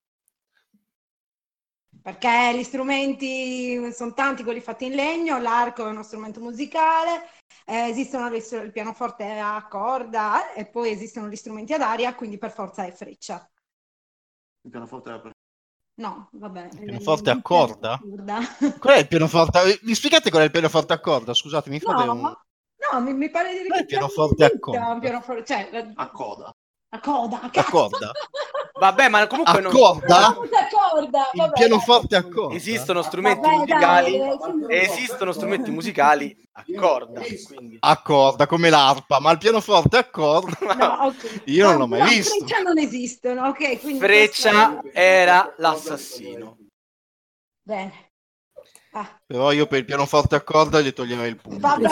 Perché 2.03 2.53
gli 2.59 2.65
strumenti 2.65 3.93
sono 3.93 4.13
tanti, 4.13 4.43
quelli 4.43 4.61
fatti 4.61 4.87
in 4.87 4.95
legno, 4.95 5.39
l'arco 5.39 5.87
è 5.87 5.91
uno 5.91 6.03
strumento 6.03 6.41
musicale, 6.41 7.29
eh, 7.65 7.89
esistono 7.89 8.29
le- 8.29 8.39
il 8.39 8.73
pianoforte 8.73 9.39
a 9.39 9.67
corda 9.69 10.53
e 10.53 10.67
poi 10.67 10.91
esistono 10.91 11.29
gli 11.29 11.37
strumenti 11.37 11.73
ad 11.75 11.81
aria, 11.83 12.15
quindi 12.15 12.39
per 12.39 12.51
forza 12.53 12.85
è 12.85 12.93
freccia. 12.93 13.49
Il 14.65 14.71
pianoforte 14.71 15.09
era 15.11 15.21
per... 15.21 15.31
No, 15.97 16.29
vabbè. 16.33 16.69
Il 16.73 16.83
pianoforte 16.83 17.31
a 17.31 17.41
corda? 17.41 18.05
Qual 18.79 18.95
è 18.95 18.99
il 18.99 19.09
pianoforte? 19.09 19.79
Mi 19.83 19.95
spiegate 19.95 20.31
qual 20.31 20.43
è 20.43 20.47
il 20.47 20.51
pianoforte 20.51 20.93
a 20.93 21.01
corda? 21.01 21.35
Scusate, 21.35 21.71
mi 21.71 21.79
fate 21.81 22.03
No, 22.03 22.15
un... 22.15 22.35
no, 22.93 23.01
mi, 23.01 23.15
mi 23.15 23.31
pare 23.31 23.53
di 23.53 23.69
è 23.75 23.79
il 23.79 23.87
pianoforte 23.87 24.45
a 24.45 24.57
corda? 24.59 24.87
pianoforte- 25.01 25.45
cioè, 25.45 25.69
la, 25.73 25.93
a 25.95 26.11
coda. 26.11 26.53
A 26.95 27.01
coda, 27.01 27.41
a 27.41 27.51
A 27.53 27.65
corda? 27.65 28.11
Vabbè, 28.83 29.09
ma 29.09 29.27
comunque 29.27 29.59
A 29.59 29.61
non... 29.61 29.71
corda? 29.73 30.27
A 30.27 30.35
corda, 30.35 31.31
Il 31.33 31.51
pianoforte 31.55 32.17
a 32.17 32.25
corda? 32.29 32.55
Esistono 32.57 33.03
strumenti 33.03 33.41
Vabbè, 33.49 33.57
musicali. 33.57 34.19
dai. 34.19 34.81
Esistono 34.81 35.33
strumenti 35.33 35.71
musicali 35.71 36.37
a 36.53 36.65
corda. 36.77 37.21
Quindi... 37.21 37.77
A 37.81 38.03
corda, 38.03 38.47
come 38.47 38.71
l'arpa, 38.71 39.21
ma 39.21 39.31
il 39.31 39.39
pianoforte 39.39 39.97
a 39.99 40.05
corda... 40.11 40.75
No, 40.75 41.05
ok. 41.07 41.43
Io 41.45 41.69
non 41.69 41.79
l'ho 41.79 41.87
mai 41.87 42.01
No, 42.01 42.07
visto. 42.07 42.35
Freccia 42.35 42.61
non 42.61 42.79
esistono, 42.79 43.47
ok? 43.49 43.81
Quindi 43.81 43.99
Freccia 44.01 44.69
questo- 44.81 44.99
era 44.99 45.55
l'assassino. 45.59 46.57
Bene. 47.63 48.11
Ah, 48.95 49.09
Però 49.27 49.53
io 49.53 49.67
per 49.67 49.79
il 49.79 49.85
pianoforte 49.87 50.35
a 50.35 50.43
corda 50.43 50.81
gli 50.81 50.93
toglierei 50.93 51.31
il 51.31 51.37
punto. 51.37 51.59
vabbè. 51.61 51.89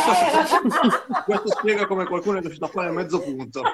Questo 1.24 1.48
spiega 1.58 1.86
come 1.86 2.04
qualcuno 2.04 2.38
è 2.38 2.40
riuscito 2.40 2.64
a 2.64 2.68
fare 2.68 2.90
mezzo 2.90 3.20
punto. 3.20 3.62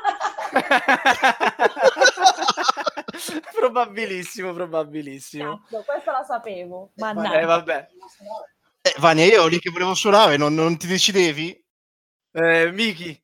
probabilissimo, 3.53 4.53
probabilissimo. 4.53 5.63
Cazzo, 5.69 5.83
questa 5.85 6.13
la 6.13 6.25
sapevo. 6.25 6.91
Eh, 6.95 7.01
Mannaggia. 7.01 7.47
vabbè. 7.47 7.89
Eh, 8.83 8.95
Vania, 8.99 9.25
io 9.25 9.47
lì 9.47 9.59
che 9.59 9.71
volevo 9.71 9.95
suonare, 9.95 10.37
non, 10.37 10.55
non 10.55 10.77
ti 10.77 10.87
decidevi? 10.87 11.65
Eh, 12.33 12.71
Miki, 12.73 13.21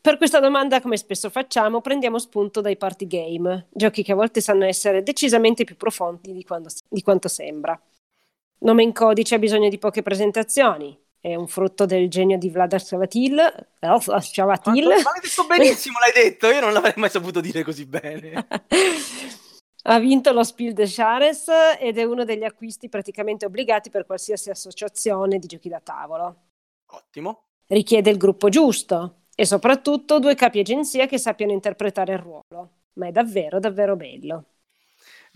Per 0.00 0.16
questa 0.16 0.40
domanda, 0.40 0.80
come 0.80 0.96
spesso 0.96 1.28
facciamo, 1.28 1.80
prendiamo 1.80 2.18
spunto 2.18 2.60
dai 2.60 2.76
party 2.76 3.06
game, 3.06 3.66
giochi 3.70 4.02
che 4.02 4.12
a 4.12 4.14
volte 4.14 4.40
sanno 4.40 4.64
essere 4.64 5.02
decisamente 5.02 5.64
più 5.64 5.76
profondi 5.76 6.32
di, 6.32 6.44
quando- 6.44 6.70
di 6.88 7.02
quanto 7.02 7.28
sembra. 7.28 7.78
Nome 8.60 8.82
in 8.82 8.92
codice 8.92 9.36
ha 9.36 9.38
bisogno 9.38 9.68
di 9.68 9.78
poche 9.78 10.02
presentazioni, 10.02 10.96
è 11.20 11.34
un 11.34 11.48
frutto 11.48 11.84
del 11.86 12.08
genio 12.08 12.38
di 12.38 12.48
Vlad 12.50 12.74
Savatil. 12.76 13.38
eh, 13.38 14.20
Savatil. 14.20 14.84
ma 14.86 14.94
l'hai 14.94 15.20
detto 15.22 15.46
benissimo, 15.46 15.98
l'hai 16.00 16.12
detto. 16.24 16.48
Io 16.48 16.60
non 16.60 16.72
l'avrei 16.72 16.94
mai 16.96 17.10
saputo 17.10 17.40
dire 17.40 17.62
così 17.64 17.86
bene. 17.86 18.46
ha 19.84 19.98
vinto 19.98 20.32
lo 20.32 20.44
Spiel 20.44 20.72
des 20.72 20.92
Jahres 20.94 21.46
ed 21.78 21.98
è 21.98 22.04
uno 22.04 22.24
degli 22.24 22.44
acquisti 22.44 22.88
praticamente 22.88 23.46
obbligati 23.46 23.90
per 23.90 24.06
qualsiasi 24.06 24.50
associazione 24.50 25.38
di 25.38 25.46
giochi 25.46 25.68
da 25.68 25.80
tavolo. 25.80 26.36
Ottimo. 26.90 27.44
richiede 27.68 28.10
il 28.10 28.16
gruppo 28.16 28.48
giusto 28.48 29.24
e 29.34 29.44
soprattutto 29.44 30.18
due 30.18 30.34
capi 30.34 30.58
agenzia 30.60 31.06
che 31.06 31.18
sappiano 31.18 31.52
interpretare 31.52 32.12
il 32.14 32.18
ruolo. 32.18 32.70
Ma 32.94 33.06
è 33.06 33.12
davvero, 33.12 33.60
davvero 33.60 33.94
bello. 33.96 34.44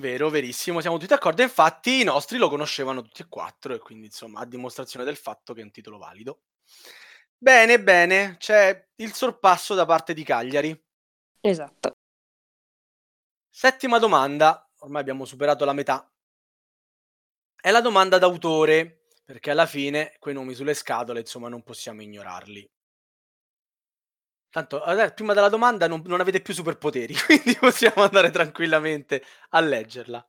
Vero, 0.02 0.30
verissimo, 0.30 0.80
siamo 0.80 0.96
tutti 0.96 1.10
d'accordo. 1.10 1.42
Infatti 1.42 2.00
i 2.00 2.02
nostri 2.02 2.36
lo 2.36 2.48
conoscevano 2.48 3.02
tutti 3.02 3.22
e 3.22 3.28
quattro 3.28 3.72
e 3.72 3.78
quindi 3.78 4.06
insomma 4.06 4.40
a 4.40 4.44
dimostrazione 4.44 5.04
del 5.04 5.14
fatto 5.14 5.54
che 5.54 5.60
è 5.60 5.62
un 5.62 5.70
titolo 5.70 5.96
valido. 5.96 6.40
Bene, 7.38 7.80
bene, 7.80 8.34
c'è 8.36 8.88
il 8.96 9.12
sorpasso 9.12 9.76
da 9.76 9.86
parte 9.86 10.12
di 10.12 10.24
Cagliari. 10.24 10.76
Esatto. 11.40 11.92
Settima 13.48 14.00
domanda, 14.00 14.68
ormai 14.80 15.02
abbiamo 15.02 15.24
superato 15.24 15.64
la 15.64 15.72
metà. 15.72 16.12
È 17.54 17.70
la 17.70 17.80
domanda 17.80 18.18
d'autore, 18.18 19.04
perché 19.24 19.52
alla 19.52 19.66
fine 19.66 20.16
quei 20.18 20.34
nomi 20.34 20.54
sulle 20.54 20.74
scatole, 20.74 21.20
insomma, 21.20 21.48
non 21.48 21.62
possiamo 21.62 22.02
ignorarli. 22.02 22.68
Tanto, 24.52 24.82
prima 25.14 25.32
della 25.32 25.48
domanda 25.48 25.88
non, 25.88 26.02
non 26.04 26.20
avete 26.20 26.42
più 26.42 26.52
superpoteri, 26.52 27.14
quindi 27.24 27.56
possiamo 27.58 28.02
andare 28.02 28.30
tranquillamente 28.30 29.24
a 29.48 29.60
leggerla. 29.60 30.28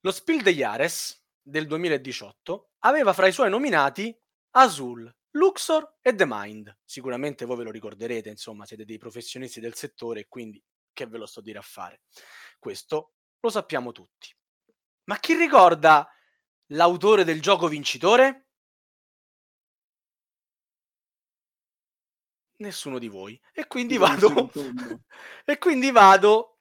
Lo 0.00 0.10
Spiel 0.10 0.40
des 0.40 0.54
Jahres 0.54 1.22
del 1.42 1.66
2018 1.66 2.70
aveva 2.78 3.12
fra 3.12 3.26
i 3.26 3.32
suoi 3.32 3.50
nominati 3.50 4.18
Azul, 4.52 5.14
Luxor 5.32 5.98
e 6.00 6.14
The 6.14 6.24
Mind. 6.26 6.74
Sicuramente 6.82 7.44
voi 7.44 7.58
ve 7.58 7.64
lo 7.64 7.70
ricorderete, 7.70 8.30
insomma, 8.30 8.64
siete 8.64 8.86
dei 8.86 8.96
professionisti 8.96 9.60
del 9.60 9.74
settore, 9.74 10.26
quindi 10.26 10.62
che 10.94 11.06
ve 11.06 11.18
lo 11.18 11.26
sto 11.26 11.40
a 11.40 11.42
dire 11.42 11.58
a 11.58 11.62
fare. 11.62 12.00
Questo 12.58 13.12
lo 13.40 13.50
sappiamo 13.50 13.92
tutti. 13.92 14.34
Ma 15.04 15.18
chi 15.18 15.34
ricorda 15.34 16.10
l'autore 16.68 17.24
del 17.24 17.42
gioco 17.42 17.68
vincitore? 17.68 18.49
Nessuno 22.60 22.98
di 22.98 23.08
voi. 23.08 23.40
E 23.52 23.66
quindi 23.66 23.96
vado, 23.96 24.50
e 25.44 25.56
quindi 25.58 25.90
vado 25.90 26.58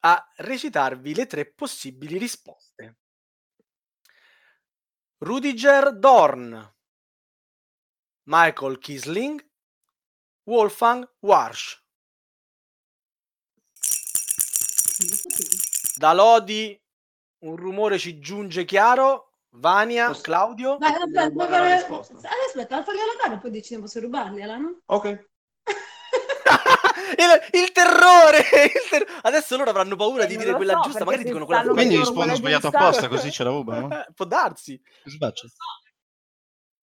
a 0.00 0.32
recitarvi 0.36 1.12
le 1.14 1.26
tre 1.26 1.50
possibili 1.52 2.18
risposte. 2.18 2.98
Rudiger 5.18 5.96
Dorn, 5.98 6.74
Michael 8.28 8.78
Kisling, 8.78 9.44
Wolfgang 10.44 11.06
Warsch. 11.18 11.82
Da 15.96 16.12
Lodi 16.12 16.80
un 17.38 17.56
rumore 17.56 17.98
ci 17.98 18.18
giunge 18.20 18.64
chiaro. 18.64 19.26
Vania, 19.54 20.06
Posso- 20.06 20.20
Claudio. 20.22 20.78
Vai, 20.78 20.92
aspetta, 20.92 21.28
dare 21.28 21.50
la 21.50 21.58
vai, 21.58 21.72
risposta. 21.72 22.14
aspetta, 22.46 22.76
la 22.76 22.84
fagliela 22.84 23.12
dare, 23.20 23.38
poi 23.40 23.50
decidiamo 23.50 23.88
se 23.88 23.98
rubargliela, 23.98 24.56
no? 24.58 24.80
Ok. 24.84 25.29
Il, 27.16 27.60
il 27.62 27.72
terrore! 27.72 28.38
il 28.64 28.88
ter- 28.90 29.06
Adesso 29.22 29.56
loro 29.56 29.70
avranno 29.70 29.96
paura 29.96 30.24
Eh, 30.24 30.26
di 30.26 30.36
dire 30.36 30.52
quella 30.54 30.74
so, 30.74 30.80
giusta, 30.88 31.04
magari 31.04 31.24
dicono 31.24 31.44
quella 31.44 31.60
stanno 31.60 31.74
Quindi 31.74 31.96
rispondo 31.96 32.34
sbagliato 32.34 32.68
giusta- 32.68 32.78
apposta, 32.78 33.08
così 33.08 33.30
ce 33.30 33.44
la 33.44 33.50
rubano. 33.50 33.88
Eh, 34.00 34.06
Può 34.14 34.24
darsi. 34.24 34.80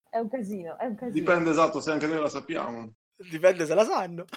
È 0.10 0.18
un 0.20 0.30
casino, 0.30 0.78
è 0.78 0.86
un 0.86 0.96
casino. 0.96 1.12
Dipende 1.14 1.50
esatto 1.52 1.80
se 1.82 1.92
anche 1.92 2.08
noi 2.08 2.20
la 2.20 2.30
sappiamo. 2.30 2.94
Dipende 3.16 3.66
se 3.66 3.74
la 3.76 3.84
sanno. 3.86 4.26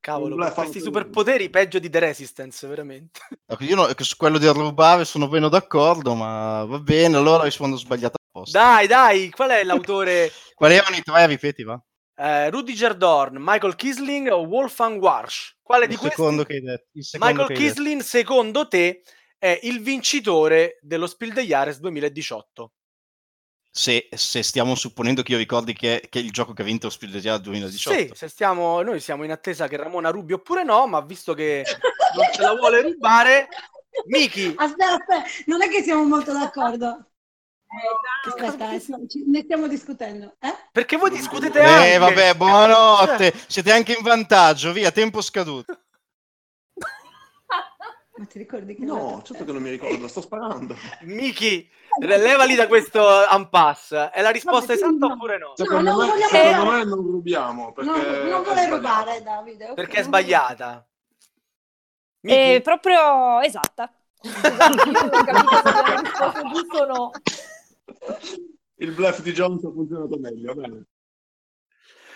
Cavolo, 0.00 0.50
questi 0.52 0.80
superpoteri 0.80 1.50
peggio 1.50 1.78
di 1.78 1.90
The 1.90 1.98
Resistance, 1.98 2.66
veramente. 2.66 3.20
Ecco, 3.46 3.64
Io 3.64 3.74
no- 3.76 3.84
che 3.86 4.02
su 4.02 4.16
quello 4.16 4.38
del 4.38 4.54
rubare 4.54 5.04
sono 5.04 5.28
meno 5.28 5.50
d'accordo, 5.50 6.14
ma 6.14 6.64
va 6.64 6.78
bene, 6.78 7.18
allora 7.18 7.42
rispondo 7.44 7.76
sbagliato 7.76 8.16
apposta. 8.26 8.58
Dai, 8.58 8.86
dai, 8.86 9.30
qual 9.30 9.50
è 9.50 9.62
l'autore? 9.62 10.30
Quali 10.54 10.74
erano 10.76 10.96
i 10.96 11.02
tre? 11.02 11.26
Ripeti, 11.26 11.64
va. 11.64 11.78
Eh, 12.20 12.50
Rudiger 12.50 12.94
Dorn, 12.96 13.36
Michael 13.38 13.76
Kisling 13.76 14.28
o 14.30 14.42
Wolfgang 14.42 15.00
Warsch? 15.00 15.56
Quale 15.62 15.86
di 15.86 15.94
Il 15.94 15.98
questi? 15.98 16.16
secondo 16.16 16.44
che 16.44 16.54
hai 16.54 16.60
detto. 16.60 16.88
Il 16.92 17.04
secondo 17.04 17.32
Michael 17.32 17.48
che 17.48 17.54
hai 17.54 17.58
detto. 17.60 17.74
Kisling, 17.74 18.00
secondo 18.02 18.68
te, 18.68 19.02
è 19.38 19.58
il 19.62 19.80
vincitore 19.80 20.78
dello 20.82 21.06
Spiel 21.06 21.32
des 21.32 21.46
Jahres 21.46 21.78
2018. 21.78 22.72
Se, 23.72 24.08
se 24.10 24.42
stiamo 24.42 24.74
supponendo 24.74 25.22
che 25.22 25.32
io 25.32 25.38
ricordi 25.38 25.72
che 25.72 26.00
è, 26.00 26.08
che 26.10 26.18
è 26.18 26.22
il 26.22 26.30
gioco 26.30 26.52
che 26.52 26.60
ha 26.60 26.64
vinto 26.66 26.88
lo 26.88 26.92
Spiel 26.92 27.10
des 27.10 27.22
Jahres 27.22 27.42
2018. 27.42 27.98
Sì, 27.98 28.10
se 28.12 28.28
stiamo, 28.28 28.82
noi 28.82 29.00
siamo 29.00 29.24
in 29.24 29.30
attesa 29.30 29.66
che 29.66 29.78
Ramona 29.78 30.10
rubi 30.10 30.34
oppure 30.34 30.62
no, 30.62 30.86
ma 30.86 31.00
visto 31.00 31.32
che 31.32 31.64
non 32.16 32.26
ce 32.34 32.42
la 32.42 32.54
vuole 32.54 32.82
rubare, 32.82 33.48
Miki, 34.06 34.54
Aspetta, 34.56 34.94
aspetta, 34.94 35.22
non 35.46 35.62
è 35.62 35.68
che 35.68 35.82
siamo 35.82 36.04
molto 36.04 36.32
d'accordo. 36.32 37.06
Eh, 37.72 38.28
Aspetta, 38.28 38.72
eh, 38.72 38.80
ci- 39.08 39.24
ne 39.28 39.42
stiamo 39.42 39.68
discutendo. 39.68 40.34
Eh? 40.40 40.52
perché 40.72 40.96
voi 40.96 41.10
discutete 41.10 41.60
anche? 41.60 41.94
Eh, 41.94 41.98
vabbè, 41.98 42.34
buonanotte. 42.34 43.32
Siete 43.46 43.70
anche 43.70 43.92
in 43.92 44.02
vantaggio, 44.02 44.72
via, 44.72 44.90
tempo 44.90 45.20
scaduto. 45.22 45.78
Ma 48.16 48.26
ti 48.26 48.38
ricordi 48.38 48.74
che... 48.74 48.84
No, 48.84 49.22
certo 49.24 49.44
che 49.44 49.52
non 49.52 49.62
mi 49.62 49.70
ricordo, 49.70 50.08
sto 50.08 50.20
sparando. 50.20 50.76
Miki, 51.02 51.70
levali 52.00 52.56
da 52.56 52.66
questo 52.66 53.24
unpass. 53.30 53.92
È 54.12 54.20
la 54.20 54.30
risposta 54.30 54.72
esatta 54.72 55.06
no. 55.06 55.12
oppure 55.12 55.38
no? 55.38 55.52
Secondo, 55.54 55.90
non 55.90 55.98
me, 56.00 56.06
vogliamo 56.10 56.28
secondo 56.28 56.70
me 56.72 56.84
non 56.84 56.98
rubiamo. 57.02 57.72
Perché 57.72 57.90
Non, 57.90 58.00
non 58.00 58.26
è 58.26 58.42
vuole 58.42 58.68
rubare, 58.68 59.22
Davide. 59.22 59.64
ok, 59.68 59.74
Perché 59.74 60.00
è 60.00 60.02
sbagliata. 60.02 60.86
È 62.20 62.26
Miki? 62.26 62.60
proprio 62.62 63.40
esatta. 63.42 63.90
Esatto, 64.22 64.90
io 64.90 64.92
non 64.92 65.06
ho 65.06 65.22
capito 65.22 65.56
se 65.64 66.00
risposto 66.02 66.48
giusto 66.52 66.78
o 66.78 66.84
no. 66.84 67.10
Il 68.76 68.92
bluff 68.92 69.20
di 69.20 69.32
Jones 69.32 69.64
ha 69.64 69.70
funzionato 69.70 70.18
meglio. 70.18 70.54
Bene. 70.54 70.84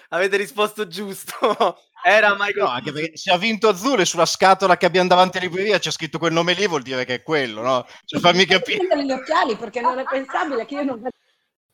Avete 0.08 0.36
risposto 0.36 0.86
giusto. 0.86 1.34
Era 2.06 2.34
Michael 2.34 2.64
No, 2.64 2.68
anche 2.68 2.92
perché 2.92 3.16
se 3.16 3.32
ha 3.32 3.38
vinto 3.38 3.68
azzurro 3.68 4.02
e 4.02 4.04
sulla 4.04 4.26
scatola 4.26 4.76
che 4.76 4.84
abbiamo 4.84 5.08
davanti 5.08 5.38
alla 5.38 5.46
libreria 5.46 5.78
c'è 5.78 5.90
scritto 5.90 6.18
quel 6.18 6.34
nome 6.34 6.52
lì, 6.52 6.66
vuol 6.66 6.82
dire 6.82 7.06
che 7.06 7.14
è 7.14 7.22
quello, 7.22 7.62
no? 7.62 7.86
Cioè, 8.04 8.20
fammi 8.20 8.44
capire. 8.44 9.02
Gli 9.02 9.10
occhiali 9.10 9.56
perché 9.56 9.80
non 9.80 9.98
è 9.98 10.04
pensabile 10.04 10.66
che 10.66 10.74
io 10.74 10.84
non. 10.84 11.06
Ah, 11.06 11.10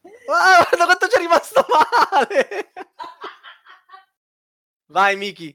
guarda 0.70 0.84
quanto 0.84 1.08
ci 1.08 1.16
è 1.16 1.20
rimasto 1.20 1.66
male. 1.68 2.72
Vai 4.86 5.16
Miki. 5.16 5.48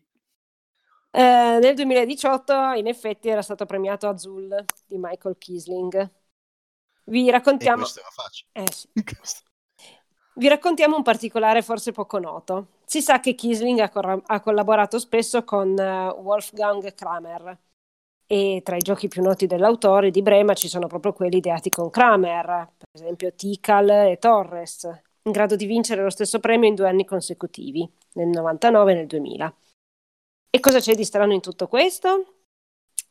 Eh, 1.12 1.60
nel 1.62 1.74
2018 1.74 2.74
in 2.74 2.88
effetti 2.88 3.30
era 3.30 3.42
stato 3.42 3.66
premiato 3.66 4.10
Azul 4.10 4.66
di 4.86 4.98
Michael 4.98 5.38
Kisling. 5.38 6.12
Vi 7.06 7.30
raccontiamo, 7.30 7.86
eh 8.52 8.72
sì. 8.72 8.90
Vi 10.38 10.48
raccontiamo 10.50 10.98
un 10.98 11.04
particolare 11.04 11.62
forse 11.62 11.92
poco 11.92 12.20
noto. 12.20 12.68
Si 12.86 13.02
sa 13.02 13.20
che 13.20 13.36
Kisling 13.36 13.80
ha, 13.80 13.90
corra- 13.90 14.22
ha 14.26 14.40
collaborato 14.42 15.00
spesso 15.00 15.44
con 15.44 15.78
eh, 15.78 16.08
Wolfgang 16.10 16.94
Kramer 16.94 17.58
e 18.28 18.62
tra 18.64 18.76
i 18.76 18.82
giochi 18.82 19.08
più 19.08 19.22
noti 19.22 19.46
dell'autore 19.46 20.12
di 20.12 20.22
Brema 20.22 20.54
ci 20.54 20.68
sono 20.68 20.88
proprio 20.88 21.14
quelli 21.14 21.38
ideati 21.38 21.70
con 21.70 21.90
Kramer, 21.90 22.46
per 22.78 22.88
esempio 22.92 23.34
Tikal 23.34 23.90
e 23.90 24.18
Torres, 24.20 24.84
in 25.24 25.32
grado 25.32 25.56
di 25.56 25.66
vincere 25.66 26.04
lo 26.04 26.10
stesso 26.10 26.40
premio 26.40 26.68
in 26.68 26.76
due 26.76 26.90
anni 26.90 27.06
consecutivi, 27.06 27.90
nel 28.14 28.28
99 28.28 28.92
e 28.92 28.96
nel 28.96 29.08
2000. 29.08 29.56
E 30.50 30.60
cosa 30.60 30.80
c'è 30.80 30.96
di 30.96 31.06
strano 31.06 31.34
in 31.34 31.42
tutto 31.42 31.68
questo? 31.68 32.35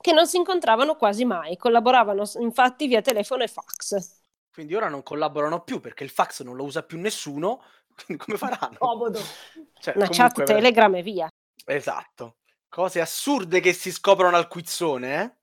Che 0.04 0.12
non 0.12 0.26
si 0.26 0.36
incontravano 0.36 0.96
quasi 0.96 1.24
mai, 1.24 1.56
collaboravano 1.56 2.24
infatti 2.40 2.86
via 2.86 3.00
telefono 3.00 3.42
e 3.42 3.48
fax. 3.48 4.20
Quindi 4.52 4.74
ora 4.74 4.90
non 4.90 5.02
collaborano 5.02 5.62
più 5.62 5.80
perché 5.80 6.04
il 6.04 6.10
fax 6.10 6.42
non 6.42 6.56
lo 6.56 6.64
usa 6.64 6.82
più 6.82 6.98
nessuno. 7.00 7.62
Quindi 8.04 8.22
come 8.22 8.36
faranno? 8.36 8.76
Comodo. 8.76 9.18
Cioè, 9.18 9.94
Una 9.96 10.06
comunque, 10.06 10.14
chat 10.14 10.36
ver- 10.36 10.46
Telegram 10.48 10.94
e 10.94 11.02
via. 11.02 11.28
Esatto. 11.64 12.36
Cose 12.68 13.00
assurde 13.00 13.60
che 13.60 13.72
si 13.72 13.90
scoprono 13.90 14.36
al 14.36 14.46
quizzone, 14.46 15.22
eh? 15.22 15.36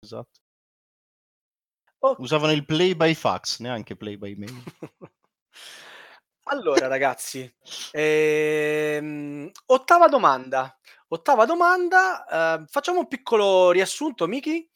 Esatto. 0.00 0.40
Oh. 2.00 2.16
Usavano 2.18 2.50
il 2.54 2.64
play 2.64 2.96
by 2.96 3.14
fax, 3.14 3.60
neanche 3.60 3.94
play 3.94 4.16
by 4.16 4.34
mail. 4.34 4.62
Allora, 6.48 6.86
ragazzi, 6.86 7.52
ehm, 7.90 9.50
ottava 9.76 10.08
domanda. 10.08 10.76
Ottava 11.08 11.44
domanda, 11.44 12.60
eh, 12.60 12.64
facciamo 12.66 12.98
un 13.00 13.06
piccolo 13.08 13.70
riassunto, 13.70 14.26
Miki. 14.26 14.68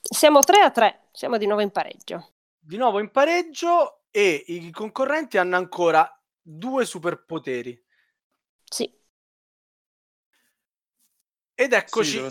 Siamo 0.00 0.42
3 0.42 0.60
a 0.60 0.70
3, 0.70 1.08
siamo 1.12 1.38
di 1.38 1.46
nuovo 1.46 1.62
in 1.62 1.70
pareggio. 1.70 2.34
Di 2.58 2.76
nuovo 2.76 2.98
in 3.00 3.10
pareggio 3.10 4.02
e 4.10 4.44
i 4.48 4.70
concorrenti 4.70 5.38
hanno 5.38 5.56
ancora 5.56 6.06
due 6.40 6.84
superpoteri. 6.84 7.84
Sì. 8.64 8.84
Ed 11.54 11.72
Sì, 11.72 11.76
eccoci 11.76 12.20
non- 12.20 12.30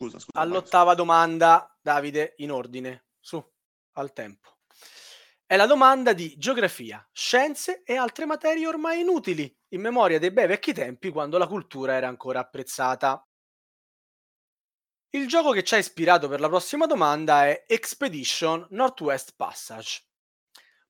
Scusa, 0.00 0.18
scusa. 0.18 0.40
all'ottava 0.40 0.94
domanda, 0.94 1.76
Davide, 1.80 2.32
in 2.38 2.50
ordine, 2.50 3.08
su, 3.20 3.42
al 3.92 4.12
tempo. 4.14 4.59
È 5.50 5.56
la 5.56 5.66
domanda 5.66 6.12
di 6.12 6.36
geografia, 6.38 7.04
scienze 7.10 7.82
e 7.82 7.96
altre 7.96 8.24
materie 8.24 8.68
ormai 8.68 9.00
inutili, 9.00 9.52
in 9.70 9.80
memoria 9.80 10.20
dei 10.20 10.30
bei 10.30 10.46
vecchi 10.46 10.72
tempi 10.72 11.10
quando 11.10 11.38
la 11.38 11.48
cultura 11.48 11.94
era 11.94 12.06
ancora 12.06 12.38
apprezzata. 12.38 13.28
Il 15.08 15.26
gioco 15.26 15.50
che 15.50 15.64
ci 15.64 15.74
ha 15.74 15.78
ispirato 15.78 16.28
per 16.28 16.38
la 16.38 16.46
prossima 16.46 16.86
domanda 16.86 17.48
è 17.48 17.64
Expedition 17.66 18.64
Northwest 18.70 19.32
Passage, 19.34 20.04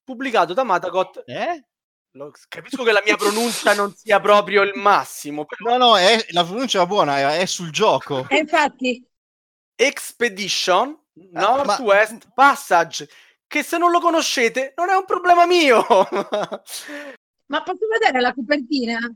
pubblicato 0.05 0.53
da 0.53 0.63
Matagot. 0.63 1.23
Eh? 1.25 1.65
Lo- 2.11 2.31
capisco 2.47 2.83
che 2.83 2.93
la 2.93 3.01
mia 3.03 3.17
pronuncia 3.17 3.73
non 3.73 3.95
sia 3.95 4.21
proprio 4.21 4.61
il 4.61 4.73
massimo, 4.75 5.47
però 5.47 5.79
No, 5.79 5.87
no, 5.87 5.97
è- 5.97 6.27
la 6.33 6.45
pronuncia 6.45 6.77
era 6.77 6.87
buona, 6.87 7.19
è, 7.19 7.39
è 7.39 7.47
sul 7.47 7.71
gioco. 7.71 8.27
E 8.29 8.37
infatti, 8.37 9.03
Expedition 9.75 10.99
Ah, 11.33 11.57
ma- 11.57 11.65
Northwest 11.65 12.31
Passage, 12.35 13.09
che 13.51 13.65
se 13.65 13.79
non 13.79 13.91
lo 13.91 13.99
conoscete 13.99 14.75
non 14.77 14.91
è 14.91 14.95
un 14.95 15.05
problema 15.05 15.45
mio. 15.45 15.85
ma 17.47 17.63
posso 17.65 17.89
vedere 17.91 18.21
la 18.21 18.33
copertina? 18.33 19.13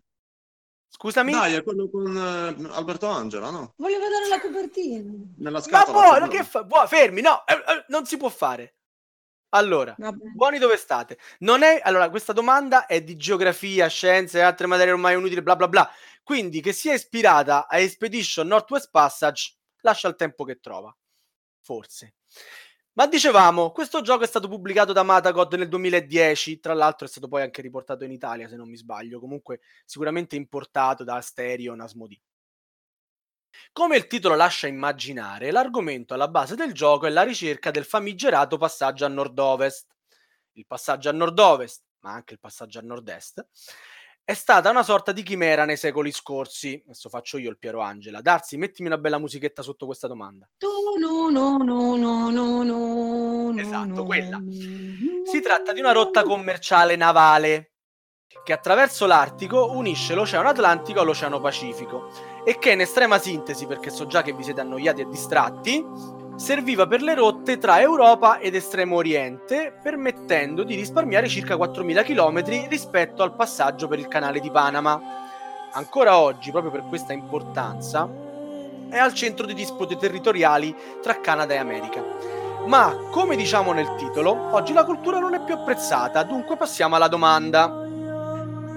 Scusami, 0.88 1.30
Dai, 1.30 1.54
è 1.54 1.62
quello 1.62 1.88
con 1.88 2.16
eh, 2.16 2.74
Alberto 2.74 3.06
Angela, 3.06 3.50
no? 3.50 3.74
Voglio 3.76 4.00
vedere 4.00 4.26
la 4.28 4.40
copertina. 4.40 5.12
Nella 5.36 5.58
ma 5.58 5.62
scatola. 5.62 5.92
buono, 5.92 6.26
quello. 6.26 6.26
che 6.26 6.42
fa? 6.42 6.64
buono, 6.64 6.88
fermi, 6.88 7.20
no, 7.20 7.46
eh, 7.46 7.52
eh, 7.52 7.84
non 7.88 8.06
si 8.06 8.16
può 8.16 8.28
fare. 8.28 8.74
Allora, 9.50 9.94
Vabbè. 9.96 10.24
buoni 10.34 10.58
dove 10.58 10.78
state? 10.78 11.16
Non 11.40 11.62
è, 11.62 11.80
allora, 11.84 12.10
questa 12.10 12.32
domanda 12.32 12.86
è 12.86 13.02
di 13.02 13.16
geografia, 13.16 13.86
scienze 13.86 14.38
e 14.38 14.42
altre 14.42 14.66
materie 14.66 14.92
ormai 14.92 15.16
inutili, 15.16 15.42
bla 15.42 15.54
bla 15.54 15.68
bla. 15.68 15.88
Quindi 16.24 16.60
che 16.60 16.72
sia 16.72 16.94
ispirata 16.94 17.68
a 17.68 17.78
Expedition 17.78 18.48
Northwest 18.48 18.90
Passage, 18.90 19.54
lascia 19.82 20.08
il 20.08 20.16
tempo 20.16 20.42
che 20.42 20.58
trova. 20.58 20.92
Forse. 21.60 22.14
Ma 22.96 23.08
dicevamo, 23.08 23.72
questo 23.72 24.02
gioco 24.02 24.22
è 24.22 24.26
stato 24.26 24.46
pubblicato 24.46 24.92
da 24.92 25.02
Matagod 25.02 25.52
nel 25.54 25.68
2010, 25.68 26.60
tra 26.60 26.74
l'altro 26.74 27.06
è 27.06 27.10
stato 27.10 27.26
poi 27.26 27.42
anche 27.42 27.60
riportato 27.60 28.04
in 28.04 28.12
Italia, 28.12 28.46
se 28.46 28.54
non 28.54 28.68
mi 28.68 28.76
sbaglio, 28.76 29.18
comunque 29.18 29.60
sicuramente 29.84 30.36
importato 30.36 31.02
da 31.02 31.20
Stereo 31.20 31.74
Asmodee. 31.74 32.20
Come 33.72 33.96
il 33.96 34.06
titolo 34.06 34.36
lascia 34.36 34.68
immaginare, 34.68 35.50
l'argomento 35.50 36.14
alla 36.14 36.28
base 36.28 36.54
del 36.54 36.72
gioco 36.72 37.06
è 37.06 37.10
la 37.10 37.22
ricerca 37.22 37.72
del 37.72 37.84
famigerato 37.84 38.58
passaggio 38.58 39.04
a 39.04 39.08
nord-ovest. 39.08 39.88
Il 40.52 40.66
passaggio 40.66 41.08
a 41.08 41.12
nord-ovest, 41.12 41.82
ma 42.00 42.12
anche 42.12 42.34
il 42.34 42.40
passaggio 42.40 42.78
a 42.78 42.82
nord-est, 42.82 43.44
è 44.26 44.32
stata 44.32 44.70
una 44.70 44.82
sorta 44.82 45.12
di 45.12 45.22
chimera 45.22 45.66
nei 45.66 45.76
secoli 45.76 46.10
scorsi. 46.10 46.82
Adesso 46.86 47.10
faccio 47.10 47.36
io 47.36 47.50
il 47.50 47.58
Piero 47.58 47.80
Angela. 47.80 48.22
Darsi, 48.22 48.56
mettimi 48.56 48.88
una 48.88 48.96
bella 48.96 49.18
musichetta 49.18 49.60
sotto 49.60 49.84
questa 49.84 50.08
domanda. 50.08 50.48
Tu, 50.56 50.66
no, 50.98 51.28
no, 51.28 51.58
no, 51.58 51.96
no, 51.96 52.30
no, 52.30 52.62
no, 52.62 53.60
Esatto, 53.60 54.04
quella. 54.04 54.40
Si 54.48 55.40
tratta 55.42 55.74
di 55.74 55.80
una 55.80 55.92
rotta 55.92 56.22
commerciale 56.22 56.96
navale 56.96 57.73
che 58.42 58.52
attraverso 58.52 59.06
l'Artico 59.06 59.70
unisce 59.72 60.14
l'Oceano 60.14 60.48
Atlantico 60.48 61.00
all'Oceano 61.00 61.40
Pacifico 61.40 62.10
e 62.44 62.58
che 62.58 62.72
in 62.72 62.80
estrema 62.80 63.18
sintesi, 63.18 63.66
perché 63.66 63.90
so 63.90 64.06
già 64.06 64.22
che 64.22 64.32
vi 64.32 64.42
siete 64.42 64.60
annoiati 64.60 65.02
e 65.02 65.08
distratti, 65.08 65.84
serviva 66.36 66.86
per 66.86 67.00
le 67.00 67.14
rotte 67.14 67.58
tra 67.58 67.80
Europa 67.80 68.38
ed 68.38 68.54
Estremo 68.54 68.96
Oriente, 68.96 69.78
permettendo 69.82 70.64
di 70.64 70.74
risparmiare 70.74 71.28
circa 71.28 71.54
4.000 71.54 72.04
km 72.04 72.68
rispetto 72.68 73.22
al 73.22 73.34
passaggio 73.34 73.88
per 73.88 73.98
il 73.98 74.08
canale 74.08 74.40
di 74.40 74.50
Panama. 74.50 75.00
Ancora 75.72 76.18
oggi, 76.18 76.50
proprio 76.50 76.72
per 76.72 76.84
questa 76.88 77.12
importanza, 77.12 78.08
è 78.88 78.98
al 78.98 79.14
centro 79.14 79.46
di 79.46 79.54
dispute 79.54 79.96
territoriali 79.96 80.74
tra 81.00 81.20
Canada 81.20 81.54
e 81.54 81.58
America. 81.58 82.02
Ma, 82.66 82.96
come 83.10 83.36
diciamo 83.36 83.72
nel 83.72 83.94
titolo, 83.96 84.48
oggi 84.52 84.72
la 84.72 84.84
cultura 84.84 85.18
non 85.18 85.34
è 85.34 85.40
più 85.40 85.54
apprezzata, 85.54 86.22
dunque 86.22 86.56
passiamo 86.56 86.96
alla 86.96 87.08
domanda. 87.08 87.83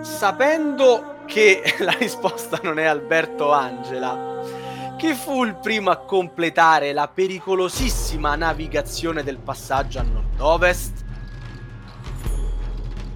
Sapendo 0.02 1.24
che 1.26 1.76
la 1.80 1.92
risposta 1.92 2.60
non 2.64 2.78
è 2.80 2.86
Alberto 2.86 3.52
Angela, 3.52 4.96
chi 4.98 5.14
fu 5.14 5.44
il 5.44 5.56
primo 5.56 5.90
a 5.90 5.98
completare 5.98 6.94
la 6.94 7.08
pericolosissima 7.08 8.36
navigazione 8.36 9.24
del 9.24 9.38
passaggio 9.38 10.00
a 10.00 10.04
nord-ovest? 10.04 11.06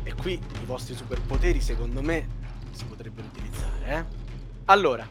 E 0.03 0.13
qui 0.15 0.33
i 0.33 0.65
vostri 0.65 0.95
superpoteri, 0.95 1.61
secondo 1.61 2.01
me, 2.01 2.27
si 2.71 2.85
potrebbero 2.85 3.27
utilizzare, 3.27 3.85
eh? 3.85 4.05
Allora, 4.65 5.07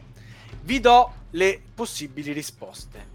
vi 0.61 0.79
do 0.79 1.13
le 1.31 1.61
possibili 1.73 2.31
risposte. 2.33 3.09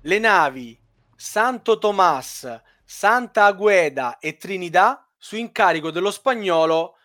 Le 0.00 0.18
navi 0.18 0.78
Santo 1.14 1.78
Tomás, 1.78 2.60
Santa 2.84 3.46
Agueda 3.46 4.18
e 4.18 4.36
Trinidad 4.36 5.03
su 5.24 5.36
incarico 5.36 5.90
dello 5.90 6.10
spagnolo 6.10 6.98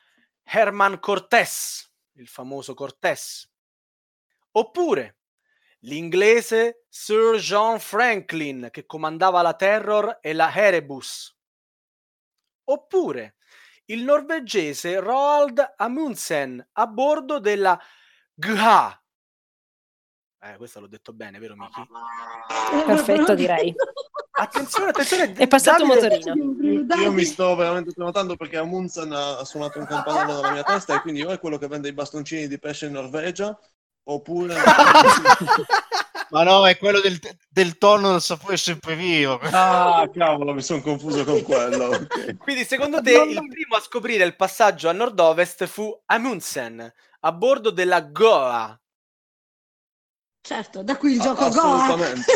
Herman 0.44 1.00
Cortés, 1.00 1.90
il 2.16 2.28
famoso 2.28 2.74
Cortés. 2.74 3.50
Oppure 4.52 5.20
l'inglese 5.84 6.84
Sir 6.90 7.38
John 7.38 7.80
Franklin 7.80 8.68
che 8.72 8.86
comandava 8.86 9.42
la 9.42 9.54
Terror 9.54 10.18
e 10.20 10.34
la 10.34 10.54
Erebus. 10.54 11.34
Oppure 12.66 13.38
il 13.86 14.04
norvegese 14.04 15.00
Roald 15.00 15.76
Amundsen 15.78 16.72
a 16.74 16.88
bordo 16.88 17.40
della 17.40 17.82
GH. 18.34 19.00
Eh, 20.42 20.58
questo 20.58 20.82
l'ho 20.82 20.88
detto 20.88 21.14
bene, 21.14 21.40
vero 21.40 21.56
Miki? 21.56 21.88
Perfetto, 22.86 23.34
direi. 23.36 23.74
Attenzione, 24.40 24.90
attenzione. 24.90 25.34
È 25.34 25.48
passato 25.48 25.84
un 25.84 25.90
Davide- 25.90 26.20
motorino. 26.32 26.96
Io 26.96 27.12
mi 27.12 27.26
sto 27.26 27.56
veramente 27.56 27.92
prenotando 27.94 28.36
perché 28.36 28.58
Amundsen 28.58 29.12
ha 29.12 29.44
suonato 29.44 29.80
un 29.80 29.86
campanello 29.86 30.36
nella 30.36 30.52
mia 30.52 30.64
testa 30.64 30.96
e 30.96 31.02
quindi 31.02 31.22
o 31.24 31.30
è 31.30 31.40
quello 31.40 31.58
che 31.58 31.68
vende 31.68 31.90
i 31.90 31.94
bastoncini 31.94 32.48
di 32.48 32.58
pesce 32.60 32.86
in 32.88 32.94
Norvegia 32.94 33.58
oppure 34.04 34.56
Ma 36.32 36.44
no, 36.44 36.68
è 36.68 36.78
quello 36.78 37.00
del, 37.00 37.20
del 37.50 37.78
tonno 37.80 38.12
del 38.12 38.22
sapore 38.22 38.56
sempre 38.58 38.96
vivo. 38.96 39.40
ah 39.42 40.08
cavolo 40.14 40.54
mi 40.54 40.62
sono 40.62 40.82
confuso 40.82 41.24
con 41.24 41.42
quello 41.42 41.86
ok. 41.86 42.38
Quindi 42.38 42.66
secondo 42.66 43.02
te 43.02 43.12
il 43.14 43.48
primo 43.48 43.76
a 43.76 43.82
scoprire 43.82 44.24
il 44.26 44.36
passaggio 44.36 44.90
a 44.90 44.94
nord-ovest 44.94 45.66
fu 45.66 45.92
Amundsen 46.06 46.94
a 47.22 47.32
bordo 47.32 47.72
della 47.72 48.02
Goa. 48.02 48.80
Certo, 50.42 50.84
da 50.84 50.96
qui 50.98 51.14
il 51.14 51.20
gioco 51.20 51.50
Goa. 51.50 51.84
assolutamente 51.84 52.32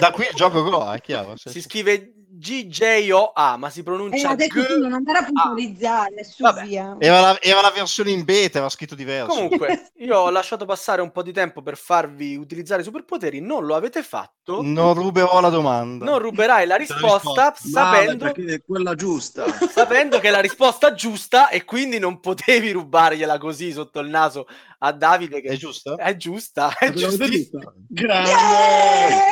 Da 0.00 0.10
qui 0.12 0.24
il 0.24 0.34
gioco 0.34 0.62
Goa, 0.62 0.94
è 0.94 1.00
chiaro. 1.00 1.34
Si 1.36 1.60
scrive 1.60 2.12
GJOA, 2.38 3.56
ma 3.56 3.68
si 3.68 3.82
pronuncia 3.82 4.30
adesso 4.30 4.64
tu 4.64 4.78
non 4.78 4.92
andare 4.92 5.18
a 5.18 5.22
G- 5.22 5.26
puntualizzare, 5.26 6.24
su 6.24 6.44
via. 6.62 6.96
Era 7.00 7.20
la, 7.20 7.40
era 7.40 7.60
la 7.60 7.72
versione 7.74 8.12
in 8.12 8.24
beta, 8.24 8.58
era 8.58 8.68
scritto 8.68 8.94
diverso. 8.94 9.34
Comunque, 9.34 9.90
io 9.98 10.16
ho 10.16 10.30
lasciato 10.30 10.64
passare 10.64 11.02
un 11.02 11.10
po' 11.10 11.22
di 11.22 11.32
tempo 11.32 11.62
per 11.62 11.76
farvi 11.76 12.36
utilizzare 12.36 12.82
i 12.82 12.84
superpoteri, 12.84 13.40
non 13.40 13.66
lo 13.66 13.74
avete 13.74 14.04
fatto. 14.04 14.60
Non 14.62 14.94
ruberò 14.94 15.40
la 15.40 15.48
domanda. 15.48 16.04
Non 16.04 16.18
ruberai 16.20 16.66
la 16.66 16.76
risposta 16.76 17.54
Male, 17.64 18.06
sapendo, 18.06 18.24
perché 18.24 18.54
è 18.54 18.62
quella 18.64 18.94
giusta 18.94 19.44
sapendo 19.68 20.18
che 20.18 20.28
è 20.28 20.30
la 20.30 20.40
risposta 20.40 20.94
giusta 20.94 21.48
e 21.48 21.64
quindi 21.64 21.98
non 21.98 22.20
potevi 22.20 22.70
rubargliela 22.70 23.38
così 23.38 23.72
sotto 23.72 24.00
il 24.00 24.08
naso 24.08 24.46
a 24.78 24.92
Davide 24.92 25.40
che 25.40 25.48
È 25.48 25.56
giusto? 25.56 25.98
è 25.98 26.16
giusta, 26.16 26.76
è 26.78 26.90
vista? 26.90 27.58
grande 27.88 28.30
Yeah! 28.30 29.24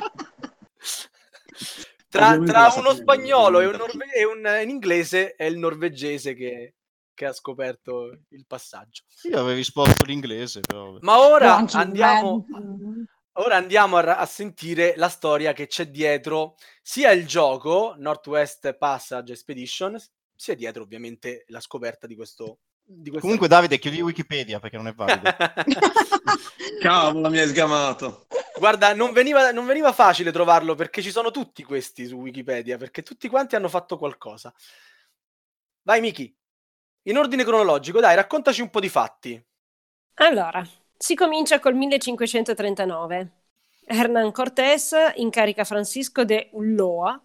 Tra, 2.08 2.36
tra 2.38 2.72
uno 2.76 2.92
spagnolo 2.92 3.60
e 3.60 3.66
un, 3.66 3.76
norve- 3.76 4.12
e 4.12 4.24
un 4.24 4.44
in 4.62 4.68
inglese 4.68 5.36
è 5.36 5.44
il 5.44 5.58
norvegese 5.58 6.34
che, 6.34 6.74
che 7.14 7.26
ha 7.26 7.32
scoperto 7.32 8.18
il 8.30 8.46
passaggio. 8.46 9.04
Io 9.30 9.38
avevo 9.38 9.54
risposto 9.54 10.04
l'inglese, 10.04 10.60
però. 10.60 10.96
Ma 11.02 11.20
ora 11.20 11.64
andiamo, 11.72 12.46
ora 13.34 13.56
andiamo 13.56 13.98
a, 13.98 14.16
a 14.16 14.26
sentire 14.26 14.94
la 14.96 15.08
storia 15.08 15.52
che 15.52 15.68
c'è 15.68 15.86
dietro 15.86 16.56
sia 16.82 17.12
il 17.12 17.26
gioco 17.26 17.94
Northwest 17.96 18.74
Passage 18.74 19.32
Expedition, 19.32 19.96
sia 20.34 20.56
dietro 20.56 20.82
ovviamente 20.82 21.44
la 21.48 21.60
scoperta 21.60 22.08
di 22.08 22.16
questo. 22.16 22.58
Comunque, 23.20 23.46
Davide, 23.48 23.78
chiudi 23.78 24.00
Wikipedia 24.00 24.58
perché 24.58 24.76
non 24.76 24.88
è 24.88 24.92
valido. 24.94 25.22
cavolo 26.80 27.28
mi 27.30 27.38
hai 27.38 27.46
sgamato 27.48 28.26
Guarda, 28.58 28.94
non 28.94 29.12
veniva, 29.12 29.50
non 29.52 29.64
veniva 29.64 29.92
facile 29.92 30.32
trovarlo 30.32 30.74
perché 30.74 31.00
ci 31.00 31.10
sono 31.10 31.30
tutti 31.30 31.62
questi 31.62 32.06
su 32.06 32.16
Wikipedia, 32.16 32.76
perché 32.76 33.02
tutti 33.02 33.28
quanti 33.28 33.56
hanno 33.56 33.68
fatto 33.70 33.96
qualcosa. 33.96 34.52
Vai, 35.82 36.00
Miki. 36.00 36.34
In 37.04 37.16
ordine 37.16 37.42
cronologico, 37.44 38.00
dai, 38.00 38.14
raccontaci 38.16 38.60
un 38.60 38.68
po' 38.68 38.80
di 38.80 38.90
fatti. 38.90 39.42
Allora, 40.16 40.62
si 40.94 41.14
comincia 41.14 41.58
col 41.58 41.74
1539. 41.74 43.30
Hernán 43.86 44.30
Cortés 44.30 44.94
incarica 45.14 45.64
Francisco 45.64 46.24
de 46.24 46.50
Ulloa, 46.52 47.18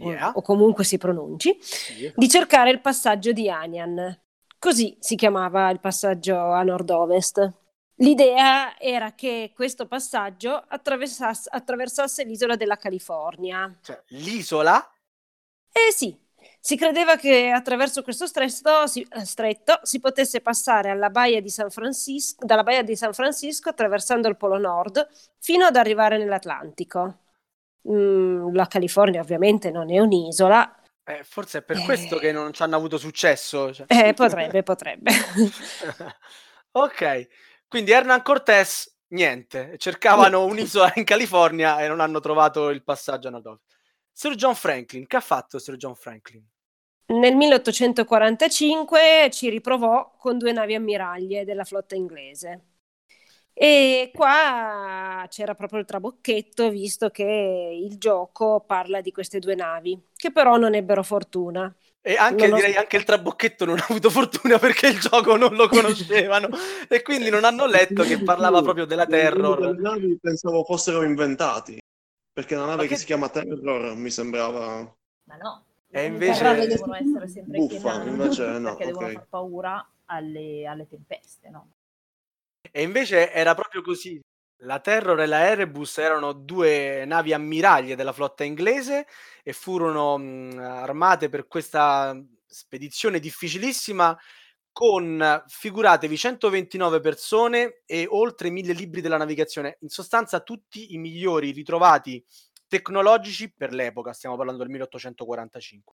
o- 0.00 0.10
Yeah. 0.10 0.32
o 0.34 0.42
comunque 0.42 0.84
si 0.84 0.98
pronunci, 0.98 1.56
Sì. 1.60 2.12
di 2.14 2.28
cercare 2.28 2.68
il 2.70 2.82
passaggio 2.82 3.32
di 3.32 3.48
Anian. 3.48 4.20
Così 4.64 4.96
si 4.98 5.14
chiamava 5.14 5.68
il 5.68 5.78
passaggio 5.78 6.40
a 6.40 6.62
nord-ovest. 6.62 7.52
L'idea 7.96 8.78
era 8.78 9.12
che 9.12 9.52
questo 9.54 9.86
passaggio 9.86 10.54
attraversasse, 10.54 11.50
attraversasse 11.52 12.24
l'isola 12.24 12.56
della 12.56 12.78
California. 12.78 13.70
Cioè, 13.82 14.02
l'isola 14.06 14.82
Eh 15.70 15.92
sì, 15.92 16.18
si 16.60 16.78
credeva 16.78 17.16
che 17.16 17.50
attraverso 17.50 18.02
questo 18.02 18.26
stretto 18.26 18.86
si, 18.86 19.06
eh, 19.06 19.26
stretto 19.26 19.80
si 19.82 20.00
potesse 20.00 20.40
passare 20.40 20.88
alla 20.88 21.10
baia 21.10 21.42
di 21.42 21.50
San 21.50 21.68
Francisco, 21.68 22.46
dalla 22.46 22.62
baia 22.62 22.82
di 22.82 22.96
San 22.96 23.12
Francisco 23.12 23.68
attraversando 23.68 24.28
il 24.28 24.38
Polo 24.38 24.56
Nord 24.56 25.06
fino 25.40 25.66
ad 25.66 25.76
arrivare 25.76 26.16
nell'Atlantico. 26.16 27.18
Mm, 27.86 28.54
la 28.54 28.66
California 28.66 29.20
ovviamente 29.20 29.70
non 29.70 29.90
è 29.90 29.98
un'isola, 29.98 30.74
Eh, 31.06 31.22
forse 31.22 31.58
è 31.58 31.62
per 31.62 31.76
Eh. 31.76 31.84
questo 31.84 32.16
che 32.18 32.32
non 32.32 32.52
ci 32.52 32.62
hanno 32.62 32.76
avuto 32.76 32.96
successo. 32.98 33.72
cioè. 33.72 33.86
eh, 33.88 34.14
potrebbe, 34.14 34.62
potrebbe. 34.62 35.10
ok, 36.72 37.28
quindi 37.68 37.90
Hernán 37.92 38.22
Cortés, 38.22 38.98
niente, 39.08 39.76
cercavano 39.78 40.44
un'isola 40.44 40.92
in 40.96 41.04
California 41.04 41.80
e 41.82 41.88
non 41.88 42.00
hanno 42.00 42.20
trovato 42.20 42.70
il 42.70 42.82
passaggio 42.82 43.28
a 43.28 43.30
nord 43.30 43.58
Sir 44.12 44.34
John 44.34 44.54
Franklin, 44.54 45.06
che 45.06 45.16
ha 45.16 45.20
fatto 45.20 45.58
Sir 45.58 45.76
John 45.76 45.94
Franklin? 45.94 46.42
Nel 47.06 47.34
1845 47.36 49.28
ci 49.30 49.50
riprovò 49.50 50.14
con 50.16 50.38
due 50.38 50.52
navi 50.52 50.74
ammiraglie 50.74 51.44
della 51.44 51.64
flotta 51.64 51.94
inglese. 51.94 52.62
E 53.56 54.10
qua 54.12 55.24
c'era 55.28 55.54
proprio 55.54 55.78
il 55.78 55.86
trabocchetto, 55.86 56.68
visto 56.70 57.10
che 57.10 57.78
il 57.80 57.96
gioco 57.98 58.64
parla 58.66 59.00
di 59.00 59.12
queste 59.12 59.38
due 59.38 59.54
navi, 59.54 60.08
che 60.16 60.32
però 60.32 60.56
non 60.56 60.74
ebbero 60.74 61.04
fortuna. 61.04 61.72
E 62.06 62.16
anche, 62.16 62.48
lo- 62.48 62.56
direi 62.56 62.74
anche 62.74 62.96
il 62.96 63.04
trabocchetto 63.04 63.64
non 63.64 63.78
ha 63.78 63.86
avuto 63.88 64.10
fortuna 64.10 64.58
perché 64.58 64.88
il 64.88 64.98
gioco 64.98 65.36
non 65.36 65.54
lo 65.54 65.68
conoscevano 65.68 66.48
e 66.88 67.00
quindi 67.02 67.30
non 67.30 67.44
hanno 67.44 67.66
letto 67.66 68.02
che 68.02 68.22
parlava 68.22 68.60
proprio 68.60 68.84
della 68.84 69.06
Terror. 69.06 69.60
Le 69.60 69.80
navi 69.80 70.18
pensavo 70.20 70.64
fossero 70.64 71.02
inventati 71.02 71.78
perché 72.32 72.56
una 72.56 72.66
nave 72.66 72.82
che... 72.82 72.88
che- 72.88 72.96
si 72.96 73.04
chiama 73.06 73.28
Terror 73.30 73.94
mi 73.96 74.10
sembrava 74.10 74.78
Ma 75.24 75.36
no. 75.36 75.64
E 75.90 76.00
le 76.00 76.06
invece- 76.06 76.42
terre 76.42 76.66
devono 76.66 76.94
essere 76.94 77.28
sempre 77.28 77.58
Buffa, 77.58 78.02
invece 78.02 78.58
no, 78.58 78.74
perché 78.74 78.86
devono 78.86 79.06
ok. 79.06 79.12
far 79.12 79.26
paura 79.28 79.88
alle, 80.06 80.66
alle 80.66 80.88
tempeste, 80.88 81.48
no? 81.50 81.68
E 82.76 82.82
invece 82.82 83.30
era 83.30 83.54
proprio 83.54 83.82
così. 83.82 84.20
La 84.62 84.80
Terror 84.80 85.20
e 85.20 85.26
la 85.26 85.46
Erebus 85.46 85.96
erano 85.98 86.32
due 86.32 87.04
navi 87.04 87.32
ammiraglie 87.32 87.94
della 87.94 88.12
flotta 88.12 88.42
inglese 88.42 89.06
e 89.44 89.52
furono 89.52 90.18
mh, 90.18 90.58
armate 90.58 91.28
per 91.28 91.46
questa 91.46 92.20
spedizione 92.44 93.20
difficilissima 93.20 94.18
con, 94.72 95.44
figuratevi, 95.46 96.16
129 96.16 96.98
persone 96.98 97.82
e 97.86 98.06
oltre 98.08 98.50
1000 98.50 98.72
libri 98.72 99.00
della 99.00 99.18
navigazione. 99.18 99.76
In 99.82 99.88
sostanza 99.88 100.40
tutti 100.40 100.94
i 100.94 100.98
migliori 100.98 101.52
ritrovati 101.52 102.24
tecnologici 102.66 103.52
per 103.54 103.72
l'epoca, 103.72 104.12
stiamo 104.12 104.34
parlando 104.34 104.62
del 104.62 104.70
1845. 104.72 105.94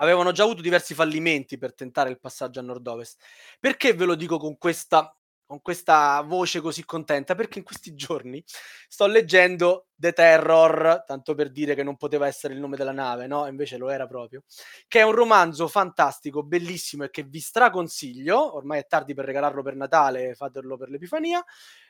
Avevano 0.00 0.32
già 0.32 0.42
avuto 0.42 0.60
diversi 0.60 0.92
fallimenti 0.92 1.56
per 1.56 1.74
tentare 1.74 2.10
il 2.10 2.20
passaggio 2.20 2.60
a 2.60 2.62
nord-ovest. 2.62 3.22
Perché 3.58 3.94
ve 3.94 4.04
lo 4.04 4.14
dico 4.16 4.36
con 4.36 4.58
questa 4.58 5.16
con 5.46 5.62
questa 5.62 6.20
voce 6.22 6.60
così 6.60 6.84
contenta 6.84 7.36
perché 7.36 7.58
in 7.58 7.64
questi 7.64 7.94
giorni 7.94 8.42
sto 8.88 9.06
leggendo 9.06 9.86
The 9.94 10.12
Terror, 10.12 11.04
tanto 11.06 11.34
per 11.34 11.50
dire 11.50 11.74
che 11.74 11.84
non 11.84 11.96
poteva 11.96 12.26
essere 12.26 12.52
il 12.52 12.60
nome 12.60 12.76
della 12.76 12.92
nave, 12.92 13.26
no? 13.26 13.46
Invece 13.46 13.76
lo 13.78 13.88
era 13.88 14.06
proprio, 14.06 14.42
che 14.88 15.00
è 15.00 15.02
un 15.02 15.12
romanzo 15.12 15.68
fantastico, 15.68 16.42
bellissimo 16.42 17.04
e 17.04 17.10
che 17.10 17.22
vi 17.22 17.40
straconsiglio, 17.40 18.56
ormai 18.56 18.80
è 18.80 18.86
tardi 18.86 19.14
per 19.14 19.24
regalarlo 19.24 19.62
per 19.62 19.76
Natale, 19.76 20.34
fatelo 20.34 20.76
per 20.76 20.90
l'Epifania, 20.90 21.42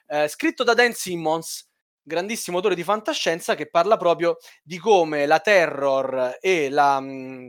eh, 0.07 0.29
scritto 0.29 0.63
da 0.63 0.75
Dan 0.75 0.93
Simmons, 0.93 1.69
grandissimo 2.03 2.59
autore 2.59 2.75
di 2.75 2.85
fantascienza 2.85 3.55
che 3.55 3.69
parla 3.69 3.97
proprio 3.97 4.37
di 4.63 4.79
come 4.79 5.27
la 5.27 5.41
Terror 5.41 6.37
e 6.41 6.69
la, 6.69 7.01
mm, 7.01 7.49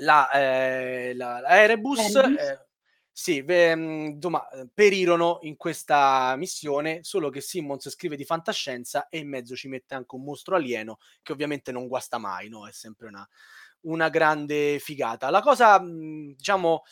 la, 0.00 0.30
eh, 0.30 1.14
la, 1.14 1.40
la 1.40 1.62
Erebus... 1.62 2.14
Eh, 2.16 2.66
sì, 3.12 3.42
ve, 3.42 3.74
mhmm, 3.76 4.06
insomma, 4.16 4.48
ehm, 4.50 4.70
perirono 4.74 5.38
in 5.42 5.56
questa 5.56 6.34
missione, 6.36 7.00
solo 7.04 7.28
che 7.30 7.40
Simmons 7.40 7.88
scrive 7.90 8.16
di 8.16 8.24
fantascienza 8.24 9.08
e 9.08 9.18
in 9.18 9.28
mezzo 9.28 9.54
ci 9.54 9.68
mette 9.68 9.94
anche 9.94 10.14
un 10.14 10.22
mostro 10.24 10.56
alieno 10.56 10.98
che 11.22 11.32
ovviamente 11.32 11.72
non 11.72 11.88
guasta 11.88 12.18
mai, 12.18 12.48
no? 12.48 12.66
È 12.66 12.72
sempre 12.72 13.08
una, 13.08 13.26
una 13.82 14.08
grande 14.08 14.78
figata. 14.78 15.30
La 15.30 15.42
cosa, 15.42 15.80
mhmm, 15.80 16.34
diciamo, 16.36 16.82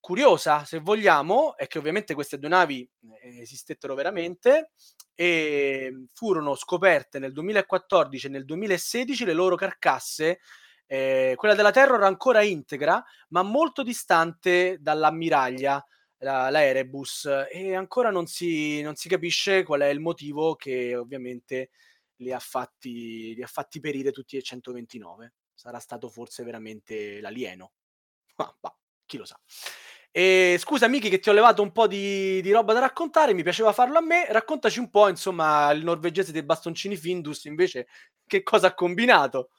curiosa, 0.00 0.64
se 0.64 0.78
vogliamo, 0.78 1.56
è 1.56 1.66
che 1.66 1.78
ovviamente 1.78 2.14
queste 2.14 2.38
due 2.38 2.48
navi 2.48 2.88
eh, 3.22 3.40
esistettero 3.40 3.94
veramente 3.94 4.70
e 5.14 6.06
furono 6.14 6.54
scoperte 6.54 7.18
nel 7.18 7.32
2014 7.32 8.26
e 8.26 8.30
nel 8.30 8.44
2016 8.46 9.24
le 9.26 9.34
loro 9.34 9.56
carcasse 9.56 10.40
eh, 10.92 11.34
quella 11.36 11.54
della 11.54 11.70
Terror 11.70 12.02
ancora 12.02 12.42
integra, 12.42 13.00
ma 13.28 13.42
molto 13.42 13.84
distante 13.84 14.78
dall'ammiraglia, 14.80 15.86
la, 16.18 16.50
la 16.50 16.64
Erebus, 16.64 17.28
e 17.48 17.76
ancora 17.76 18.10
non 18.10 18.26
si, 18.26 18.82
non 18.82 18.96
si, 18.96 19.08
capisce 19.08 19.62
qual 19.62 19.82
è 19.82 19.86
il 19.86 20.00
motivo 20.00 20.56
che 20.56 20.96
ovviamente 20.96 21.70
li 22.16 22.32
ha 22.32 22.40
fatti, 22.40 23.36
li 23.36 23.42
ha 23.42 23.46
fatti 23.46 23.78
perire 23.78 24.10
tutti 24.10 24.36
e 24.36 24.42
129. 24.42 25.34
Sarà 25.54 25.78
stato 25.78 26.08
forse 26.08 26.42
veramente 26.42 27.20
l'alieno. 27.20 27.70
Ma, 28.34 28.52
ma 28.60 28.76
chi 29.06 29.16
lo 29.16 29.24
sa. 29.24 29.38
E 30.10 30.56
scusa 30.58 30.88
Miki 30.88 31.08
che 31.08 31.20
ti 31.20 31.30
ho 31.30 31.32
levato 31.32 31.62
un 31.62 31.70
po' 31.70 31.86
di, 31.86 32.40
di, 32.42 32.50
roba 32.50 32.72
da 32.72 32.80
raccontare, 32.80 33.32
mi 33.32 33.44
piaceva 33.44 33.72
farlo 33.72 33.98
a 33.98 34.02
me, 34.02 34.26
raccontaci 34.28 34.80
un 34.80 34.90
po' 34.90 35.08
insomma 35.08 35.70
il 35.70 35.84
norvegese 35.84 36.32
dei 36.32 36.42
bastoncini 36.42 36.96
Findus 36.96 37.44
invece 37.44 37.86
che 38.26 38.42
cosa 38.42 38.68
ha 38.68 38.74
combinato. 38.74 39.50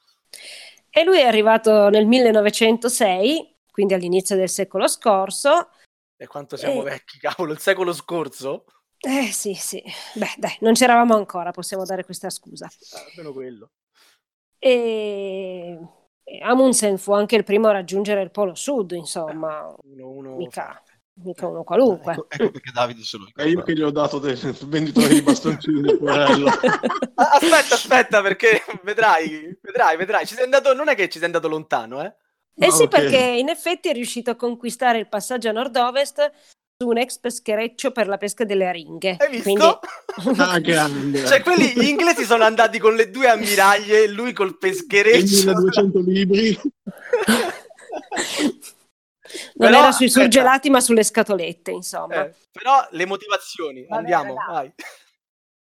E 0.94 1.04
lui 1.04 1.20
è 1.20 1.24
arrivato 1.24 1.88
nel 1.88 2.06
1906, 2.06 3.56
quindi 3.70 3.94
all'inizio 3.94 4.36
del 4.36 4.50
secolo 4.50 4.86
scorso. 4.86 5.70
E 6.14 6.26
quanto 6.26 6.58
siamo 6.58 6.82
e... 6.82 6.84
vecchi, 6.84 7.18
cavolo, 7.18 7.52
il 7.52 7.58
secolo 7.58 7.94
scorso? 7.94 8.66
Eh 8.98 9.32
sì, 9.32 9.54
sì. 9.54 9.82
Beh, 10.14 10.34
dai, 10.36 10.54
non 10.60 10.74
c'eravamo 10.74 11.14
ancora, 11.14 11.50
possiamo 11.50 11.86
dare 11.86 12.04
questa 12.04 12.28
scusa. 12.28 12.66
Ah, 12.66 13.04
almeno 13.08 13.32
quello. 13.32 13.70
E... 14.58 15.78
e 16.22 16.38
Amundsen 16.42 16.98
fu 16.98 17.12
anche 17.12 17.36
il 17.36 17.44
primo 17.44 17.68
a 17.68 17.72
raggiungere 17.72 18.20
il 18.20 18.30
polo 18.30 18.54
sud, 18.54 18.92
insomma. 18.92 19.74
Uno, 19.84 20.10
uno 20.10 20.36
mica 20.36 20.82
mica 21.14 21.46
uno 21.46 21.62
qualunque. 21.62 22.12
Ecco, 22.12 22.26
ecco 22.28 22.50
perché 22.50 22.70
Davide 22.72 23.02
se 23.02 23.18
lo 23.18 23.28
È 23.34 23.44
io 23.44 23.62
che 23.62 23.74
gli 23.74 23.82
ho 23.82 23.90
dato 23.90 24.18
del 24.18 24.38
venditore 24.66 25.08
di 25.08 25.22
bastoncini 25.22 25.80
del 25.80 25.98
aspetta, 27.14 27.74
aspetta, 27.74 28.22
perché 28.22 28.62
vedrai, 28.82 29.56
vedrai, 29.60 29.96
vedrai. 29.96 30.26
Ci 30.26 30.34
sei 30.34 30.44
andato, 30.44 30.74
non 30.74 30.88
è 30.88 30.94
che 30.94 31.08
ci 31.08 31.18
sei 31.18 31.26
andato 31.26 31.48
lontano, 31.48 32.02
eh? 32.02 32.14
Eh 32.54 32.70
sì, 32.70 32.82
okay. 32.82 33.02
perché 33.02 33.18
in 33.18 33.48
effetti 33.48 33.88
è 33.88 33.92
riuscito 33.92 34.30
a 34.30 34.36
conquistare 34.36 34.98
il 34.98 35.08
passaggio 35.08 35.48
a 35.48 35.52
nord-ovest 35.52 36.30
su 36.76 36.88
un 36.88 36.98
ex 36.98 37.18
peschereccio 37.18 37.92
per 37.92 38.08
la 38.08 38.18
pesca 38.18 38.44
delle 38.44 38.66
aringhe. 38.66 39.16
Hai 39.18 39.30
visto? 39.30 39.80
Quindi... 40.22 40.40
ah, 40.40 40.58
grande. 40.58 41.26
Cioè, 41.26 41.42
quelli, 41.42 41.72
gli 41.74 41.88
inglesi 41.88 42.24
sono 42.24 42.44
andati 42.44 42.78
con 42.78 42.94
le 42.94 43.10
due 43.10 43.28
ammiraglie, 43.28 44.08
lui 44.08 44.32
col 44.32 44.58
peschereccio. 44.58 45.46
1200 45.46 45.98
libri. 46.00 46.60
Non 49.54 49.70
però, 49.70 49.82
era 49.82 49.92
sui 49.92 50.08
surgelati, 50.08 50.70
ma 50.70 50.80
sulle 50.80 51.04
scatolette, 51.04 51.70
insomma. 51.70 52.26
Eh, 52.26 52.34
però 52.50 52.86
le 52.90 53.06
motivazioni, 53.06 53.84
Vabbè, 53.86 54.00
andiamo, 54.00 54.34
vai. 54.34 54.72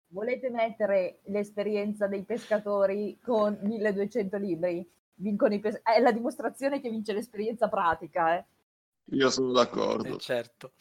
Volete 0.09 0.49
mettere 0.49 1.19
l'esperienza 1.25 2.07
dei 2.07 2.23
pescatori 2.23 3.19
con 3.21 3.57
1200 3.61 4.37
libri? 4.37 4.89
Pes- 5.59 5.81
è 5.83 5.99
la 5.99 6.11
dimostrazione 6.11 6.79
che 6.79 6.89
vince 6.89 7.13
l'esperienza 7.13 7.67
pratica, 7.67 8.37
eh. 8.37 8.45
Io 9.11 9.29
sono 9.29 9.51
d'accordo. 9.51 10.15
Eh, 10.15 10.19
certo. 10.19 10.71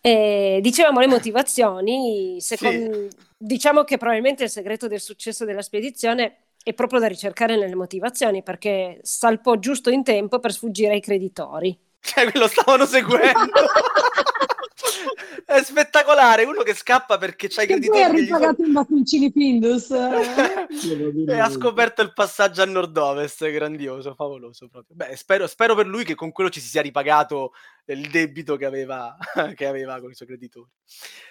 Eh, 0.00 0.60
dicevamo 0.62 1.00
le 1.00 1.06
motivazioni, 1.06 2.40
secondo, 2.40 3.08
sì. 3.08 3.16
diciamo 3.36 3.84
che 3.84 3.98
probabilmente 3.98 4.44
il 4.44 4.50
segreto 4.50 4.88
del 4.88 5.00
successo 5.00 5.44
della 5.44 5.60
spedizione 5.60 6.36
è 6.62 6.74
proprio 6.74 7.00
da 7.00 7.06
ricercare 7.06 7.56
nelle 7.56 7.74
motivazioni 7.74 8.42
perché 8.42 9.00
salpò 9.02 9.56
giusto 9.56 9.90
in 9.90 10.02
tempo 10.02 10.38
per 10.38 10.52
sfuggire 10.52 10.92
ai 10.92 11.00
creditori. 11.00 11.78
Cioè, 12.00 12.30
lo 12.34 12.48
stavano 12.48 12.86
seguendo. 12.86 13.52
è 15.44 15.62
spettacolare, 15.62 16.44
uno 16.44 16.62
che 16.62 16.74
scappa 16.74 17.18
perché 17.18 17.48
c'ha 17.48 17.62
i 17.62 17.66
creditori. 17.66 18.00
Poi 18.00 18.08
ha 18.08 18.12
ripagato 18.12 18.62
i 18.62 18.70
bastoncini 18.70 19.30
Findus. 19.30 19.90
e 21.28 21.38
ha 21.38 21.50
scoperto 21.50 22.02
il 22.02 22.12
passaggio 22.12 22.62
a 22.62 22.66
nord-ovest, 22.66 23.50
grandioso, 23.50 24.14
favoloso 24.14 24.68
proprio. 24.68 24.96
Beh, 24.96 25.16
spero, 25.16 25.46
spero, 25.46 25.74
per 25.74 25.86
lui 25.86 26.04
che 26.04 26.14
con 26.14 26.30
quello 26.30 26.50
ci 26.50 26.60
si 26.60 26.68
sia 26.68 26.82
ripagato 26.82 27.52
il 27.86 28.08
debito 28.10 28.56
che 28.56 28.66
aveva, 28.66 29.16
che 29.54 29.66
aveva 29.66 30.00
con 30.00 30.10
i 30.10 30.14
suoi 30.14 30.28
creditori. 30.28 30.68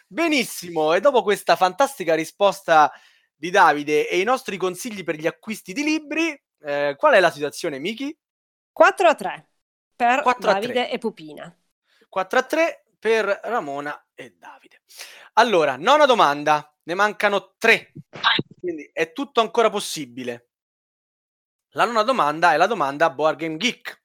Benissimo, 0.08 0.94
e 0.94 1.00
dopo 1.00 1.24
questa 1.24 1.56
fantastica 1.56 2.14
risposta 2.16 2.92
di 3.40 3.52
Davide 3.52 4.10
e 4.10 4.20
i 4.20 4.26
nostri 4.26 4.58
consigli 4.58 5.06
per 5.06 5.16
gli 5.16 5.26
acquisti 5.26 5.72
di 5.72 5.84
libri, 5.84 6.30
eh, 6.60 6.96
qual 6.98 7.14
è 7.14 7.22
la 7.22 7.32
situazione, 7.32 7.80
Miki? 7.80 8.16
4 8.74 9.08
a 9.08 9.16
3 9.16 9.50
per 9.96 10.22
4 10.22 10.52
Davide 10.52 10.74
3. 10.74 10.90
e 10.92 10.98
Pupina. 10.98 11.58
4 12.10 12.40
a 12.40 12.44
3 12.44 12.84
per 13.00 13.40
Ramona 13.44 14.08
e 14.14 14.36
Davide. 14.38 14.82
Allora, 15.34 15.78
nona 15.78 16.06
domanda, 16.06 16.70
ne 16.84 16.94
mancano 16.96 17.56
tre, 17.58 17.94
quindi 18.60 18.90
è 18.92 19.14
tutto 19.14 19.40
ancora 19.40 19.70
possibile. 19.70 20.50
La 21.74 21.86
nona 21.86 22.04
domanda 22.04 22.52
è 22.52 22.58
la 22.58 22.68
domanda 22.68 23.10
Board 23.10 23.38
Game 23.38 23.56
Geek, 23.56 24.04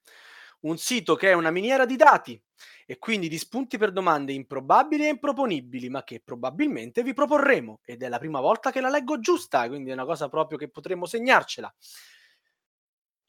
un 0.61 0.77
sito 0.77 1.15
che 1.15 1.31
è 1.31 1.33
una 1.33 1.51
miniera 1.51 1.85
di 1.85 1.97
dati 1.97 2.41
e 2.85 2.99
quindi 2.99 3.27
di 3.27 3.37
spunti 3.39 3.77
per 3.77 3.91
domande 3.91 4.31
improbabili 4.31 5.05
e 5.05 5.09
improponibili, 5.09 5.89
ma 5.89 6.03
che 6.03 6.21
probabilmente 6.23 7.01
vi 7.01 7.13
proporremo. 7.13 7.81
Ed 7.83 8.03
è 8.03 8.07
la 8.07 8.19
prima 8.19 8.39
volta 8.39 8.71
che 8.71 8.79
la 8.79 8.89
leggo 8.89 9.19
giusta, 9.19 9.67
quindi 9.67 9.89
è 9.89 9.93
una 9.93 10.05
cosa 10.05 10.29
proprio 10.29 10.57
che 10.57 10.69
potremmo 10.69 11.05
segnarcela. 11.05 11.73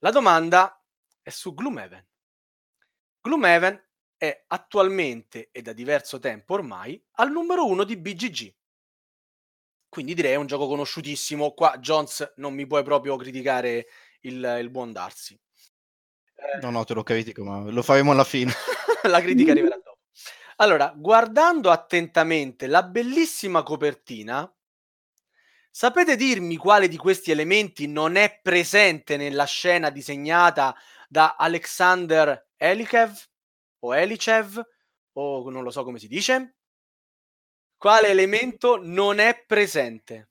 La 0.01 0.11
domanda 0.11 0.83
è 1.23 1.31
su 1.31 1.55
Gloomhaven. 1.55 2.07
Gloomhaven 3.23 3.83
è 4.19 4.45
attualmente 4.49 5.49
e 5.51 5.63
da 5.63 5.73
diverso 5.73 6.19
tempo 6.19 6.55
ormai 6.55 7.03
al 7.13 7.31
numero 7.31 7.67
uno 7.67 7.85
di 7.85 7.97
BGG. 7.97 8.55
Quindi 9.89 10.15
direi 10.15 10.33
è 10.33 10.37
un 10.37 10.47
gioco 10.47 10.67
conosciutissimo. 10.67 11.53
Qua 11.53 11.79
Jones 11.79 12.35
non 12.37 12.53
mi 12.53 12.67
puoi 12.67 12.83
proprio 12.83 13.17
criticare 13.17 13.87
il, 14.21 14.59
il 14.61 14.71
buon 14.71 14.93
Darsi. 14.93 15.39
No, 16.61 16.71
no, 16.71 16.85
te 16.85 16.95
lo 16.95 17.03
critico, 17.03 17.45
ma 17.45 17.71
lo 17.71 17.83
faremo 17.83 18.13
alla 18.13 18.25
fine. 18.25 18.53
la 19.05 19.21
critica 19.21 19.53
arriverà 19.53 19.77
dopo. 19.77 19.99
Allora, 20.57 20.93
guardando 20.97 21.71
attentamente 21.71 22.67
la 22.67 22.83
bellissima 22.83 23.63
copertina, 23.63 24.51
sapete 25.71 26.17
dirmi 26.17 26.57
quale 26.57 26.89
di 26.89 26.97
questi 26.97 27.31
elementi 27.31 27.87
non 27.87 28.17
è 28.17 28.41
presente 28.43 29.17
nella 29.17 29.45
scena 29.45 29.91
disegnata 29.91 30.75
da 31.09 31.37
Alexander 31.37 32.49
Elikev 32.57 33.13
o 33.81 33.95
Elichev 33.95 34.61
o 35.19 35.51
non 35.51 35.63
lo 35.63 35.71
so 35.71 35.85
come 35.85 35.99
si 35.99 36.09
dice? 36.09 36.57
Quale 37.77 38.09
elemento 38.09 38.79
non 38.83 39.19
è 39.19 39.45
presente? 39.47 40.31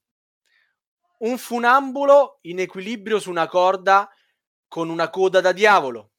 Un 1.20 1.38
funambolo 1.38 2.40
in 2.42 2.60
equilibrio 2.60 3.20
su 3.20 3.30
una 3.30 3.48
corda 3.48 4.10
con 4.76 4.90
una 4.90 5.10
coda 5.10 5.40
da 5.40 5.54
diavolo 5.54 6.12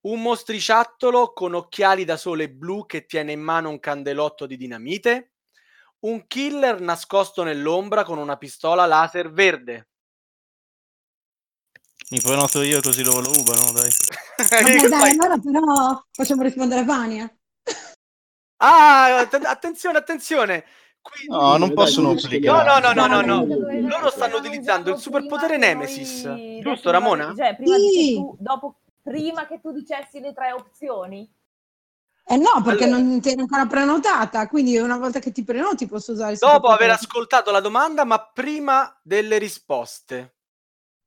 un 0.00 0.20
mostriciattolo 0.20 1.32
con 1.32 1.54
occhiali 1.54 2.04
da 2.04 2.18
sole 2.18 2.50
blu 2.50 2.84
che 2.84 3.06
tiene 3.06 3.32
in 3.32 3.40
mano 3.40 3.70
un 3.70 3.80
candelotto 3.80 4.44
di 4.44 4.58
dinamite, 4.58 5.32
un 6.00 6.26
killer 6.26 6.82
nascosto 6.82 7.42
nell'ombra 7.44 8.04
con 8.04 8.18
una 8.18 8.36
pistola 8.36 8.84
laser 8.84 9.32
verde. 9.32 9.88
Mi 12.10 12.20
prenoto 12.20 12.60
io 12.60 12.82
così 12.82 13.02
lo, 13.02 13.20
lo 13.20 13.32
rubano, 13.32 13.72
dai. 13.72 13.90
Vabbè, 14.36 14.88
dai, 14.88 15.10
allora 15.12 15.38
però 15.38 16.04
facciamo 16.10 16.42
rispondere 16.42 16.84
Vania. 16.84 17.34
Ah, 18.56 19.20
att- 19.20 19.46
attenzione, 19.46 19.96
attenzione. 19.96 20.66
Quindi- 21.02 21.36
No, 21.36 21.56
non 21.56 21.72
possono 21.74 22.10
applicare. 22.10 22.64
No, 22.64 22.78
no, 22.78 22.92
no, 22.92 23.20
no, 23.20 23.20
no, 23.44 23.88
Loro 23.88 24.08
stanno 24.10 24.36
utilizzando 24.36 24.90
il 24.90 24.98
superpotere 24.98 25.56
Nemesis. 25.56 26.60
Giusto, 26.60 26.90
Ramona? 26.90 27.34
Cioè, 27.36 27.56
prima 27.56 27.76
Sì. 27.76 27.90
che 28.08 28.14
tu, 28.14 28.36
dopo, 28.38 28.76
prima 29.02 29.46
che 29.46 29.60
tu 29.60 29.72
dicessi 29.72 30.20
le 30.20 30.32
tre 30.32 30.52
opzioni. 30.52 31.28
Eh 32.24 32.36
no, 32.36 32.62
perché 32.62 32.84
Allora- 32.84 33.00
non 33.00 33.20
ti 33.20 33.30
eri 33.30 33.40
ancora 33.40 33.66
prenotata, 33.66 34.46
quindi 34.46 34.78
una 34.78 34.96
volta 34.96 35.18
che 35.18 35.32
ti 35.32 35.42
prenoti 35.42 35.86
posso 35.88 36.12
usare 36.12 36.32
il 36.32 36.38
Dopo 36.38 36.68
aver 36.68 36.90
ascoltato 36.90 37.50
la 37.50 37.58
domanda, 37.60 38.04
ma 38.04 38.20
prima 38.20 38.96
delle 39.02 39.38
risposte. 39.38 40.36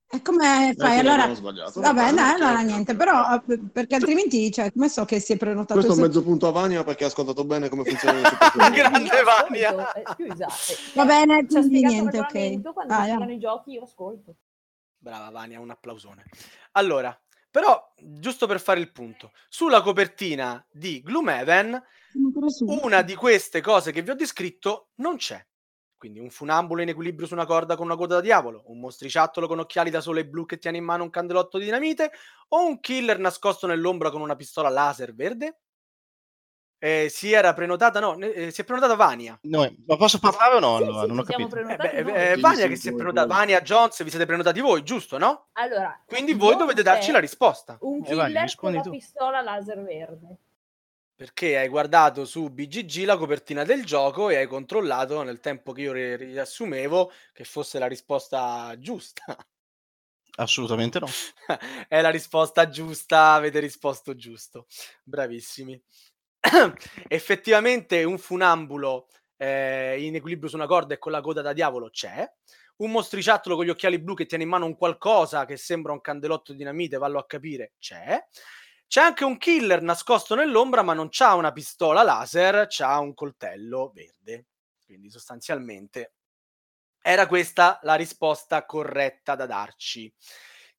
E 0.07 0.21
come 0.21 0.69
Eh, 0.69 0.75
fai? 0.75 0.99
Allora, 0.99 1.25
vabbè, 1.27 2.13
dai, 2.13 2.33
Ok, 2.33 2.41
allora 2.41 2.59
ok, 2.59 2.65
niente, 2.65 2.95
però 2.95 3.41
perché 3.71 3.95
altrimenti, 3.95 4.51
cioè, 4.51 4.71
come 4.71 4.87
so 4.87 5.03
che 5.03 5.19
si 5.19 5.33
è 5.33 5.37
prenotato 5.37 5.79
Questo 5.79 5.99
è 5.99 6.01
mezzo 6.01 6.21
punto 6.23 6.47
a 6.47 6.51
Vania 6.51 6.83
perché 6.83 7.05
ha 7.05 7.07
ascoltato 7.07 7.43
bene 7.43 7.69
come 7.69 7.83
funziona 7.83 8.19
il. 8.19 8.23
Grande 8.71 9.23
Vania. 9.23 9.91
scusa, 10.13 10.47
eh, 10.47 10.75
Va 10.93 11.05
bene, 11.05 11.47
ci 11.49 11.57
ha 11.57 11.59
quindi 11.61 11.85
niente, 11.85 12.19
ok. 12.19 12.61
Quando 12.71 12.93
vai. 12.93 13.03
spiegano 13.05 13.31
i 13.31 13.39
giochi 13.39 13.71
io 13.71 13.83
ascolto. 13.83 14.35
Brava 14.97 15.29
Vania, 15.31 15.59
un 15.59 15.71
applausone. 15.71 16.23
Allora, 16.73 17.19
però, 17.49 17.93
giusto 17.97 18.47
per 18.47 18.59
fare 18.59 18.79
il 18.79 18.91
punto, 18.91 19.31
sulla 19.49 19.81
copertina 19.81 20.63
di 20.71 21.01
Gloomhaven, 21.01 21.81
una 22.67 23.01
di 23.01 23.15
queste 23.15 23.59
cose 23.61 23.91
che 23.91 24.01
vi 24.01 24.11
ho 24.11 24.15
descritto 24.15 24.89
non 24.95 25.17
c'è. 25.17 25.43
Quindi 26.05 26.21
un 26.21 26.29
funambolo 26.29 26.83
in 26.83 26.89
equilibrio 26.89 27.25
su 27.25 27.33
una 27.33 27.47
corda 27.47 27.75
con 27.75 27.87
una 27.87 27.95
coda 27.95 28.13
da 28.15 28.21
diavolo, 28.21 28.61
un 28.67 28.79
mostriciattolo 28.79 29.47
con 29.47 29.57
occhiali 29.57 29.89
da 29.89 30.01
sole 30.01 30.23
blu 30.27 30.45
che 30.45 30.59
tiene 30.59 30.77
in 30.77 30.83
mano 30.83 31.01
un 31.01 31.09
candelotto 31.09 31.57
di 31.57 31.65
dinamite, 31.65 32.11
o 32.49 32.63
un 32.63 32.79
killer 32.79 33.17
nascosto 33.17 33.65
nell'ombra 33.65 34.11
con 34.11 34.21
una 34.21 34.35
pistola 34.35 34.69
laser 34.69 35.15
verde? 35.15 35.61
Eh, 36.77 37.07
si 37.09 37.31
era 37.31 37.55
prenotata, 37.55 37.99
no, 37.99 38.19
eh, 38.19 38.51
si 38.51 38.61
è 38.61 38.63
prenotata 38.65 38.93
Vania. 38.93 39.35
No, 39.43 39.67
ma 39.87 39.95
posso 39.97 40.19
parlare 40.19 40.57
o 40.57 40.59
no? 40.59 40.77
Sì, 40.77 40.83
Allora, 40.83 41.01
sì, 41.01 41.07
non 41.07 41.17
ho 41.17 41.23
capito. 41.23 41.47
Eh, 41.47 41.49
prenotati 41.49 42.03
beh, 42.03 42.31
eh, 42.33 42.37
Vania 42.37 42.67
che 42.67 42.75
si 42.75 42.89
è 42.89 42.93
prenotata. 42.93 43.25
Vania 43.25 43.61
Jones 43.61 44.03
vi 44.03 44.09
siete 44.11 44.27
prenotati 44.27 44.59
voi, 44.59 44.83
giusto, 44.83 45.17
no? 45.17 45.47
Allora, 45.53 46.03
Quindi 46.05 46.33
voi 46.33 46.55
dovete 46.55 46.83
darci 46.83 47.11
la 47.11 47.19
risposta. 47.19 47.77
Un 47.79 48.01
Eh, 48.01 48.03
killer 48.03 48.31
con 48.33 48.41
rispondi 48.43 48.77
la 48.77 48.83
tu. 48.83 48.89
pistola 48.91 49.41
laser 49.41 49.81
verde. 49.81 50.37
Perché 51.15 51.57
hai 51.57 51.69
guardato 51.69 52.25
su 52.25 52.49
BGG 52.49 53.05
la 53.05 53.17
copertina 53.17 53.63
del 53.63 53.85
gioco 53.85 54.29
e 54.29 54.35
hai 54.35 54.47
controllato 54.47 55.23
nel 55.23 55.39
tempo 55.39 55.71
che 55.71 55.81
io 55.81 55.93
ri- 55.93 56.17
riassumevo 56.17 57.11
che 57.31 57.45
fosse 57.45 57.79
la 57.79 57.87
risposta 57.87 58.75
giusta. 58.77 59.37
Assolutamente 60.37 60.99
no. 60.99 61.07
È 61.87 62.01
la 62.01 62.09
risposta 62.09 62.67
giusta, 62.67 63.31
avete 63.31 63.59
risposto 63.59 64.15
giusto. 64.15 64.67
Bravissimi. 65.03 65.81
Effettivamente 67.07 68.03
un 68.03 68.17
funambulo 68.17 69.07
eh, 69.37 70.03
in 70.03 70.15
equilibrio 70.15 70.49
su 70.49 70.55
una 70.55 70.67
corda 70.67 70.93
e 70.93 70.97
con 70.97 71.13
la 71.13 71.21
coda 71.21 71.41
da 71.41 71.53
diavolo 71.53 71.89
c'è. 71.89 72.29
Un 72.77 72.91
mostriciattolo 72.91 73.55
con 73.55 73.63
gli 73.63 73.69
occhiali 73.69 73.99
blu 73.99 74.15
che 74.15 74.25
tiene 74.25 74.43
in 74.43 74.49
mano 74.49 74.65
un 74.65 74.75
qualcosa 74.75 75.45
che 75.45 75.55
sembra 75.55 75.93
un 75.93 76.01
candelotto 76.01 76.51
di 76.51 76.57
dinamite, 76.57 76.97
vallo 76.97 77.19
a 77.19 77.25
capire, 77.25 77.73
c'è. 77.79 78.21
C'è 78.87 79.01
anche 79.01 79.23
un 79.23 79.37
killer 79.37 79.81
nascosto 79.81 80.35
nell'ombra, 80.35 80.81
ma 80.81 80.93
non 80.93 81.09
c'ha 81.09 81.33
una 81.33 81.51
pistola 81.51 82.03
laser, 82.03 82.67
c'ha 82.69 82.99
un 82.99 83.13
coltello 83.13 83.91
verde. 83.93 84.45
Quindi 84.85 85.09
sostanzialmente 85.09 86.13
era 87.01 87.27
questa 87.27 87.79
la 87.83 87.95
risposta 87.95 88.65
corretta 88.65 89.35
da 89.35 89.45
darci, 89.45 90.11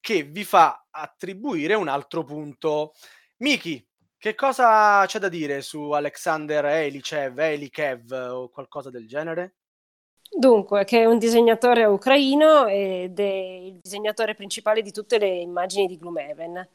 che 0.01 0.23
vi 0.25 0.45
fa 0.45 0.87
attribuire 0.91 1.75
un 1.75 1.89
altro 1.89 2.25
punto. 2.25 2.95
Miki, 3.39 3.87
che 4.17 4.35
cosa 4.35 5.05
c'è 5.07 5.19
da 5.19 5.29
dire 5.29 5.63
su 5.63 5.91
Alexander 5.91 6.65
Elichev, 6.65 7.39
Elikev 7.39 8.11
o 8.33 8.49
qualcosa 8.49 8.91
del 8.91 9.07
genere? 9.07 9.57
Dunque, 10.29 10.85
che 10.85 11.03
è 11.03 11.05
un 11.05 11.19
disegnatore 11.19 11.85
ucraino 11.85 12.67
ed 12.67 13.21
è 13.21 13.23
il 13.23 13.79
disegnatore 13.81 14.35
principale 14.35 14.83
di 14.83 14.91
tutte 14.91 15.19
le 15.19 15.29
immagini 15.29 15.87
di 15.87 15.97
Gloomhaven. 15.97 16.69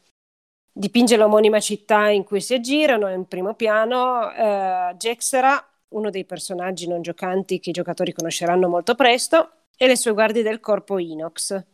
Dipinge 0.74 1.17
l'omonima 1.17 1.59
città 1.59 2.09
in 2.09 2.24
cui 2.24 2.41
si 2.41 2.53
aggirano, 2.53 3.09
in 3.09 3.28
primo 3.28 3.53
piano, 3.55 4.32
eh, 4.32 4.95
Jexera, 4.97 5.63
uno 5.89 6.09
dei 6.09 6.26
personaggi 6.26 6.88
non 6.88 7.01
giocanti 7.01 7.59
che 7.59 7.72
i 7.72 7.74
giocatori 7.74 8.13
conosceranno 8.13 8.69
molto 8.69 8.95
presto, 8.95 9.51
e 9.76 9.88
le 9.88 9.95
sue 9.95 10.13
guardie 10.13 10.43
del 10.43 10.59
corpo 10.59 10.97
Inox. 10.97 11.65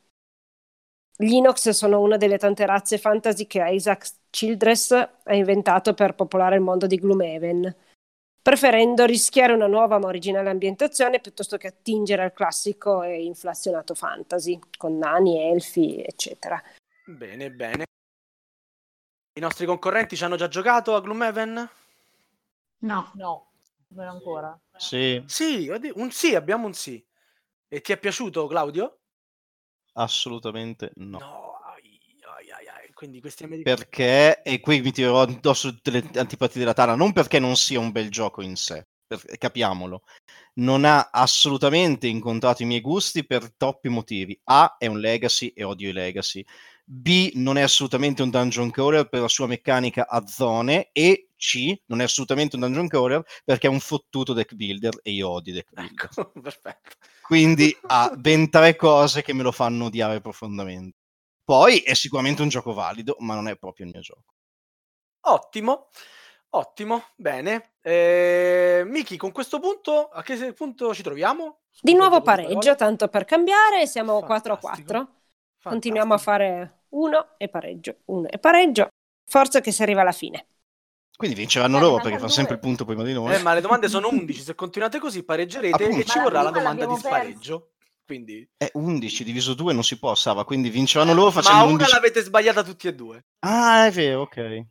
Gli 1.16 1.34
Inox 1.34 1.70
sono 1.70 2.00
una 2.00 2.18
delle 2.18 2.38
tante 2.38 2.66
razze 2.66 2.98
fantasy 2.98 3.48
che 3.48 3.64
Isaac 3.68 4.10
Childress 4.30 4.91
ha 4.91 5.36
inventato 5.36 5.93
per 5.93 6.16
popolare 6.16 6.56
il 6.56 6.62
mondo 6.62 6.88
di 6.88 6.98
Gloomhaven 6.98 7.76
preferendo 8.48 9.04
rischiare 9.04 9.52
una 9.52 9.68
nuova 9.68 10.00
ma 10.00 10.08
originale 10.08 10.50
ambientazione 10.50 11.20
piuttosto 11.20 11.58
che 11.58 11.68
attingere 11.68 12.24
al 12.24 12.32
classico 12.32 13.04
e 13.04 13.22
inflazionato 13.26 13.93
fantasy, 13.93 14.58
con 14.78 14.98
nani, 14.98 15.52
elfi, 15.52 16.02
eccetera. 16.02 16.64
Bene, 17.06 17.52
bene. 17.52 17.84
I 19.38 19.40
nostri 19.40 19.68
concorrenti 19.68 20.16
ci 20.16 20.24
hanno 20.24 20.36
già 20.36 20.48
giocato 20.48 20.96
a 20.96 21.00
Gloomhaven? 21.00 21.70
No, 22.80 23.12
No, 23.14 23.52
non 23.90 24.08
ancora. 24.08 24.60
Sì, 24.76 25.22
Sì, 25.28 25.70
un 25.94 26.10
sì, 26.10 26.34
abbiamo 26.34 26.66
un 26.66 26.74
sì. 26.74 27.06
E 27.68 27.82
ti 27.82 27.92
è 27.92 28.00
piaciuto, 28.00 28.48
Claudio? 28.48 28.98
assolutamente 29.94 30.92
no. 30.96 31.20
No, 31.20 31.60
ai, 31.72 32.00
ai, 32.36 32.50
ai, 32.50 32.68
ai, 32.68 32.94
Quindi 32.96 33.22
questi 33.22 33.44
americani... 33.44 33.78
Perché, 33.78 34.42
e 34.42 34.60
qui 34.60 34.82
mi 34.82 34.92
tirerò 34.92 35.22
addosso 35.22 35.70
tutte 35.70 35.92
le 35.92 36.10
antipatie 36.16 36.60
della 36.60 36.74
Tana, 36.74 36.96
non 36.96 37.14
perché 37.14 37.38
non 37.38 37.56
sia 37.58 37.80
un 37.80 37.92
bel 37.92 38.10
gioco 38.10 38.42
in 38.42 38.56
sé, 38.56 38.88
per- 39.06 39.38
capiamolo, 39.38 40.02
non 40.56 40.84
ha 40.84 41.10
assolutamente 41.12 42.08
incontrato 42.08 42.64
i 42.64 42.66
miei 42.66 42.82
gusti 42.82 43.24
per 43.24 43.54
troppi 43.56 43.90
motivi. 43.90 44.40
A 44.46 44.78
è 44.80 44.88
un 44.88 45.00
legacy 45.00 45.50
e 45.56 45.64
odio 45.64 45.90
i 45.90 45.94
legacy. 45.94 46.44
B 46.90 47.32
non 47.34 47.58
è 47.58 47.62
assolutamente 47.62 48.22
un 48.22 48.30
dungeon 48.30 48.72
crawler 48.72 49.10
per 49.10 49.20
la 49.20 49.28
sua 49.28 49.46
meccanica 49.46 50.08
a 50.08 50.26
zone 50.26 50.90
e 50.94 51.32
C 51.36 51.82
non 51.88 52.00
è 52.00 52.06
assolutamente 52.06 52.56
un 52.56 52.62
dungeon 52.62 52.88
crawler 52.88 53.22
perché 53.44 53.68
è 53.68 53.70
un 53.70 53.82
fottuto 53.82 54.32
deck 54.32 54.54
builder 54.54 54.98
e 55.04 55.12
io 55.12 55.28
odio 55.30 55.52
i 55.52 55.56
deck 55.58 55.74
builder. 55.74 56.10
Ecco, 56.10 56.32
perfetto. 56.40 56.96
Quindi 57.22 57.76
ha 57.88 58.10
ben 58.16 58.50
tre 58.50 58.78
cose 58.78 59.22
che 59.22 59.34
me 59.34 59.44
lo 59.44 59.52
fanno 59.52 59.86
odiare 59.86 60.22
profondamente. 60.22 60.96
Poi 61.44 61.80
è 61.80 61.94
sicuramente 61.94 62.42
un 62.42 62.48
gioco 62.48 62.72
valido, 62.72 63.18
ma 63.20 63.36
non 63.36 63.50
è 63.50 63.58
proprio 63.58 63.86
il 63.86 63.92
mio 63.92 64.02
gioco. 64.02 64.34
Ottimo, 65.22 65.90
ottimo, 66.52 67.04
bene. 67.16 67.74
Eh, 67.82 68.84
Miki, 68.86 69.18
con 69.18 69.32
questo 69.34 69.60
punto, 69.60 70.08
a 70.08 70.22
che 70.24 70.54
punto 70.54 70.94
ci 70.94 71.04
troviamo? 71.04 71.64
Di 71.82 71.94
nuovo 71.94 72.22
pareggio, 72.22 72.76
tanto 72.76 73.10
per 73.10 73.26
cambiare, 73.26 73.86
siamo 73.88 74.22
4 74.24 74.54
a 74.54 74.58
Fantastico, 74.58 74.94
4. 74.94 75.16
Continuiamo 75.64 76.14
a 76.14 76.18
fantastico. 76.18 76.32
fare 76.32 76.76
1 76.90 77.36
e 77.38 77.50
pareggio, 77.50 77.98
1 78.06 78.28
e 78.30 78.38
pareggio. 78.40 78.88
Forza 79.30 79.60
che 79.62 79.72
si 79.72 79.82
arriva 79.82 80.02
alla 80.02 80.12
fine. 80.12 80.48
Quindi 81.18 81.36
vinceranno 81.36 81.78
Eh, 81.78 81.82
loro 81.82 82.02
perché 82.02 82.18
fanno 82.20 82.30
sempre 82.30 82.54
il 82.56 82.60
punto 82.60 82.86
prima 82.86 83.04
di 83.04 83.12
noi. 83.14 83.34
Eh, 83.34 83.40
ma 83.40 83.54
le 83.54 83.62
domande 83.62 83.90
sono 83.90 84.10
11, 84.10 84.42
se 84.42 84.56
continuate 84.56 85.00
così 85.00 85.24
pareggerete 85.24 85.84
Appunto. 85.84 86.02
e 86.02 86.06
ci 86.06 86.18
Ma 86.18 86.24
vorrà 86.24 86.42
la 86.44 86.52
domanda 86.52 86.86
di 86.86 86.96
spareggio. 86.96 87.72
Quindi... 88.06 88.48
È 88.56 88.70
11 88.74 89.24
diviso 89.24 89.54
2 89.54 89.74
non 89.74 89.84
si 89.84 89.98
può, 90.00 90.14
Sava, 90.16 90.46
quindi 90.46 90.70
vinceranno 90.70 91.14
loro 91.14 91.32
Ma 91.32 91.42
facendo 91.42 91.64
una 91.64 91.72
11. 91.74 91.92
l'avete 91.92 92.22
sbagliata 92.22 92.64
tutti 92.64 92.88
e 92.88 92.94
due. 92.96 93.26
Ah, 93.40 93.86
è 93.88 93.92
vero, 93.92 94.22
ok. 94.22 94.66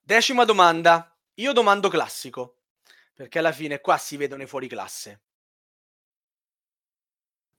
Decima 0.00 0.44
domanda. 0.44 1.14
Io 1.34 1.52
domando 1.52 1.88
classico, 1.88 2.56
perché 3.14 3.38
alla 3.38 3.52
fine 3.52 3.80
qua 3.80 3.96
si 3.98 4.16
vedono 4.16 4.42
i 4.42 4.46
fuori 4.46 4.68
classe. 4.68 5.22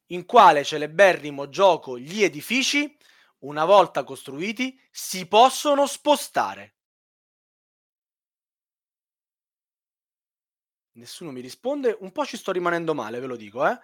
In 0.08 0.26
quale 0.26 0.64
celeberrimo 0.64 1.50
gioco 1.50 1.98
gli 1.98 2.24
edifici, 2.24 2.98
una 3.42 3.66
volta 3.66 4.04
costruiti, 4.04 4.80
si 4.92 5.28
possono 5.28 5.86
spostare? 5.88 6.76
Nessuno 10.94 11.32
mi 11.32 11.39
risponde, 11.42 11.96
un 12.02 12.12
po' 12.12 12.26
ci 12.26 12.38
sto 12.38 12.52
rimanendo 12.52 12.94
male, 12.94 13.20
ve 13.20 13.28
lo 13.28 13.36
dico, 13.36 13.66
eh. 13.66 13.80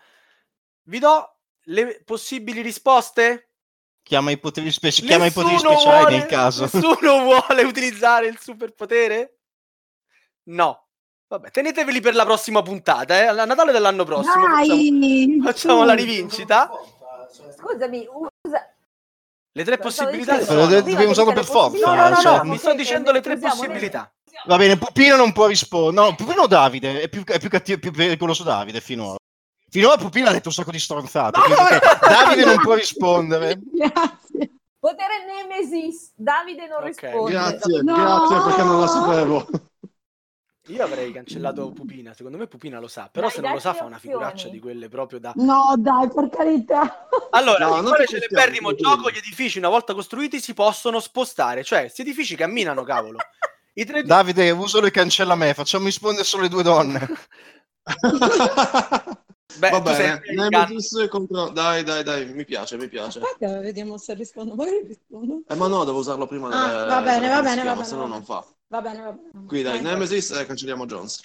Vi 0.84 0.99
do 0.99 1.38
le 1.70 2.01
possibili 2.03 2.62
risposte? 2.62 3.51
Chiama 4.03 4.32
i 4.32 4.38
poteri, 4.38 4.72
speci- 4.72 5.03
chiama 5.03 5.26
i 5.26 5.32
poteri 5.32 5.53
Nessuno 5.55 5.72
speciali 5.78 5.99
vuole- 6.03 6.18
nel 6.18 6.26
caso. 6.28 6.64
Nessuno 6.64 7.24
vuole 7.24 7.64
utilizzare 7.64 8.28
il 8.28 8.38
superpotere? 8.39 9.39
No. 10.43 10.86
Vabbè, 11.28 11.51
teneteveli 11.51 11.99
per 11.99 12.16
la 12.16 12.24
prossima 12.24 12.62
puntata, 12.62 13.20
eh? 13.20 13.26
A 13.26 13.43
Natale 13.45 13.74
dell'anno 13.74 14.05
prossimo. 14.05 14.45
Facciamo, 14.47 14.66
dai! 14.66 15.39
facciamo 15.43 15.84
la 15.84 15.97
Sì. 15.97 16.05
rivincita. 16.05 16.70
Scusami, 17.58 18.08
usa... 18.43 18.76
Le 19.58 19.64
tre 19.64 19.78
possibilità 19.80 20.39
sono... 20.43 20.68
devi 20.68 21.03
usarlo 21.05 21.34
per 21.34 21.43
forza, 21.43 21.80
No, 21.80 21.95
possibilità, 21.95 22.03
no, 22.03 22.10
no, 22.10 22.16
cioè- 22.22 22.38
no, 22.38 22.43
mi 22.43 22.58
sto 22.60 22.76
dicendo 22.76 23.12
le 23.12 23.22
tre 23.22 23.39
possibilità. 23.39 24.14
Va 24.45 24.55
bene, 24.55 24.78
Pupino 24.78 25.16
non 25.16 25.34
può 25.34 25.47
rispondere. 25.47 26.10
No, 26.10 26.14
Pupino 26.16 26.45
Davide 26.45 27.01
è 27.01 27.10
più, 27.10 27.24
è 27.24 27.39
più 27.39 27.49
cattivo, 27.49 27.80
più 27.80 27.91
pericoloso 27.91 28.43
Davide 28.43 28.82
finora. 28.82 29.16
Finora 29.68 29.97
Pupina 29.97 30.30
ha 30.30 30.34
detto 30.34 30.49
un 30.49 30.53
sacco 30.53 30.70
di 30.70 30.78
stronzate. 30.78 31.39
No, 31.39 31.47
no. 31.47 32.08
Davide 32.08 32.45
non 32.45 32.60
può 32.60 32.76
rispondere. 32.76 33.60
Grazie. 33.74 34.51
Potere 34.80 35.26
Nemesis, 35.26 36.12
Davide 36.14 36.68
non 36.68 36.84
Ok, 36.84 36.86
risponde. 36.86 37.32
Grazie, 37.32 37.82
No! 37.82 37.95
grazie 37.95 38.41
perché 38.45 38.62
non 38.62 38.80
la 38.80 38.88
sapevo. 38.88 39.47
Io 40.68 40.84
avrei 40.84 41.11
cancellato 41.13 41.72
Pupina, 41.72 42.13
secondo 42.13 42.38
me 42.38 42.47
Pupina 42.47 42.80
lo 42.80 42.88
sa, 42.88 43.09
però 43.11 43.28
Dai, 43.28 43.36
se 43.36 43.41
non 43.41 43.53
lo 43.53 43.59
sa 43.59 43.74
fa 43.74 43.86
una 43.86 43.97
figuraccia 43.99 44.49
di 44.49 44.59
quelle 44.59 44.89
proprio 44.89 45.20
da... 45.20 45.32
No, 45.36 45.76
dai, 45.78 46.09
per 46.13 46.30
carità. 46.30 47.07
Allora, 47.32 47.68
No, 47.68 47.82
possiamo, 47.82 48.05
celeberrimo 48.05 48.74
gioco 48.76 49.09
gli 49.09 49.18
edifici 49.18 49.59
una 49.59 49.70
volta 49.70 49.93
costruiti 49.93 50.39
si 50.41 50.53
possono 50.53 50.99
spostare? 50.99 51.63
Cioè, 51.63 51.82
questi 51.82 52.01
edifici 52.01 52.36
camminano, 52.36 52.84
cavolo. 52.84 53.18
I 53.74 53.86
tre... 53.86 54.03
Davide, 54.03 54.49
usalo 54.51 54.88
e 54.88 54.91
cancella 54.91 55.36
me, 55.36 55.53
facciamo 55.53 55.86
rispondere 55.86 56.26
solo 56.26 56.43
le 56.43 56.49
due 56.49 56.63
donne. 56.63 57.07
Beh, 59.59 59.70
Va 59.70 59.80
bene. 59.82 60.22
Nemesis 60.36 61.07
contro... 61.09 61.49
Dai, 61.49 61.84
dai, 61.84 62.03
dai, 62.03 62.26
mi 62.34 62.43
piace, 62.45 62.78
mi 62.78 62.89
piace. 62.89 63.20
Aspetta, 63.20 63.59
vediamo 63.59 63.97
se 63.97 64.13
rispondo. 64.13 64.53
Magari 64.55 64.84
rispondo. 64.86 65.41
Eh, 65.47 65.55
ma 65.55 65.68
no, 65.68 65.84
devo 65.86 65.99
usarlo 65.99 66.28
prima 66.28 66.49
Ah, 66.49 66.68
delle- 66.68 66.86
va 66.88 67.01
bene, 67.01 67.20
delle 67.22 67.34
va 67.34 67.41
bene, 67.41 67.63
va 67.63 67.72
bene, 67.74 67.86
se 67.86 67.95
no 67.95 68.05
non 68.05 68.24
fa. 68.24 68.45
Va 68.68 68.82
bene, 68.82 69.01
va 69.01 69.11
bene. 69.11 69.45
Qui 69.45 69.61
dai. 69.61 69.82
Nemesis 69.82 70.32
e 70.32 70.45
cancelliamo 70.45 70.86
Jones. 70.86 71.22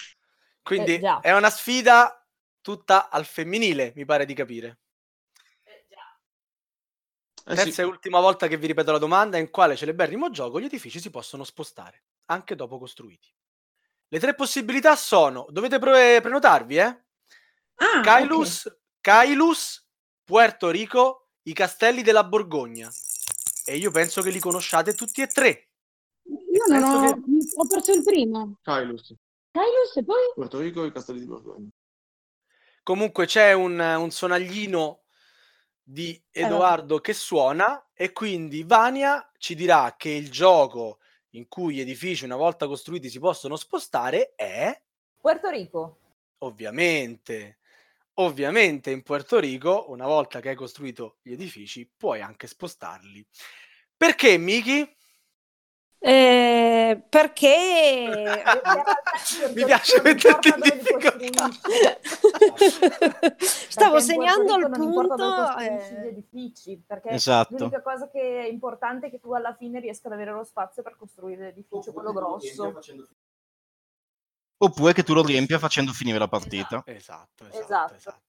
Quindi 0.62 0.94
Eh, 0.94 1.18
è 1.20 1.32
una 1.32 1.50
sfida 1.50 2.24
tutta 2.60 3.10
al 3.10 3.24
femminile, 3.24 3.92
mi 3.96 4.04
pare 4.04 4.24
di 4.24 4.34
capire. 4.34 4.78
Eh 7.44 7.56
Terza 7.56 7.72
sì, 7.72 7.80
e 7.80 7.84
ultima 7.84 8.20
volta 8.20 8.46
che 8.46 8.56
vi 8.56 8.68
ripeto 8.68 8.92
la 8.92 8.98
domanda, 8.98 9.36
in 9.36 9.50
quale 9.50 9.74
celeberrimo 9.74 10.30
gioco 10.30 10.60
gli 10.60 10.66
edifici 10.66 11.00
si 11.00 11.10
possono 11.10 11.42
spostare, 11.42 12.04
anche 12.26 12.54
dopo 12.54 12.78
costruiti? 12.78 13.34
Le 14.06 14.20
tre 14.20 14.36
possibilità 14.36 14.94
sono, 14.94 15.46
dovete 15.48 15.80
pre- 15.80 16.20
prenotarvi, 16.20 16.76
eh? 16.76 17.02
Ah, 17.76 18.00
Kailus, 18.00 18.72
Kailus, 19.00 19.84
Puerto 20.22 20.70
Rico, 20.70 21.30
i 21.42 21.52
castelli 21.52 22.02
della 22.02 22.22
Borgogna. 22.22 22.88
E 23.64 23.76
io 23.76 23.90
penso 23.90 24.22
che 24.22 24.30
li 24.30 24.38
conosciate 24.38 24.94
tutti 24.94 25.20
e 25.20 25.26
tre. 25.26 25.71
Io 26.68 26.78
non 26.78 26.82
ho... 26.82 27.20
Penso 27.20 27.60
ho 27.60 27.66
perso 27.66 27.92
il 27.92 28.02
primo. 28.02 28.58
Kylus, 28.62 29.14
Kailus 29.50 29.96
e 29.96 30.04
poi? 30.04 30.32
Puerto 30.34 30.58
Rico 30.60 30.84
e 30.84 30.92
Castelli 30.92 31.20
di 31.20 31.26
Borgogna. 31.26 31.68
Comunque 32.82 33.26
c'è 33.26 33.52
un, 33.52 33.78
un 33.78 34.10
sonaglino 34.10 35.02
di 35.82 36.20
Eh, 36.30 36.42
Edoardo 36.42 37.00
che 37.00 37.12
suona 37.12 37.90
e 37.92 38.12
quindi 38.12 38.62
Vania 38.62 39.30
ci 39.38 39.54
dirà 39.54 39.94
che 39.96 40.10
il 40.10 40.30
gioco 40.30 40.98
in 41.30 41.48
cui 41.48 41.74
gli 41.74 41.80
edifici 41.80 42.24
una 42.24 42.36
volta 42.36 42.66
costruiti 42.66 43.08
si 43.08 43.18
possono 43.18 43.56
spostare 43.56 44.34
è 44.34 44.80
Puerto 45.20 45.48
Rico. 45.48 45.98
ovviamente 46.38 47.58
ovviamente 48.14 48.90
in 48.90 49.02
Puerto 49.02 49.38
Rico 49.38 49.86
una 49.90 50.06
volta 50.06 50.40
che 50.40 50.50
hai 50.50 50.54
costruito 50.54 51.18
gli 51.22 51.32
edifici 51.32 51.90
puoi 51.96 52.20
anche 52.20 52.46
spostarli. 52.46 53.26
Perché 53.96 54.36
Miki? 54.36 54.96
Eh, 56.04 57.00
perché 57.08 58.42
Mi 59.54 59.64
piace 59.64 60.02
metterti 60.02 60.48
in 60.48 60.60
difficoltà. 60.60 61.48
stavo 63.38 64.00
segnando 64.00 64.56
il 64.56 64.68
punto. 64.70 65.56
eh, 65.58 66.08
edifici, 66.08 66.82
perché 66.84 67.10
Esatto. 67.10 67.54
l'unica 67.56 67.82
cosa 67.82 68.10
che 68.10 68.40
è 68.40 68.48
importante 68.48 69.06
è 69.06 69.10
che 69.10 69.20
tu 69.20 69.32
alla 69.32 69.54
fine 69.54 69.78
riesca 69.78 70.08
ad 70.08 70.14
avere 70.14 70.32
lo 70.32 70.42
spazio 70.42 70.82
per 70.82 70.96
costruire 70.96 71.44
l'edificio, 71.44 71.92
quello 71.92 72.12
grosso. 72.12 72.74
Oppure 74.58 74.92
che 74.92 75.04
tu 75.04 75.14
lo 75.14 75.22
riempia 75.22 75.60
facendo 75.60 75.92
finire 75.92 76.18
la 76.18 76.28
partita. 76.28 76.82
Esatto, 76.84 77.44
esatto, 77.46 77.58
Esatto. 77.62 77.94
esatto. 77.94 78.22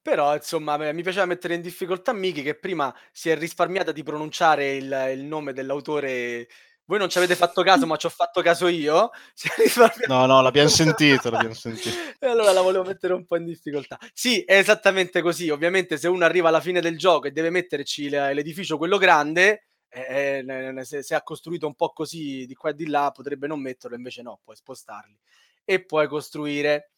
Però, 0.00 0.34
insomma, 0.34 0.76
mi 0.92 1.02
piaceva 1.02 1.26
mettere 1.26 1.54
in 1.54 1.60
difficoltà 1.62 2.12
Miki 2.12 2.42
che 2.42 2.56
prima 2.56 2.92
si 3.12 3.30
è 3.30 3.36
risparmiata 3.36 3.92
di 3.92 4.02
pronunciare 4.02 4.74
il, 4.74 5.10
il 5.14 5.22
nome 5.24 5.52
dell'autore. 5.52 6.48
Voi 6.84 6.98
non 6.98 7.08
ci 7.08 7.18
avete 7.18 7.36
fatto 7.36 7.62
caso, 7.62 7.86
ma 7.86 7.96
ci 7.96 8.06
ho 8.06 8.10
fatto 8.10 8.42
caso 8.42 8.66
io. 8.68 9.10
Si 9.34 9.48
è 9.48 9.52
risparmiata- 9.62 10.12
No, 10.14 10.26
no, 10.26 10.42
l'abbiamo 10.42 10.68
sentito, 10.68 11.30
l'abbiamo 11.30 11.54
sentito. 11.54 11.90
E 12.22 12.26
allora 12.26 12.52
la 12.52 12.60
volevo 12.60 12.84
mettere 12.84 13.14
un 13.14 13.24
po' 13.26 13.36
in 13.36 13.44
difficoltà. 13.44 13.98
Sì, 14.12 14.42
è 14.42 14.56
esattamente 14.58 15.22
così. 15.22 15.48
Ovviamente, 15.50 15.96
se 15.96 16.08
uno 16.08 16.24
arriva 16.24 16.48
alla 16.48 16.60
fine 16.60 16.80
del 16.80 16.96
gioco 16.98 17.26
e 17.26 17.32
deve 17.32 17.50
metterci 17.50 18.08
l'edificio 18.08 18.78
quello 18.78 18.96
grande, 18.98 19.66
eh, 19.88 20.44
eh, 20.46 20.84
se, 20.84 21.02
se 21.02 21.14
ha 21.14 21.22
costruito 21.22 21.66
un 21.66 21.74
po' 21.74 21.92
così 21.92 22.46
di 22.46 22.54
qua 22.54 22.70
e 22.70 22.74
di 22.74 22.86
là, 22.86 23.10
potrebbe 23.12 23.46
non 23.46 23.60
metterlo, 23.60 23.96
invece 23.96 24.22
no, 24.22 24.40
puoi 24.42 24.56
spostarli 24.56 25.18
e 25.64 25.84
puoi 25.84 26.06
costruire. 26.08 26.92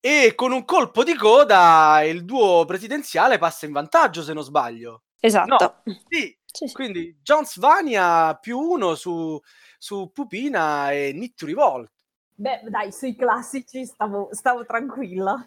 E 0.00 0.32
con 0.36 0.52
un 0.52 0.64
colpo 0.64 1.02
di 1.02 1.14
coda 1.16 2.02
il 2.04 2.24
duo 2.24 2.64
presidenziale 2.64 3.38
passa 3.38 3.66
in 3.66 3.72
vantaggio, 3.72 4.22
se 4.22 4.32
non 4.32 4.44
sbaglio. 4.44 5.02
Esatto. 5.18 5.82
Sì, 6.08 6.37
Sì, 6.50 6.66
sì. 6.66 6.72
quindi 6.72 7.18
Jones 7.22 7.58
Vania 7.58 8.34
più 8.36 8.58
uno 8.58 8.94
su, 8.94 9.40
su 9.78 10.10
Pupina 10.12 10.92
e 10.92 11.12
Need 11.12 11.34
to 11.34 11.46
Revolt. 11.46 11.92
Beh, 12.34 12.62
dai, 12.68 12.92
sui 12.92 13.16
classici 13.16 13.84
stavo, 13.84 14.28
stavo 14.32 14.64
tranquilla. 14.64 15.46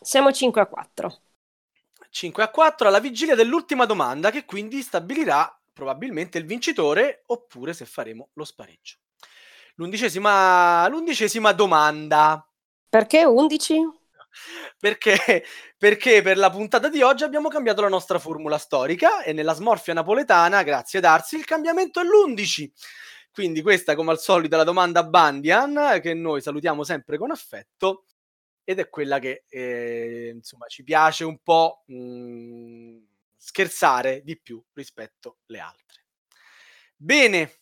Siamo 0.00 0.32
5 0.32 0.60
a 0.60 0.66
4. 0.66 1.18
5 2.10 2.42
a 2.42 2.48
4 2.48 2.88
alla 2.88 3.00
vigilia 3.00 3.34
dell'ultima 3.34 3.86
domanda 3.86 4.30
che 4.30 4.44
quindi 4.44 4.82
stabilirà 4.82 5.58
probabilmente 5.72 6.38
il 6.38 6.46
vincitore 6.46 7.24
oppure 7.26 7.72
se 7.72 7.84
faremo 7.84 8.28
lo 8.34 8.44
spareggio. 8.44 8.98
L'undicesima, 9.76 10.86
l'undicesima 10.88 11.52
domanda. 11.52 12.46
Perché 12.88 13.24
11? 13.24 13.80
Perché, 14.78 15.44
perché 15.78 16.22
per 16.22 16.36
la 16.36 16.50
puntata 16.50 16.88
di 16.88 17.02
oggi 17.02 17.24
abbiamo 17.24 17.48
cambiato 17.48 17.80
la 17.82 17.88
nostra 17.88 18.18
formula 18.18 18.58
storica 18.58 19.22
e 19.22 19.32
nella 19.32 19.54
smorfia 19.54 19.94
napoletana, 19.94 20.62
grazie 20.62 20.98
ad 20.98 21.04
Arsi, 21.04 21.36
il 21.36 21.44
cambiamento 21.44 22.00
è 22.00 22.04
l'11. 22.04 22.70
Quindi 23.32 23.62
questa, 23.62 23.94
come 23.94 24.10
al 24.12 24.20
solito, 24.20 24.54
è 24.54 24.58
la 24.58 24.64
domanda 24.64 25.02
Bandian, 25.04 25.98
che 26.00 26.14
noi 26.14 26.40
salutiamo 26.40 26.84
sempre 26.84 27.18
con 27.18 27.30
affetto, 27.30 28.04
ed 28.64 28.78
è 28.78 28.88
quella 28.88 29.18
che, 29.18 29.44
eh, 29.48 30.32
insomma, 30.34 30.66
ci 30.68 30.84
piace 30.84 31.24
un 31.24 31.38
po' 31.42 31.82
mh, 31.86 32.98
scherzare 33.36 34.22
di 34.24 34.38
più 34.40 34.62
rispetto 34.74 35.38
alle 35.48 35.58
altre. 35.60 36.04
Bene, 36.96 37.60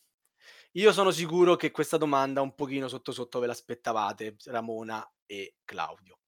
io 0.73 0.93
sono 0.93 1.11
sicuro 1.11 1.57
che 1.57 1.71
questa 1.71 1.97
domanda 1.99 2.43
un 2.43 2.55
pochino 2.55 2.89
sotto 2.89 3.13
sotto 3.13 3.39
ve 3.41 3.47
l'aspettavate, 3.47 4.37
Ramona 4.47 5.07
e 5.27 5.57
Claudio. 5.65 6.19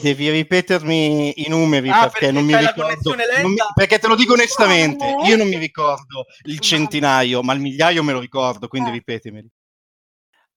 Devi 0.00 0.30
ripetermi 0.30 1.44
i 1.44 1.48
numeri 1.48 1.88
Ah, 1.90 2.08
perché, 2.08 2.18
perché 2.18 2.30
non 2.32 2.44
mi 2.44 2.56
ricordo. 2.56 3.14
non 3.42 3.52
mi- 3.52 3.58
perché 3.74 3.98
te 3.98 4.06
lo 4.08 4.14
dico 4.16 4.32
onestamente, 4.34 5.04
Eh? 5.06 5.26
io 5.26 5.36
non 5.36 5.48
mi 5.48 5.58
ricordo 5.58 6.24
il 6.44 6.58
centinaio, 6.60 7.42
ma 7.42 7.52
il 7.54 7.60
migliaio 7.60 8.02
me 8.02 8.12
lo 8.12 8.20
ricordo, 8.20 8.68
quindi 8.68 8.90
Eh. 8.90 8.94
ripetimeli. 8.94 9.48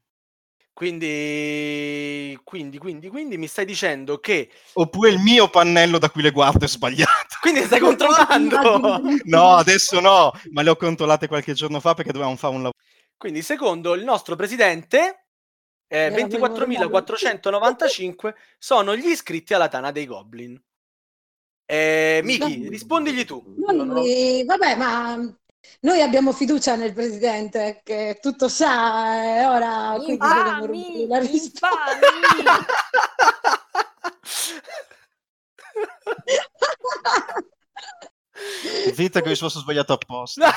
Quindi, 0.74 2.40
quindi, 2.46 2.78
quindi, 2.78 3.10
quindi 3.10 3.38
mi 3.38 3.48
stai 3.48 3.66
dicendo 3.66 4.20
che... 4.20 4.50
Oppure 4.74 5.10
il 5.10 5.20
mio 5.20 5.50
pannello 5.50 5.98
da 5.98 6.10
cui 6.10 6.22
le 6.22 6.32
guardo 6.32 6.64
è 6.64 6.70
sbagliato. 6.70 7.36
Quindi 7.42 7.64
stai 7.64 7.80
controllando? 7.80 9.02
no, 9.26 9.56
adesso 9.56 10.00
no, 10.00 10.32
ma 10.52 10.62
le 10.62 10.70
ho 10.70 10.78
controllate 10.78 11.28
qualche 11.28 11.54
giorno 11.54 11.82
fa 11.82 11.96
perché 11.96 12.14
dovevamo 12.14 12.38
fare 12.38 12.54
un 12.54 12.64
lavoro. 12.64 12.78
Quindi 13.18 13.42
secondo 13.42 13.94
il 13.94 14.06
nostro 14.06 14.38
presidente, 14.38 15.28
eh, 15.90 16.10
24.495 16.12 18.34
sono 18.58 18.96
gli 18.96 19.08
iscritti 19.08 19.54
alla 19.54 19.68
Tana 19.68 19.92
dei 19.92 20.06
Goblin. 20.06 20.58
Eh, 21.66 22.22
Miki, 22.24 22.70
rispondigli 22.70 23.26
tu. 23.26 23.44
Noi, 23.58 24.46
vabbè, 24.46 24.76
ma 24.76 25.18
noi 25.82 26.02
abbiamo 26.02 26.32
fiducia 26.32 26.76
nel 26.76 26.94
presidente 26.94 27.82
che 27.84 28.20
tutto 28.22 28.48
sa 28.48 29.42
e 29.42 29.46
ora 29.46 29.96
quindi 29.98 30.18
dobbiamo 30.18 30.74
Infami, 30.74 31.08
la 31.08 31.20
risposta. 31.20 31.70
Vita 38.96 39.22
che 39.22 39.28
ho 39.28 39.30
risposto 39.30 39.60
sbagliato 39.60 39.94
apposta. 39.94 40.52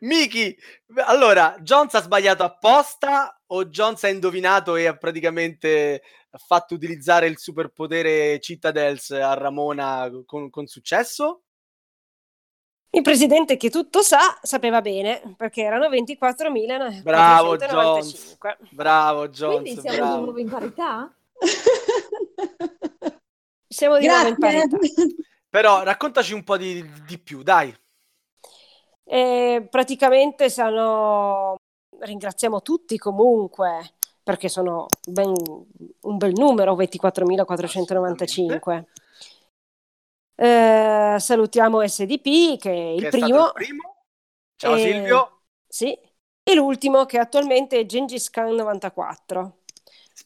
Miki, 0.00 0.56
allora, 1.04 1.56
Jones 1.60 1.94
ha 1.94 2.02
sbagliato 2.02 2.42
apposta 2.42 3.40
o 3.46 3.66
Jones 3.66 4.04
ha 4.04 4.08
indovinato 4.08 4.76
e 4.76 4.86
ha 4.86 4.96
praticamente 4.96 6.02
fatto 6.36 6.74
utilizzare 6.74 7.26
il 7.26 7.38
superpotere 7.38 8.40
Citadels 8.40 9.10
a 9.10 9.34
Ramona 9.34 10.10
con, 10.24 10.50
con 10.50 10.66
successo? 10.66 11.42
Il 12.90 13.02
presidente 13.02 13.56
che 13.56 13.68
tutto 13.68 14.00
sa, 14.02 14.38
sapeva 14.42 14.80
bene, 14.80 15.34
perché 15.36 15.62
erano 15.62 15.88
24.495. 15.88 17.02
Bravo 17.02 17.56
Jones, 17.56 18.38
bravo 18.70 19.28
Jones, 19.28 19.60
Quindi 19.60 19.80
siamo 19.80 19.96
bravo. 19.96 20.14
di 20.16 20.22
nuovo 20.22 20.38
in 20.38 20.48
parità? 20.48 21.14
Siamo 23.76 23.98
di 23.98 24.06
nuovo 24.06 24.28
in 24.28 24.38
parità. 24.38 24.78
Però 25.50 25.82
raccontaci 25.82 26.32
un 26.32 26.42
po' 26.44 26.56
di, 26.56 26.82
di 27.04 27.18
più, 27.18 27.42
dai. 27.42 27.74
E 29.04 29.66
praticamente 29.70 30.48
sono... 30.48 31.56
ringraziamo 31.98 32.62
tutti 32.62 32.96
comunque, 32.96 33.96
perché 34.22 34.48
sono 34.48 34.86
ben 35.06 35.30
un 36.00 36.16
bel 36.16 36.32
numero, 36.34 36.74
24.495. 36.74 38.84
Eh, 40.38 41.16
salutiamo 41.18 41.86
SDP, 41.86 42.58
che 42.58 42.70
è 42.70 42.72
il 42.72 43.00
Che 43.02 43.08
è 43.08 43.10
primo. 43.10 43.44
il 43.46 43.52
primo. 43.52 43.96
Ciao 44.56 44.74
E- 44.74 44.80
Silvio. 44.80 45.40
Sì. 45.68 45.94
E 46.48 46.54
l'ultimo 46.54 47.04
che 47.04 47.18
attualmente 47.18 47.78
è 47.78 47.84
Gengis 47.84 48.30
Khan 48.30 48.54
94. 48.54 49.58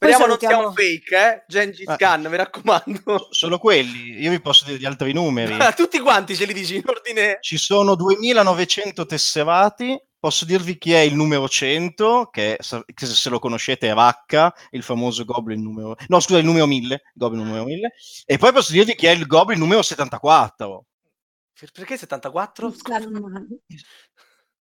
Speriamo 0.00 0.24
non 0.24 0.38
sia 0.38 0.56
un 0.56 0.72
fake, 0.72 1.16
eh? 1.16 1.44
Gengis 1.46 1.86
Ah. 1.86 1.96
Khan, 1.96 2.22
mi 2.22 2.36
raccomando. 2.36 3.28
Solo 3.30 3.58
quelli, 3.58 4.18
io 4.18 4.30
vi 4.30 4.40
posso 4.40 4.64
dire 4.64 4.78
gli 4.78 4.86
altri 4.86 5.12
numeri. 5.12 5.58
Tutti 5.76 5.98
quanti 6.00 6.34
ce 6.34 6.46
li 6.46 6.54
dici 6.54 6.76
in 6.76 6.82
ordine. 6.86 7.36
Ci 7.42 7.58
sono 7.58 7.94
2900 7.96 9.04
tesserati. 9.04 10.02
Posso 10.18 10.46
dirvi 10.46 10.78
chi 10.78 10.92
è 10.92 11.00
il 11.00 11.14
numero 11.14 11.48
100, 11.48 12.28
che, 12.30 12.58
se 12.60 13.28
lo 13.30 13.38
conoscete 13.38 13.90
è 13.90 13.94
Vacca, 13.94 14.54
il 14.70 14.82
famoso 14.82 15.24
Goblin 15.24 15.62
numero... 15.62 15.96
No, 16.08 16.20
scusa, 16.20 16.38
il 16.38 16.44
numero 16.44 16.66
1000, 16.66 17.02
Goblin 17.14 17.42
numero 17.44 17.64
1000. 17.64 17.92
E 18.26 18.36
poi 18.38 18.52
posso 18.52 18.72
dirvi 18.72 18.94
chi 18.94 19.06
è 19.06 19.10
il 19.12 19.26
Goblin 19.26 19.58
numero 19.58 19.80
74. 19.82 20.84
Per- 21.58 21.70
Perché 21.72 21.96
74? 21.98 22.70
Scusa. 22.72 23.00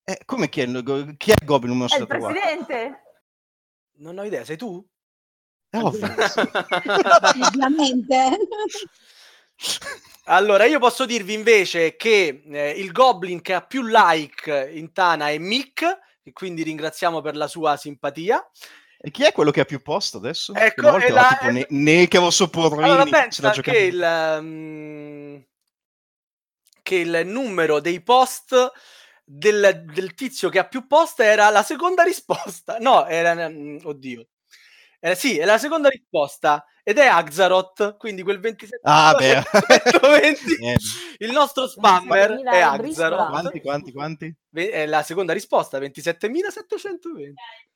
Eh, 0.03 0.21
come 0.25 0.49
chi 0.49 0.61
è, 0.61 0.65
il, 0.65 1.15
chi 1.17 1.32
è 1.32 1.36
il 1.39 1.45
Goblin 1.45 1.71
numero 1.71 1.89
È 1.93 1.95
il 1.97 2.01
74? 2.07 2.34
presidente? 2.39 3.03
Non 3.97 4.17
ho 4.17 4.23
idea, 4.23 4.45
sei 4.45 4.55
tu? 4.57 4.86
È 5.72 5.78
ovvio. 5.78 6.13
Ovviamente. 7.47 8.38
allora, 10.26 10.65
io 10.65 10.80
posso 10.80 11.05
dirvi 11.05 11.34
invece 11.34 11.95
che 11.95 12.43
eh, 12.45 12.72
il 12.72 12.91
Goblin 12.91 13.41
che 13.41 13.53
ha 13.53 13.61
più 13.61 13.82
like 13.86 14.69
in 14.74 14.91
Tana 14.91 15.30
è 15.30 15.38
Mick, 15.38 15.99
e 16.24 16.34
quindi 16.34 16.63
ringraziamo 16.63 17.22
per 17.22 17.38
la 17.38 17.47
sua 17.47 17.78
simpatia. 17.78 18.45
E 18.99 19.11
chi 19.11 19.24
è 19.24 19.32
quello 19.32 19.51
che 19.51 19.61
ha 19.61 19.65
più 19.65 19.82
posto 19.82 20.17
adesso? 20.17 20.53
Ecco, 20.53 20.97
è 20.97 21.09
la- 21.09 21.38
tipo 21.39 21.51
ne, 21.51 21.65
ne 21.69 22.07
che 22.09 22.17
avevo 22.17 22.49
Porrini, 22.49 22.84
Allora, 22.84 23.05
pensa 23.05 23.51
che 23.51 23.78
il, 23.78 24.39
mm, 24.41 25.38
che 26.84 26.95
il 26.95 27.22
numero 27.28 27.80
dei 27.80 28.01
post 28.03 28.72
del, 29.24 29.86
del 29.86 30.13
tizio 30.15 30.49
che 30.49 30.59
ha 30.59 30.67
più 30.67 30.86
post 30.86 31.22
era 31.22 31.49
la 31.49 31.63
seconda 31.63 32.03
risposta. 32.03 32.76
No, 32.80 33.07
era... 33.07 33.47
mm, 33.47 33.78
Oddio. 33.84 34.28
Eh, 35.04 35.16
sì, 35.16 35.36
è 35.39 35.45
la 35.45 35.58
seconda 35.58 35.89
risposta 35.89 36.64
ed 36.84 36.97
è 36.97 37.05
Axaroth, 37.05 37.97
quindi 37.97 38.23
quel 38.23 38.39
27 38.39 38.79
Ah, 38.84 39.13
beh. 39.17 39.41
720. 39.51 40.55
Eh, 40.65 40.75
Il 41.19 41.32
nostro 41.32 41.67
spammer 41.67 42.41
è. 42.43 42.59
Axaroth. 42.59 43.29
quanti, 43.29 43.61
quanti, 43.61 43.91
quanti? 43.91 44.36
È 44.53 44.86
la 44.86 45.01
seconda 45.03 45.32
risposta, 45.34 45.79
27.720. 45.79 47.34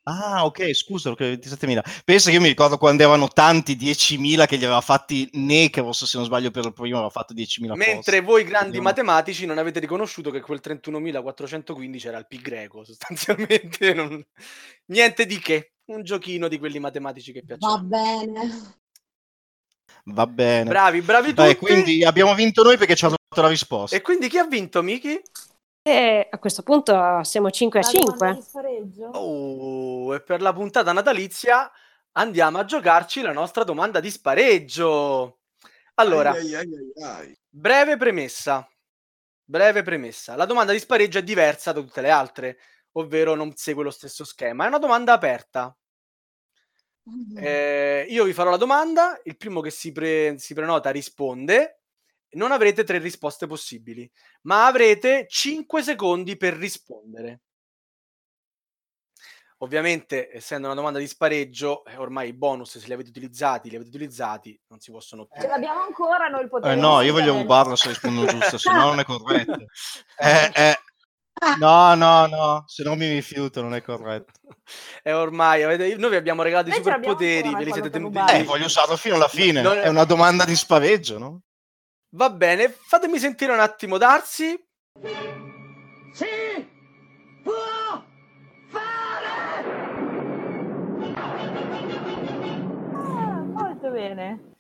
Ah, 0.08 0.46
ok, 0.46 0.74
scusa, 0.76 1.16
che 1.16 1.34
27.000. 1.40 1.82
Pensa 2.04 2.30
che 2.30 2.36
io 2.36 2.42
mi 2.42 2.48
ricordo 2.50 2.78
quando 2.78 3.02
erano 3.04 3.28
tanti 3.28 3.76
10.000 3.76 4.46
che 4.46 4.58
gli 4.58 4.64
aveva 4.66 4.82
fatti 4.82 5.28
Necros, 5.34 6.04
se 6.06 6.18
non 6.18 6.26
sbaglio, 6.28 6.52
per 6.52 6.66
il 6.66 6.74
primo 6.74 6.96
aveva 6.98 7.10
fatto 7.10 7.34
10.000 7.34 7.74
Mentre 7.76 8.22
voi 8.22 8.44
grandi 8.44 8.78
Vediamo. 8.78 8.88
matematici 8.90 9.46
non 9.46 9.58
avete 9.58 9.80
riconosciuto 9.80 10.30
che 10.32 10.42
quel 10.42 10.60
31.415 10.64 12.08
era 12.08 12.18
il 12.20 12.28
pi 12.28 12.40
greco, 12.40 12.84
sostanzialmente. 12.84 13.94
non- 13.94 14.24
Niente 14.88 15.26
di 15.26 15.40
che, 15.40 15.74
un 15.86 16.04
giochino 16.04 16.48
di 16.48 16.60
quelli 16.60 16.78
matematici 16.80 17.32
che 17.32 17.44
Va 17.48 17.56
piacciono. 17.58 17.84
bene. 17.84 18.74
Va 20.08 20.28
bene. 20.28 20.70
Bravi, 20.70 21.02
bravi 21.02 21.30
tutti. 21.30 21.42
Dai, 21.42 21.56
quindi 21.56 22.04
abbiamo 22.04 22.36
vinto 22.36 22.62
noi 22.64 22.78
perché 22.78 22.96
ci 22.96 23.06
ha 23.06 23.10
dato 23.10 23.42
la 23.42 23.48
risposta. 23.48 23.96
E 23.96 24.02
quindi 24.02 24.28
chi 24.30 24.38
ha 24.38 24.46
vinto, 24.46 24.84
Miki? 24.84 25.20
E 25.82 26.28
a 26.30 26.40
questo 26.40 26.64
punto 26.64 27.24
siamo 27.24 27.50
5 27.50 27.80
a 27.80 27.84
La 27.84 27.92
domanda 27.92 28.12
5. 28.12 28.36
di 28.36 28.42
spareggio? 28.42 29.06
Oh, 29.18 30.16
e 30.16 30.22
per 30.22 30.42
la 30.42 30.54
puntata 30.54 30.92
natalizia 30.92 31.72
andiamo 32.14 32.60
a 32.60 32.66
giocarci 32.66 33.22
la 33.22 33.32
nostra 33.32 33.64
domanda 33.64 34.00
di 34.00 34.12
spareggio. 34.12 35.40
Allora, 35.96 36.32
ai, 36.32 36.56
ai, 36.56 36.68
ai. 37.04 37.40
breve 37.48 37.98
premessa. 37.98 38.68
Breve 39.44 39.84
premessa. 39.84 40.36
La 40.36 40.46
domanda 40.46 40.72
di 40.72 40.80
spareggio 40.80 41.20
è 41.20 41.24
diversa 41.24 41.72
da 41.72 41.82
tutte 41.82 42.02
le 42.02 42.10
altre, 42.10 42.58
ovvero 42.94 43.36
non 43.36 43.56
segue 43.56 43.84
lo 43.84 43.92
stesso 43.92 44.24
schema. 44.24 44.66
È 44.66 44.68
una 44.68 44.80
domanda 44.80 45.14
aperta. 45.14 45.76
Eh, 47.38 48.06
io 48.10 48.24
vi 48.24 48.34
farò 48.34 48.50
la 48.50 48.58
domanda, 48.58 49.20
il 49.24 49.38
primo 49.38 49.62
che 49.62 49.70
si, 49.70 49.92
pre- 49.92 50.38
si 50.38 50.54
prenota 50.54 50.90
risponde. 50.90 51.82
Non 52.36 52.52
avrete 52.52 52.84
tre 52.84 52.98
risposte 52.98 53.48
possibili, 53.48 54.10
ma 54.42 54.66
avrete 54.66 55.26
5 55.30 55.82
secondi 55.82 56.36
per 56.36 56.56
rispondere. 56.56 57.42
Ovviamente, 59.60 60.30
essendo 60.36 60.68
una 60.68 60.76
domanda 60.76 61.00
di 61.00 61.08
spareggio, 61.08 61.86
eh, 61.86 61.96
ormai 61.96 62.30
i 62.30 62.34
bonus, 62.34 62.78
se 62.78 62.88
li 62.88 62.94
avete 62.94 63.10
utilizzati, 63.10 63.70
li 63.70 63.76
avete 63.76 63.90
utilizzati, 63.90 64.60
non 64.68 64.82
si 64.82 64.92
possono 64.92 65.28
più. 65.28 65.40
Ce 65.40 65.48
l'abbiamo 65.48 65.82
ancora 65.82 66.28
noi 66.28 66.42
il 66.42 66.50
potere. 66.50 66.74
Eh, 66.74 66.76
no, 66.76 67.00
io 67.00 67.14
voglio 67.14 67.38
rubarlo 67.38 67.78
se 67.78 67.88
rispondo 67.88 68.26
giusto, 68.26 68.58
se 68.58 68.70
no 68.70 68.80
non 68.80 69.00
è 69.00 69.06
corretto. 69.06 69.66
Eh, 70.18 70.52
eh. 70.54 70.78
No, 71.60 71.96
no, 71.96 72.28
no, 72.28 72.64
se 72.66 72.84
no 72.84 72.96
mi 72.96 73.08
rifiuto, 73.10 73.62
non 73.62 73.74
è 73.76 73.82
corretto. 73.82 74.32
E 75.04 75.12
ormai, 75.14 75.64
avete- 75.64 75.96
noi 75.98 76.10
vi 76.10 76.16
abbiamo 76.16 76.42
regalato 76.42 76.70
i 76.70 76.72
Noi 76.72 76.84
l'abbiamo 76.84 77.18
superpoteri, 77.18 77.56
ve 77.56 77.64
li 77.64 77.72
siete 77.72 77.90
tenuti. 77.90 78.18
Eh, 78.18 78.44
voglio 78.44 78.66
usarlo 78.66 78.96
fino 78.98 79.16
alla 79.16 79.28
fine. 79.28 79.62
Non- 79.62 79.78
È 79.78 79.88
una 79.88 80.06
domanda 80.06 80.46
di 80.46 80.56
spareggio, 80.56 81.18
no? 81.18 81.42
Va 82.16 82.30
bene, 82.30 82.70
fatemi 82.70 83.20
sentire 83.20 83.52
un 83.52 83.60
attimo 83.60 83.98
Darsi. 83.98 84.58
Ah, 92.94 93.44
molto 93.54 93.90
bene. 93.92 94.55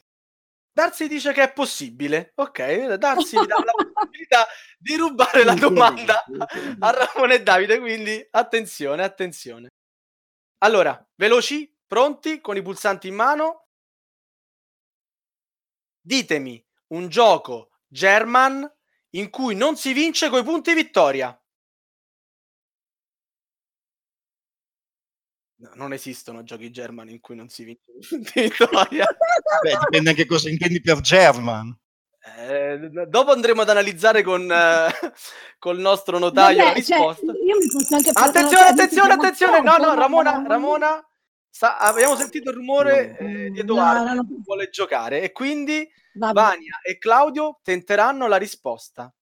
Darsi 0.75 1.07
dice 1.07 1.31
che 1.31 1.41
è 1.41 1.53
possibile. 1.53 2.33
Ok, 2.35 2.95
Darsi 2.95 3.37
dà 3.47 3.63
la 3.63 3.71
possibilità 3.71 4.45
di 4.77 4.97
rubare 4.97 5.45
la 5.45 5.53
domanda 5.53 6.21
a 6.79 6.89
Ramone 6.89 7.35
e 7.35 7.43
Davide, 7.43 7.79
quindi 7.79 8.27
attenzione, 8.29 9.01
attenzione. 9.01 9.69
Allora, 10.57 11.01
veloci, 11.15 11.73
pronti, 11.87 12.41
con 12.41 12.57
i 12.57 12.61
pulsanti 12.61 13.07
in 13.07 13.15
mano. 13.15 13.67
Ditemi 16.01 16.61
un 16.87 17.07
gioco 17.07 17.69
German 17.87 18.69
in 19.11 19.29
cui 19.29 19.55
non 19.55 19.77
si 19.77 19.93
vince 19.93 20.27
coi 20.27 20.43
punti 20.43 20.73
vittoria. 20.73 21.41
No, 25.69 25.71
non 25.75 25.93
esistono 25.93 26.43
giochi 26.43 26.71
German 26.71 27.09
in 27.09 27.19
cui 27.19 27.35
non 27.35 27.49
si 27.49 27.63
vince 27.63 27.83
vittoria. 28.33 29.05
Beh, 29.63 29.77
dipende 29.79 30.09
anche 30.11 30.25
cosa 30.25 30.49
intendi 30.49 30.81
per 30.81 30.99
German. 31.01 31.77
Eh, 32.37 32.89
dopo 33.07 33.31
andremo 33.31 33.61
ad 33.61 33.69
analizzare 33.69 34.23
con, 34.23 34.49
eh, 34.51 34.89
col 35.59 35.79
nostro 35.79 36.17
notaio 36.17 36.57
la 36.57 36.63
Vabbè, 36.65 36.81
cioè, 36.81 36.97
risposta. 36.97 37.31
io 37.31 37.57
mi 37.57 37.67
posso 37.71 37.95
anche 37.95 38.09
Attenzione, 38.13 38.65
attenzione, 38.67 39.13
attenzione. 39.13 39.61
No, 39.61 39.77
no, 39.77 39.93
Ramona, 39.93 40.43
Ramona. 40.47 41.07
sta- 41.49 41.77
abbiamo 41.77 42.15
sentito 42.15 42.49
il 42.49 42.55
rumore 42.55 43.17
eh, 43.17 43.49
di 43.51 43.59
Edoardo 43.59 43.99
No, 44.03 44.07
no, 44.09 44.13
no. 44.15 44.27
che 44.27 44.35
vuole 44.43 44.69
giocare 44.69 45.21
e 45.21 45.31
quindi 45.31 45.87
Vabbè, 46.15 46.33
Vania 46.33 46.79
e 46.83 46.97
Claudio 46.97 47.59
tenteranno 47.61 48.27
la 48.27 48.37
risposta. 48.37 49.13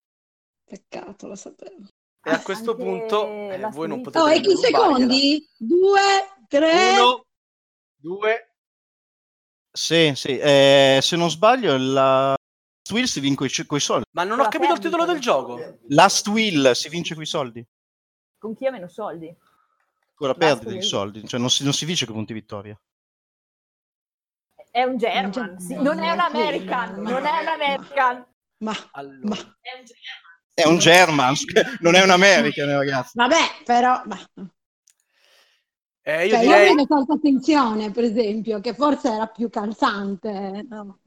peccato, 0.65 1.27
lo 1.27 1.35
sapevo. 1.35 1.87
E 2.25 2.31
a 2.31 2.41
questo 2.41 2.71
Anche 2.71 2.83
punto 2.83 3.27
eh, 3.51 3.57
la 3.57 3.67
voi 3.67 3.87
non 3.87 4.01
potete 4.01 4.23
Oh, 4.23 4.29
e 4.29 4.37
rubargliela. 4.37 4.57
secondi? 4.61 5.49
Due, 5.57 5.99
tre. 6.47 6.89
Uno, 6.91 7.25
due. 7.95 8.55
Sì, 9.71 10.13
sì. 10.15 10.37
eh, 10.37 10.99
se 11.01 11.15
non 11.17 11.29
sbaglio, 11.29 11.75
la 11.77 12.29
Last 12.29 12.91
Will 12.91 13.05
si 13.05 13.19
vince 13.19 13.65
con 13.65 13.77
i 13.77 13.81
soldi. 13.81 14.05
Ma 14.11 14.23
non 14.23 14.37
La 14.37 14.43
ho 14.43 14.47
capito 14.49 14.73
il 14.73 14.79
perdi 14.79 14.83
titolo 14.85 15.03
con 15.03 15.13
del 15.13 15.21
gioco. 15.21 15.77
Last 15.87 16.27
Will 16.27 16.71
si 16.71 16.89
vince 16.89 17.13
con 17.13 17.23
i 17.23 17.25
soldi. 17.25 17.65
Con 18.37 18.55
chi 18.55 18.67
ha 18.67 18.71
meno 18.71 18.87
soldi? 18.87 19.27
Ancora 19.27 20.33
Last 20.37 20.59
perde 20.63 20.71
dei 20.71 20.81
soldi. 20.81 21.27
Cioè 21.27 21.39
non 21.39 21.49
si, 21.49 21.63
non 21.63 21.73
si 21.73 21.85
vince 21.85 22.05
con 22.05 22.15
punti 22.15 22.33
vittoria. 22.33 22.79
È 24.71 24.83
un 24.83 24.97
German, 24.97 25.31
German, 25.31 25.59
sì, 25.59 25.73
non 25.75 25.99
è 25.99 26.09
un 26.11 26.17
ma- 26.17 26.25
American, 26.25 27.01
ma- 27.01 27.09
non 27.11 27.25
è 27.25 27.41
un 27.41 27.47
American. 27.47 28.25
Ma, 28.57 28.73
Allora, 28.91 29.17
ma, 29.27 29.35
È 29.35 29.77
un 29.77 29.85
German, 29.85 30.22
non 31.81 31.95
è 31.95 32.03
un 32.03 32.09
American, 32.11 32.67
ragazzi. 32.69 33.11
vabbè, 33.17 33.37
però, 33.65 34.01
eh, 36.05 36.25
io 36.27 36.35
cioè, 36.35 36.39
io 36.43 36.47
direi 36.47 36.69
avrei 36.69 36.87
tolto 36.87 37.13
attenzione, 37.13 37.91
per 37.91 38.03
esempio, 38.03 38.59
che 38.59 38.73
forse 38.73 39.09
era 39.09 39.27
più 39.27 39.49
calzante. 39.49 40.65
No. 40.69 40.99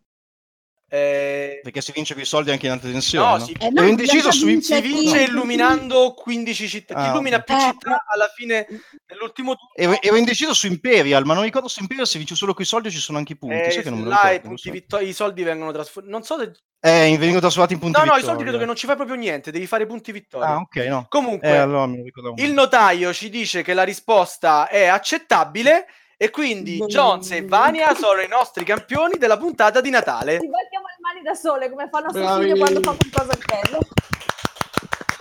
eh, 0.88 1.60
Perché 1.62 1.80
si 1.80 1.92
vince 1.92 2.14
con 2.14 2.22
i 2.22 2.26
soldi 2.26 2.50
anche 2.50 2.66
in 2.66 2.72
altre 2.72 2.90
tensioni. 2.90 3.26
no, 3.26 3.36
no? 3.38 3.44
si, 3.44 3.52
Eh, 3.52 3.70
no, 3.70 3.80
Ero 3.82 3.88
indeciso 3.88 4.30
si 4.30 4.44
vince 4.46 4.80
tutti. 4.80 5.22
illuminando 5.22 6.14
15 6.14 6.68
città. 6.68 6.94
Chi 6.94 7.00
Ah, 7.00 7.10
illumina 7.10 7.40
più 7.40 7.54
Eh, 7.54 7.60
città 7.60 8.04
alla 8.06 8.28
fine 8.34 8.66
dell'ultimo 9.04 9.54
turno 9.56 9.72
Ero, 9.74 10.00
ero 10.00 10.16
indeciso 10.16 10.54
su 10.54 10.66
Imperial, 10.66 11.24
ma 11.24 11.34
non 11.34 11.42
ricordo 11.42 11.68
se 11.68 11.80
Imperial 11.80 12.06
si 12.06 12.18
vince 12.18 12.34
solo 12.34 12.54
con 12.54 12.62
i 12.62 12.66
soldi 12.66 12.88
o 12.88 12.90
ci 12.90 12.98
sono 12.98 13.18
anche 13.18 13.32
i 13.32 13.36
punti. 13.36 13.54
Eh, 13.68 13.70
Sai 13.70 13.82
che 13.82 13.90
non 13.90 13.98
me 14.00 14.04
lo 14.06 14.10
ricordo. 14.10 14.40
punti 14.48 14.62
so. 14.62 14.70
vittoria- 14.70 15.08
i 15.08 15.12
soldi 15.12 15.42
vengono 15.42 15.72
trasformati. 15.72 16.12
Non 16.12 16.22
so 16.22 16.38
se. 16.38 16.52
Eh, 16.86 17.16
vengono 17.18 17.40
trasformati 17.40 17.74
in 17.74 17.80
punti 17.80 17.98
No, 17.98 18.04
no, 18.04 18.12
i 18.12 18.14
vittoria. 18.14 18.28
soldi 18.28 18.42
credo 18.44 18.58
che 18.58 18.64
non 18.66 18.76
ci 18.76 18.86
fai 18.86 18.94
proprio 18.96 19.16
niente, 19.16 19.50
devi 19.50 19.66
fare 19.66 19.86
punti 19.86 20.12
vittoria. 20.12 20.48
Ah, 20.48 20.56
ok, 20.58 20.76
no. 20.86 21.06
Comunque, 21.08 21.48
Eh, 21.48 21.56
allora 21.56 21.90
il 22.36 22.52
notaio 22.52 23.12
ci 23.12 23.28
dice 23.28 23.62
che 23.62 23.74
la 23.74 23.82
risposta 23.82 24.68
è 24.68 24.86
accettabile 24.86 25.86
e 26.16 26.30
quindi 26.30 26.78
Boh. 26.78 26.86
Jones 26.86 27.30
e 27.32 27.44
Vania 27.44 27.94
sono 27.94 28.20
i 28.20 28.28
nostri 28.28 28.64
campioni 28.64 29.18
della 29.18 29.36
puntata 29.36 29.80
di 29.80 29.90
Natale. 29.90 30.38
Ci 30.40 30.46
battiamo 30.48 30.86
le 30.86 30.96
mani 31.00 31.22
da 31.22 31.34
sole 31.34 31.68
come 31.70 31.88
fanno 31.90 32.06
a. 32.06 32.12
Sassuolo 32.12 32.56
quando 32.56 32.80
fa 32.80 32.94
qualcosa 32.96 33.34
di 33.34 33.44
bello. 33.46 33.78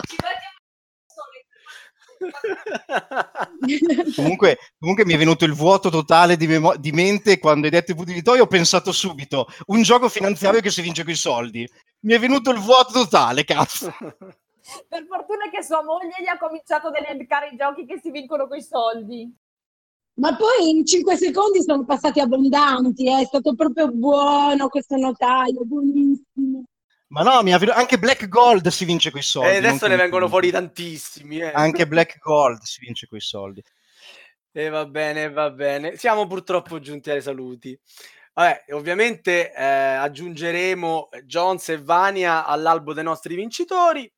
Ci 0.08 0.16
battiamo 0.16 0.54
Comunque, 4.14 4.58
comunque 4.78 5.04
mi 5.04 5.14
è 5.14 5.18
venuto 5.18 5.44
il 5.44 5.52
vuoto 5.52 5.90
totale 5.90 6.36
di, 6.36 6.46
memo- 6.46 6.76
di 6.76 6.92
mente 6.92 7.38
quando 7.38 7.66
hai 7.66 7.72
detto 7.72 7.92
i 7.92 7.94
punti 7.94 8.12
vittoria. 8.12 8.42
Ho 8.42 8.46
pensato 8.46 8.92
subito 8.92 9.46
un 9.66 9.82
gioco 9.82 10.08
finanziario 10.08 10.60
che 10.60 10.70
si 10.70 10.82
vince 10.82 11.02
con 11.02 11.12
i 11.12 11.16
soldi. 11.16 11.68
Mi 12.00 12.14
è 12.14 12.18
venuto 12.18 12.50
il 12.50 12.58
vuoto 12.58 12.92
totale, 12.92 13.44
cazzo. 13.44 13.92
Per 14.88 15.06
fortuna 15.06 15.48
che 15.50 15.62
sua 15.62 15.82
moglie 15.84 16.16
gli 16.20 16.28
ha 16.28 16.38
cominciato 16.38 16.88
ad 16.88 16.96
elencare 16.96 17.50
i 17.52 17.56
giochi 17.56 17.86
che 17.86 18.00
si 18.02 18.10
vincono 18.10 18.48
coi 18.48 18.62
soldi. 18.62 19.32
Ma 20.14 20.34
poi 20.34 20.70
in 20.70 20.84
5 20.84 21.16
secondi 21.16 21.62
sono 21.62 21.84
passati 21.84 22.20
abbondanti, 22.20 23.06
eh, 23.06 23.20
è 23.20 23.24
stato 23.26 23.54
proprio 23.54 23.90
buono 23.92 24.68
questo 24.68 24.96
notaio, 24.96 25.64
buonissimo. 25.64 26.64
Ma 27.08 27.22
no, 27.22 27.42
anche 27.72 27.98
Black 27.98 28.28
Gold 28.28 28.68
si 28.68 28.84
vince 28.84 29.10
con 29.10 29.20
i 29.20 29.22
soldi. 29.22 29.48
e 29.56 29.60
non 29.60 29.70
adesso 29.70 29.86
ne 29.86 29.96
vengono 29.96 30.28
fuori 30.28 30.50
tantissimi. 30.50 31.38
eh. 31.38 31.52
Anche 31.52 31.86
Black 31.86 32.18
Gold 32.18 32.60
si 32.62 32.80
vince 32.80 33.06
con 33.06 33.18
i 33.18 33.20
soldi. 33.22 33.62
E 34.56 34.70
va 34.70 34.86
bene, 34.86 35.28
va 35.30 35.50
bene. 35.50 35.98
Siamo 35.98 36.26
purtroppo 36.26 36.80
giunti 36.80 37.10
ai 37.10 37.20
saluti. 37.20 37.78
Vabbè, 38.32 38.64
ovviamente 38.72 39.52
eh, 39.52 39.62
aggiungeremo 39.62 41.10
Jones 41.24 41.68
e 41.68 41.82
Vania 41.82 42.46
all'albo 42.46 42.94
dei 42.94 43.04
nostri 43.04 43.34
vincitori. 43.34 44.10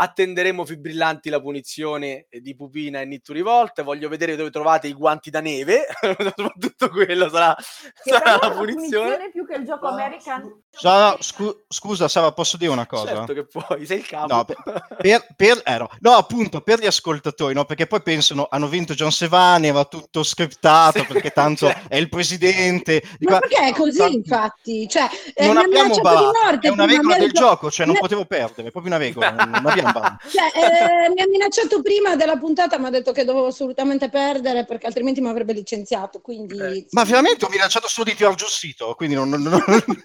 Attenderemo 0.00 0.64
fibrillanti 0.64 1.28
la 1.28 1.40
punizione 1.40 2.26
di 2.30 2.54
Pupina 2.54 3.00
e 3.00 3.04
Nittu 3.04 3.32
Rivolt. 3.32 3.82
Voglio 3.82 4.08
vedere 4.08 4.36
dove 4.36 4.50
trovate 4.50 4.86
i 4.86 4.92
guanti 4.92 5.28
da 5.28 5.40
neve. 5.40 5.86
Soprattutto 6.00 6.88
quello 6.88 7.28
sarà, 7.28 7.56
sarà 8.04 8.38
la 8.40 8.46
una 8.46 8.56
punizione. 8.56 9.30
più 9.32 9.44
che 9.44 9.54
il 9.56 9.64
gioco 9.64 9.88
American. 9.88 10.62
Sara, 10.70 11.16
scu- 11.18 11.64
scusa, 11.66 12.06
Sara, 12.06 12.30
posso 12.30 12.56
dire 12.56 12.70
una 12.70 12.86
cosa? 12.86 13.06
Certo 13.08 13.32
che 13.32 13.46
puoi, 13.46 13.84
sei 13.86 13.98
il 13.98 14.06
capo. 14.06 14.32
No, 14.32 14.44
per, 14.44 14.56
per- 14.98 15.26
per- 15.34 15.62
eh, 15.64 15.78
no. 15.78 15.88
No, 15.98 16.12
appunto, 16.12 16.60
per 16.60 16.78
gli 16.78 16.86
ascoltatori, 16.86 17.52
no? 17.54 17.64
perché 17.64 17.88
poi 17.88 18.00
pensano 18.00 18.46
hanno 18.48 18.68
vinto 18.68 18.94
John 18.94 19.10
Sevani, 19.10 19.72
va 19.72 19.84
tutto 19.84 20.22
scriptato, 20.22 21.00
Sì, 21.00 21.06
perché 21.06 21.30
tanto 21.30 21.66
certo. 21.66 21.88
è 21.88 21.96
il 21.96 22.08
presidente. 22.08 23.02
Dico, 23.18 23.32
Ma 23.32 23.38
perché 23.40 23.68
è 23.68 23.72
così, 23.72 23.98
tanto- 23.98 24.14
infatti? 24.16 24.88
Cioè, 24.88 25.08
eh, 25.34 25.46
Non 25.46 25.56
ha 25.56 25.62
abbiamo 25.62 25.96
barato, 25.98 26.60
è 26.60 26.68
una 26.68 26.86
regola 26.86 27.18
del 27.18 27.32
gioco, 27.32 27.68
cioè 27.68 27.84
non 27.84 27.96
potevo 27.98 28.24
perdere, 28.26 28.68
è 28.68 28.70
proprio 28.70 28.94
una 28.94 29.02
regola, 29.02 29.30
non, 29.32 29.66
abbiamo. 29.66 29.86
Cioè, 30.28 31.06
eh, 31.06 31.08
mi 31.10 31.20
ha 31.22 31.26
minacciato 31.28 31.82
prima 31.82 32.16
della 32.16 32.36
puntata, 32.36 32.78
mi 32.78 32.86
ha 32.86 32.90
detto 32.90 33.12
che 33.12 33.24
dovevo 33.24 33.46
assolutamente 33.46 34.08
perdere 34.08 34.64
perché 34.64 34.86
altrimenti 34.86 35.20
mi 35.20 35.28
avrebbe 35.28 35.52
licenziato. 35.52 36.20
Quindi, 36.20 36.58
Eh, 36.58 36.86
Ma 36.90 37.04
veramente 37.04 37.44
ho 37.44 37.48
minacciato 37.48 37.88
solo 37.88 38.10
di 38.10 38.16
tirare 38.16 38.34
giù 38.34 38.44
il 38.44 38.50
sito, 38.50 38.94
quindi 38.94 39.14
non... 39.14 39.28
non- 39.28 39.42
non- 39.42 39.62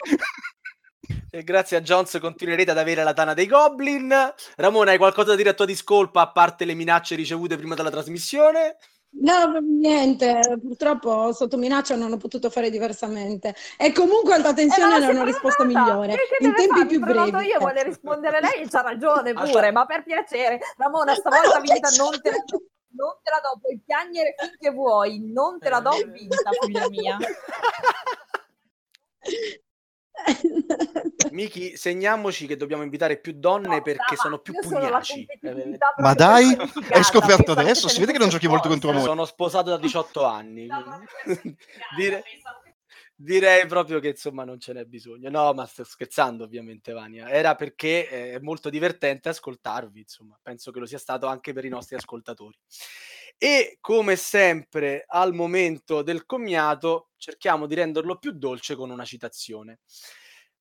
E 1.29 1.43
grazie 1.43 1.77
a 1.77 1.81
Jones 1.81 2.15
continuerete 2.21 2.71
ad 2.71 2.77
avere 2.77 3.03
la 3.03 3.13
tana 3.13 3.33
dei 3.33 3.47
Goblin. 3.47 4.13
Ramona, 4.55 4.91
hai 4.91 4.97
qualcosa 4.97 5.29
da 5.29 5.35
dire 5.35 5.49
a 5.49 5.53
tua 5.53 5.65
discolpa 5.65 6.21
a 6.21 6.31
parte 6.31 6.63
le 6.63 6.75
minacce 6.75 7.15
ricevute 7.15 7.57
prima 7.57 7.73
della 7.73 7.89
trasmissione? 7.89 8.77
No, 9.15 9.59
niente, 9.61 10.57
purtroppo 10.61 11.31
sotto 11.33 11.57
minaccia 11.57 11.95
non 11.95 12.11
ho 12.11 12.17
potuto 12.17 12.49
fare 12.49 12.69
diversamente. 12.71 13.55
E 13.77 13.91
comunque 13.91 14.33
alta 14.33 14.53
tensione 14.53 14.95
Eh, 14.95 15.03
era 15.03 15.11
una 15.11 15.23
risposta 15.23 15.63
migliore, 15.63 16.15
Che- 16.15 16.43
in 16.43 16.53
tempi 16.53 16.73
fare? 16.73 16.85
più 16.87 16.99
brevi. 16.99 17.45
io, 17.47 17.59
vuole 17.59 17.73
Cazzo. 17.75 17.85
rispondere 17.87 18.41
lei, 18.41 18.67
c'ha 18.67 18.81
ragione 18.81 19.33
pure, 19.33 19.45
Aspetta. 19.45 19.71
ma 19.71 19.85
per 19.85 20.03
piacere. 20.03 20.59
Ramona, 20.77 21.13
stavolta 21.13 21.59
vinta 21.59 21.89
non 21.97 22.19
te 22.21 22.29
la 22.31 22.37
c'è. 22.37 22.43
do. 22.45 22.61
Non 22.95 23.17
te 23.23 23.31
la 23.31 23.39
do, 23.41 23.59
puoi 23.59 23.79
piangere 23.83 24.35
finché 24.37 24.69
vuoi, 24.71 25.19
non 25.31 25.57
te 25.59 25.69
la 25.69 25.79
do 25.79 25.91
vinta, 26.11 26.49
figlia 26.61 26.89
mia. 26.89 27.17
Miki, 31.31 31.75
segniamoci 31.75 32.45
che 32.45 32.55
dobbiamo 32.55 32.83
invitare 32.83 33.17
più 33.19 33.33
donne 33.33 33.77
No, 33.77 33.81
perché 33.81 34.15
sono 34.15 34.37
più 34.39 34.53
sono 34.61 34.79
pugnaci. 34.79 35.25
competitività 35.25 35.93
Ma 35.97 36.13
proprio 36.13 36.55
dai, 36.55 36.69
hai 36.91 37.03
scoperto 37.03 37.51
adesso? 37.53 37.87
Si 37.87 37.99
vede 37.99 38.11
che 38.11 38.19
non 38.19 38.29
giochi 38.29 38.47
molto 38.47 38.67
con 38.67 38.79
tua 38.79 38.91
cosa. 38.91 39.01
moglie. 39.05 39.15
Sono 39.15 39.25
sposato 39.25 39.69
da 39.71 39.77
18 39.77 40.23
anni. 40.25 40.67
Dire- 41.97 42.23
direi 43.15 43.65
proprio 43.67 43.99
che 43.99 44.09
insomma 44.09 44.43
non 44.43 44.59
ce 44.59 44.73
n'è 44.73 44.85
bisogno. 44.85 45.29
No, 45.29 45.53
ma 45.53 45.65
sto 45.65 45.83
scherzando 45.83 46.43
ovviamente, 46.43 46.91
Vania. 46.93 47.29
Era 47.29 47.55
perché 47.55 48.07
eh, 48.09 48.33
è 48.33 48.39
molto 48.39 48.69
divertente 48.69 49.29
ascoltarvi, 49.29 49.99
insomma. 49.99 50.37
Penso 50.41 50.71
che 50.71 50.79
lo 50.79 50.85
sia 50.85 50.99
stato 50.99 51.25
anche 51.27 51.53
per 51.53 51.65
i 51.65 51.69
nostri 51.69 51.95
ascoltatori. 51.95 52.57
E 53.37 53.77
come 53.81 54.15
sempre 54.15 55.03
al 55.07 55.33
momento 55.33 56.01
del 56.01 56.25
commiato 56.25 57.09
cerchiamo 57.17 57.67
di 57.67 57.75
renderlo 57.75 58.17
più 58.17 58.31
dolce 58.31 58.75
con 58.75 58.89
una 58.89 59.05
citazione. 59.05 59.79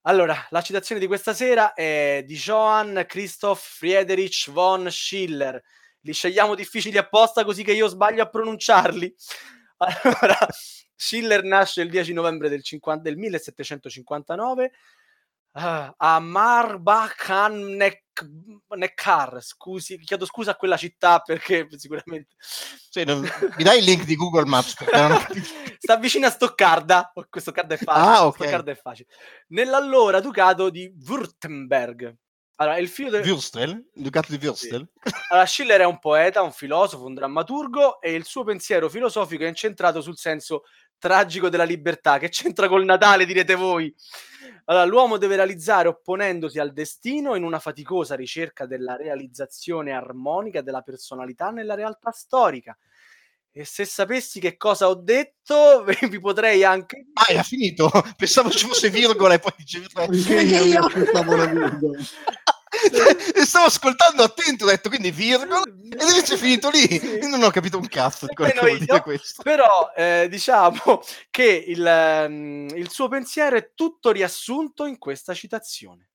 Allora, 0.02 0.36
la 0.50 0.62
citazione 0.62 1.00
di 1.00 1.06
questa 1.06 1.32
sera 1.32 1.74
è 1.74 2.24
di 2.26 2.34
Johann 2.34 3.00
Christoph 3.06 3.60
Friedrich 3.60 4.50
von 4.50 4.90
Schiller. 4.90 5.62
Li 6.00 6.12
scegliamo 6.12 6.56
difficili 6.56 6.98
apposta 6.98 7.44
così 7.44 7.62
che 7.62 7.72
io 7.72 7.86
sbaglio 7.86 8.22
a 8.22 8.28
pronunciarli. 8.28 9.14
Allora, 9.82 10.38
Schiller 10.94 11.42
nasce 11.42 11.82
il 11.82 11.90
10 11.90 12.12
novembre 12.12 12.48
del, 12.48 12.62
50 12.62 13.02
del 13.02 13.16
1759 13.16 14.72
ah, 15.52 15.94
a 15.96 16.20
Marbach 16.20 17.28
an 17.30 17.76
Neck- 17.76 18.00
Neckar. 18.76 19.42
Scusi, 19.42 19.98
chiedo 19.98 20.26
scusa 20.26 20.52
a 20.52 20.56
quella 20.56 20.76
città 20.76 21.20
perché 21.20 21.66
sicuramente 21.78 22.34
Sì, 22.38 23.04
non- 23.04 23.20
mi 23.56 23.64
dai 23.64 23.78
il 23.78 23.84
link 23.84 24.04
di 24.04 24.16
Google 24.16 24.46
Maps? 24.46 24.76
Non 24.92 25.18
sta 25.78 25.96
vicino 25.96 26.26
a 26.26 26.30
Stoccarda. 26.30 27.12
Oh, 27.14 27.26
Stoccarda 27.30 27.74
è 27.74 27.78
facile. 27.78 28.06
Ah, 28.06 28.26
ok. 28.26 28.34
Stoccarda 28.34 28.70
è 28.70 28.76
facile. 28.76 29.08
Nell'allora 29.48 30.20
ducato 30.20 30.70
di 30.70 30.92
Württemberg. 31.06 32.14
Allora, 32.56 32.78
il 32.78 32.88
figlio 32.88 33.10
del... 33.10 33.26
Würstel? 33.26 33.88
Ducato 33.92 34.36
di 34.36 34.46
Würstel? 34.46 34.86
Allora, 35.30 35.46
Schiller 35.46 35.80
è 35.80 35.84
un 35.84 35.98
poeta, 35.98 36.42
un 36.42 36.52
filosofo, 36.52 37.06
un 37.06 37.14
drammaturgo 37.14 38.00
e 38.00 38.12
il 38.12 38.24
suo 38.24 38.44
pensiero 38.44 38.88
filosofico 38.88 39.42
è 39.42 39.48
incentrato 39.48 40.00
sul 40.00 40.16
senso 40.16 40.62
tragico 41.02 41.48
della 41.48 41.64
libertà. 41.64 42.18
Che 42.18 42.28
c'entra 42.28 42.68
col 42.68 42.84
Natale, 42.84 43.26
direte 43.26 43.56
voi? 43.56 43.92
Allora, 44.66 44.84
l'uomo 44.84 45.16
deve 45.16 45.34
realizzare 45.34 45.88
opponendosi 45.88 46.60
al 46.60 46.72
destino 46.72 47.34
in 47.34 47.42
una 47.42 47.58
faticosa 47.58 48.14
ricerca 48.14 48.66
della 48.66 48.94
realizzazione 48.94 49.90
armonica 49.90 50.62
della 50.62 50.82
personalità 50.82 51.50
nella 51.50 51.74
realtà 51.74 52.12
storica. 52.12 52.78
E 53.50 53.64
se 53.64 53.84
sapessi 53.84 54.38
che 54.38 54.56
cosa 54.56 54.88
ho 54.88 54.94
detto, 54.94 55.84
vi 56.08 56.20
potrei 56.20 56.62
anche... 56.62 57.08
Ah, 57.14 57.32
era 57.32 57.42
finito! 57.42 57.90
Pensavo 58.16 58.48
ci 58.50 58.64
fosse 58.64 58.88
virgola 58.88 59.34
e 59.34 59.40
poi 59.40 59.52
dicevi... 59.56 59.86
Anche 59.94 60.40
io 60.40 60.86
mi 60.94 61.04
e 63.34 63.44
stavo 63.44 63.66
ascoltando 63.66 64.22
attento, 64.22 64.64
ho 64.64 64.68
detto 64.68 64.88
quindi 64.88 65.10
virgola 65.10 65.62
ed 65.62 66.00
invece 66.00 66.34
è 66.34 66.38
finito 66.38 66.70
lì. 66.70 66.86
Sì. 66.86 67.18
Io 67.20 67.28
non 67.28 67.42
ho 67.42 67.50
capito 67.50 67.76
un 67.76 67.86
cazzo 67.86 68.26
di 68.26 68.34
quello 68.34 68.62
che 68.62 68.78
dire 68.78 69.02
questo. 69.02 69.42
Però 69.42 69.92
eh, 69.94 70.26
diciamo 70.30 71.02
che 71.30 71.64
il, 71.66 71.86
ehm, 71.86 72.68
il 72.74 72.90
suo 72.90 73.08
pensiero 73.08 73.56
è 73.56 73.72
tutto 73.74 74.10
riassunto 74.10 74.86
in 74.86 74.98
questa 74.98 75.34
citazione. 75.34 76.08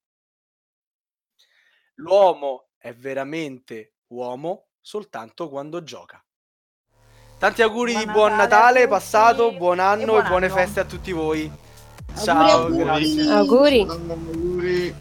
L'uomo 1.96 2.70
è 2.78 2.94
veramente 2.94 3.94
uomo 4.08 4.68
soltanto 4.82 5.50
quando 5.50 5.84
gioca. 5.84 6.22
Tanti 7.38 7.62
auguri 7.62 7.92
Buon 7.92 8.06
di 8.06 8.12
buon 8.12 8.36
Natale 8.36 8.80
Natale, 8.80 8.88
passato, 8.88 9.52
buon 9.54 9.80
anno 9.80 10.02
e 10.02 10.04
e, 10.04 10.06
buon 10.06 10.28
buone 10.28 10.46
anno. 10.48 10.56
feste 10.56 10.80
a 10.80 10.86
tutti 10.86 11.12
voi. 11.12 11.52
Ciao, 12.24 12.64
auguri. 12.64 12.84
grazie. 12.84 13.32
Auguri. 13.32 13.82
Auguri. 13.82 14.96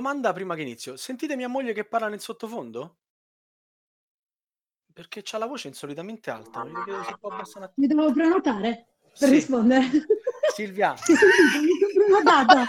Domanda 0.00 0.32
prima 0.32 0.54
che 0.54 0.62
inizio. 0.62 0.96
Sentite 0.96 1.36
mia 1.36 1.46
moglie 1.46 1.74
che 1.74 1.84
parla 1.84 2.08
nel 2.08 2.22
sottofondo? 2.22 3.00
Perché 4.94 5.20
c'ha 5.22 5.36
la 5.36 5.44
voce 5.44 5.68
insolitamente 5.68 6.30
alta. 6.30 6.64
Mi 6.64 6.72
chiedo 6.84 7.02
se 7.04 7.18
può 7.20 7.28
abbassare 7.28 7.58
un 7.58 7.64
attimo. 7.64 7.86
Mi 7.86 7.94
devo 7.94 8.10
prenotare 8.14 8.86
per 9.18 9.28
Sì. 9.28 9.34
rispondere. 9.34 9.84
Silvia, 10.54 10.96
Sì, 11.04 11.12
mi 11.12 11.18
sono 11.18 11.92
prenotata. 12.22 12.66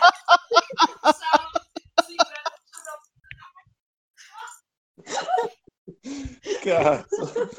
Cazzo. 6.61 7.49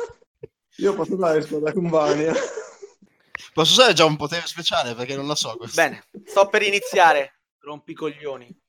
Io 0.77 0.95
posso 0.95 1.17
dare 1.17 1.45
con 1.73 1.89
Vania. 1.89 2.35
Posso 3.55 3.73
usare 3.73 3.93
già 3.95 4.05
un 4.05 4.17
potere 4.17 4.47
speciale 4.47 4.95
perché 4.95 5.17
non 5.17 5.27
la 5.27 5.35
so 5.35 5.57
questa. 5.57 5.83
bene, 5.83 6.05
sto 6.25 6.49
per 6.49 6.63
iniziare. 6.63 7.41
Rompi 7.61 7.95
coglioni. 7.95 8.61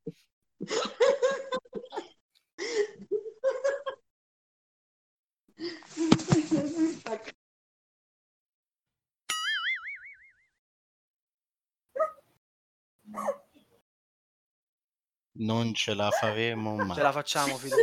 Non 15.35 15.73
ce 15.73 15.94
la 15.94 16.10
faremo 16.11 16.76
mai. 16.76 16.95
Ce 16.95 17.02
la 17.02 17.11
facciamo, 17.11 17.57
figlio. 17.57 17.76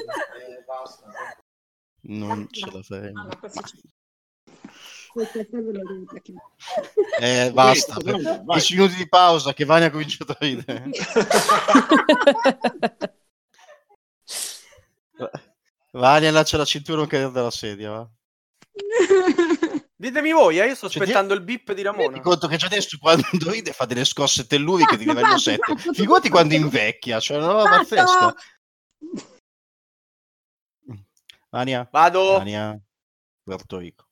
Non 2.02 2.46
ce 2.50 2.70
la 2.70 2.82
faremo. 2.82 3.20
Allora, 3.20 3.38
c'è. 3.60 3.78
Questo 3.80 3.88
è 3.88 3.88
quello 3.90 4.28
che 4.50 4.68
devo 4.70 4.82
dire. 4.82 4.99
Eh, 7.20 7.50
basta. 7.52 7.94
Vai, 8.00 8.22
per 8.22 8.42
vai. 8.44 8.58
10 8.58 8.76
minuti 8.76 8.94
di 8.96 9.08
pausa 9.08 9.52
che 9.52 9.64
Vania 9.64 9.88
ha 9.88 9.90
cominciato 9.90 10.32
a 10.32 10.36
ridere. 10.40 10.84
Vania 15.92 16.28
allaccia 16.28 16.56
la 16.56 16.64
cintura 16.64 16.98
non 16.98 17.06
cadere 17.08 17.30
dalla 17.32 17.50
sedia. 17.50 17.90
Va. 17.90 18.08
Ditemi 19.96 20.32
voi, 20.32 20.58
eh, 20.58 20.66
io 20.66 20.74
sto 20.74 20.86
aspettando 20.86 21.34
il 21.34 21.42
bip 21.42 21.72
di 21.74 21.82
Ramona. 21.82 22.18
conto 22.20 22.46
che 22.46 22.56
già 22.56 22.66
adesso 22.66 22.96
quando 22.98 23.26
ride 23.50 23.72
fa 23.72 23.84
delle 23.84 24.04
scosse 24.06 24.46
telluriche 24.46 24.96
di 24.96 25.04
livello 25.04 25.34
Esatto, 25.34 25.40
7. 25.40 25.72
esatto, 25.72 25.92
Figurati 25.92 26.30
quando 26.30 26.54
invecchia, 26.54 27.20
cioè 27.20 27.36
una 27.36 27.46
roba 27.48 27.80
Esatto. 27.80 27.94
pazzesca. 27.96 28.34
Vania, 31.50 31.86
Vado. 31.90 32.38
Vania, 32.38 32.80
Puerto 33.42 33.78
Rico. 33.78 34.06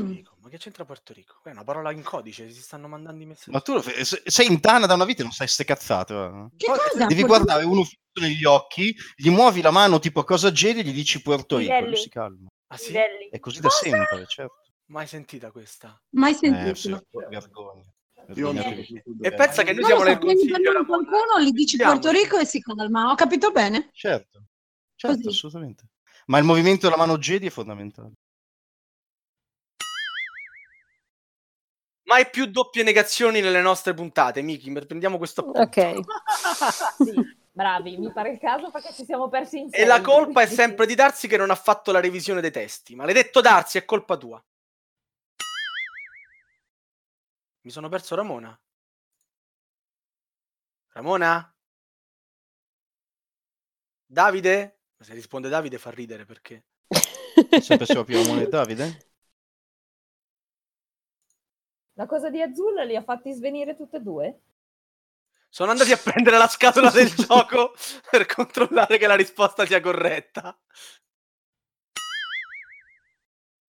Rico, 0.00 0.36
Ma 0.40 0.48
che 0.48 0.58
c'entra 0.58 0.84
Porto 0.84 1.12
Rico? 1.12 1.40
È 1.42 1.50
una 1.50 1.64
parola 1.64 1.90
in 1.90 2.02
codice, 2.02 2.50
si 2.50 2.60
stanno 2.60 2.88
mandando 2.88 3.22
i 3.22 3.26
messaggi. 3.26 3.50
Ma 3.50 3.60
tu 3.60 3.80
sei 3.80 4.46
in 4.46 4.60
tana 4.60 4.86
da 4.86 4.94
una 4.94 5.04
vita 5.04 5.20
e 5.20 5.24
non 5.24 5.32
sai 5.32 5.48
ste 5.48 5.64
cazzate. 5.64 6.14
Che 6.56 6.66
Poi 6.66 6.78
cosa? 6.78 7.06
Devi 7.06 7.22
guardare 7.22 7.64
uno 7.64 7.82
fisso 7.82 8.20
negli 8.20 8.44
occhi, 8.44 8.94
gli 9.14 9.30
muovi 9.30 9.60
la 9.60 9.70
mano 9.70 9.98
tipo 9.98 10.24
cosa 10.24 10.52
gedi 10.52 10.80
e 10.80 10.82
gli 10.84 10.92
dici 10.92 11.20
Puerto 11.20 11.56
Rico, 11.56 11.80
lui 11.80 11.96
si 11.96 12.08
calma. 12.08 12.48
Ah 12.68 12.76
sì? 12.76 12.94
È 12.94 13.38
così 13.38 13.60
da 13.60 13.70
sempre, 13.70 14.24
certo. 14.26 14.62
Mai 14.86 15.06
sentita 15.06 15.50
questa. 15.50 16.00
Mai 16.10 16.36
Eh, 16.40 16.74
sì, 16.74 16.96
vergogna. 17.28 17.82
Non 18.28 18.56
tu. 18.56 19.18
E 19.20 19.32
pensa 19.32 19.62
che 19.62 19.72
noi 19.72 19.84
siamo 19.84 20.02
nel 20.02 20.18
consiglio 20.18 20.84
qualcuno, 20.84 21.40
gli 21.40 21.50
dici. 21.50 21.76
Porto 21.76 22.10
Rico 22.10 22.38
e 22.38 22.44
si 22.44 22.60
calma. 22.60 23.10
Ho 23.10 23.14
capito 23.14 23.50
bene? 23.50 23.90
Certo, 23.92 24.44
certo, 24.94 25.28
assolutamente. 25.28 25.88
Ma 26.26 26.38
il 26.38 26.44
movimento 26.44 26.88
della 26.88 26.98
mano 26.98 27.18
Jedi 27.18 27.46
è 27.46 27.50
fondamentale. 27.50 28.12
Mai 32.06 32.30
più 32.30 32.46
doppie 32.46 32.84
negazioni 32.84 33.40
nelle 33.40 33.60
nostre 33.60 33.92
puntate, 33.92 34.40
Miki. 34.40 34.70
Prendiamo 34.72 35.18
questo 35.18 35.40
appunto. 35.40 35.60
Ok. 35.60 36.00
Sì, 37.04 37.36
bravi, 37.50 37.96
mi 37.98 38.12
pare 38.12 38.30
il 38.30 38.38
caso 38.38 38.70
perché 38.70 38.92
ci 38.92 39.04
siamo 39.04 39.28
persi 39.28 39.58
in 39.58 39.68
E 39.70 39.84
la 39.84 40.00
colpa 40.00 40.42
è 40.42 40.46
sempre 40.46 40.86
di 40.86 40.94
Darsi 40.94 41.26
che 41.26 41.36
non 41.36 41.50
ha 41.50 41.54
fatto 41.54 41.90
la 41.92 42.00
revisione 42.00 42.40
dei 42.40 42.50
testi. 42.50 42.94
Maledetto 42.94 43.40
Darsi, 43.40 43.78
è 43.78 43.84
colpa 43.84 44.16
tua. 44.16 44.42
Mi 47.62 47.70
sono 47.70 47.88
perso 47.88 48.14
Ramona. 48.14 48.56
Ramona? 50.92 51.54
Davide? 54.06 54.78
Ma 54.96 55.04
se 55.04 55.12
risponde 55.12 55.48
Davide 55.48 55.78
fa 55.78 55.90
ridere 55.90 56.24
perché... 56.24 56.66
Sempre 57.60 57.86
se 57.86 58.04
più 58.04 58.22
Ramone 58.22 58.42
e 58.42 58.48
Davide? 58.48 59.05
La 61.98 62.06
cosa 62.06 62.28
di 62.28 62.42
Azul 62.42 62.74
li 62.86 62.94
ha 62.94 63.02
fatti 63.02 63.32
svenire 63.32 63.74
tutte 63.74 63.96
e 63.96 64.00
due? 64.00 64.40
Sono 65.48 65.70
andati 65.70 65.92
a 65.92 65.96
prendere 65.96 66.36
la 66.36 66.46
scatola 66.46 66.90
del 66.90 67.08
gioco 67.16 67.72
per 68.10 68.26
controllare 68.26 68.98
che 68.98 69.06
la 69.06 69.14
risposta 69.14 69.64
sia 69.64 69.80
corretta. 69.80 70.54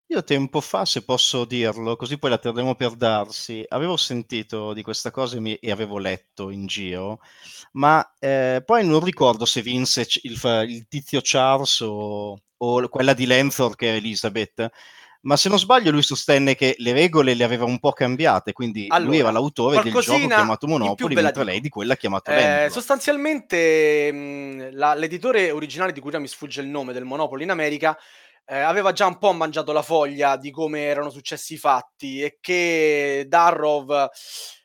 Io 0.07 0.25
tempo 0.25 0.63
fa, 0.63 0.87
se 0.87 1.03
posso 1.05 1.45
dirlo, 1.45 1.97
così 1.97 2.19
poi 2.19 2.31
la 2.31 2.39
terremo 2.39 2.75
per 2.75 2.95
darsi, 2.95 3.63
avevo 3.69 3.97
sentito 3.99 4.73
di 4.73 4.83
questa 4.83 5.11
cosa 5.11 5.37
e, 5.37 5.41
mi- 5.41 5.57
e 5.57 5.71
avevo 5.71 5.99
letto 5.99 6.49
in 6.51 6.67
giro, 6.67 7.21
ma 7.73 8.15
eh, 8.19 8.63
poi 8.65 8.87
non 8.87 9.03
ricordo 9.03 9.45
se 9.45 9.61
vinse 9.61 10.07
il, 10.23 10.41
il 10.69 10.87
tizio 10.89 11.21
Charles 11.23 11.81
o, 11.81 12.39
o 12.57 12.89
quella 12.89 13.13
di 13.13 13.27
Lenthor 13.27 13.75
che 13.77 13.93
è 13.93 13.97
Elizabeth, 13.97 14.71
ma 15.25 15.37
se 15.37 15.49
non 15.49 15.59
sbaglio 15.59 15.91
lui 15.91 16.03
sostenne 16.03 16.55
che 16.55 16.75
le 16.79 16.93
regole 16.93 17.35
le 17.35 17.45
aveva 17.45 17.65
un 17.65 17.79
po' 17.79 17.93
cambiate, 17.93 18.53
quindi 18.53 18.87
lui 18.87 18.97
Allora, 18.97 19.17
era 19.17 19.31
l'autore 19.31 19.83
del 19.83 19.93
gioco 19.93 20.27
chiamato 20.27 20.67
la 20.67 20.95
mentre 21.23 21.45
lei 21.45 21.61
di 21.61 21.69
quella 21.69 21.97
chiamata 21.97 22.31
Eh, 22.33 22.37
Lenthor. 22.37 22.71
sostanzialmente 22.71 24.13
mh, 24.13 24.77
la- 24.77 24.95
l'editore 24.95 25.51
originale 25.51 25.93
di 25.93 26.01
cui 26.01 26.11
ora 26.11 26.19
mi 26.19 26.29
sfugge 26.29 26.61
il 26.61 26.69
nome 26.69 26.93
del 26.93 27.05
Monopoly 27.05 27.45
in 27.45 27.51
America 27.51 27.97
eh, 28.47 28.59
aveva 28.59 28.93
già 28.93 29.07
un 29.07 29.19
po' 29.19 29.33
mangiato 29.33 29.73
la 29.73 29.81
foglia 29.83 30.37
di 30.37 30.51
come 30.51 30.83
erano 30.83 31.09
successi 31.09 31.55
i 31.55 31.59
fatti 31.59 32.21
e 32.21 32.37
che 32.41 33.25
Darrow 33.27 33.87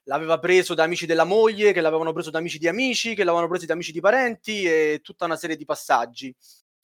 l'aveva 0.03 0.39
preso 0.39 0.73
da 0.73 0.83
amici 0.83 1.05
della 1.05 1.23
moglie, 1.23 1.71
che 1.71 1.79
l'avevano 1.81 2.11
preso 2.11 2.31
da 2.31 2.39
amici 2.39 2.57
di 2.57 2.67
amici, 2.67 3.15
che 3.15 3.23
l'avevano 3.23 3.47
preso 3.47 3.65
da 3.65 3.73
amici 3.73 3.91
di 3.91 4.01
parenti 4.01 4.63
e 4.63 4.99
tutta 5.01 5.25
una 5.25 5.37
serie 5.37 5.55
di 5.55 5.65
passaggi. 5.65 6.35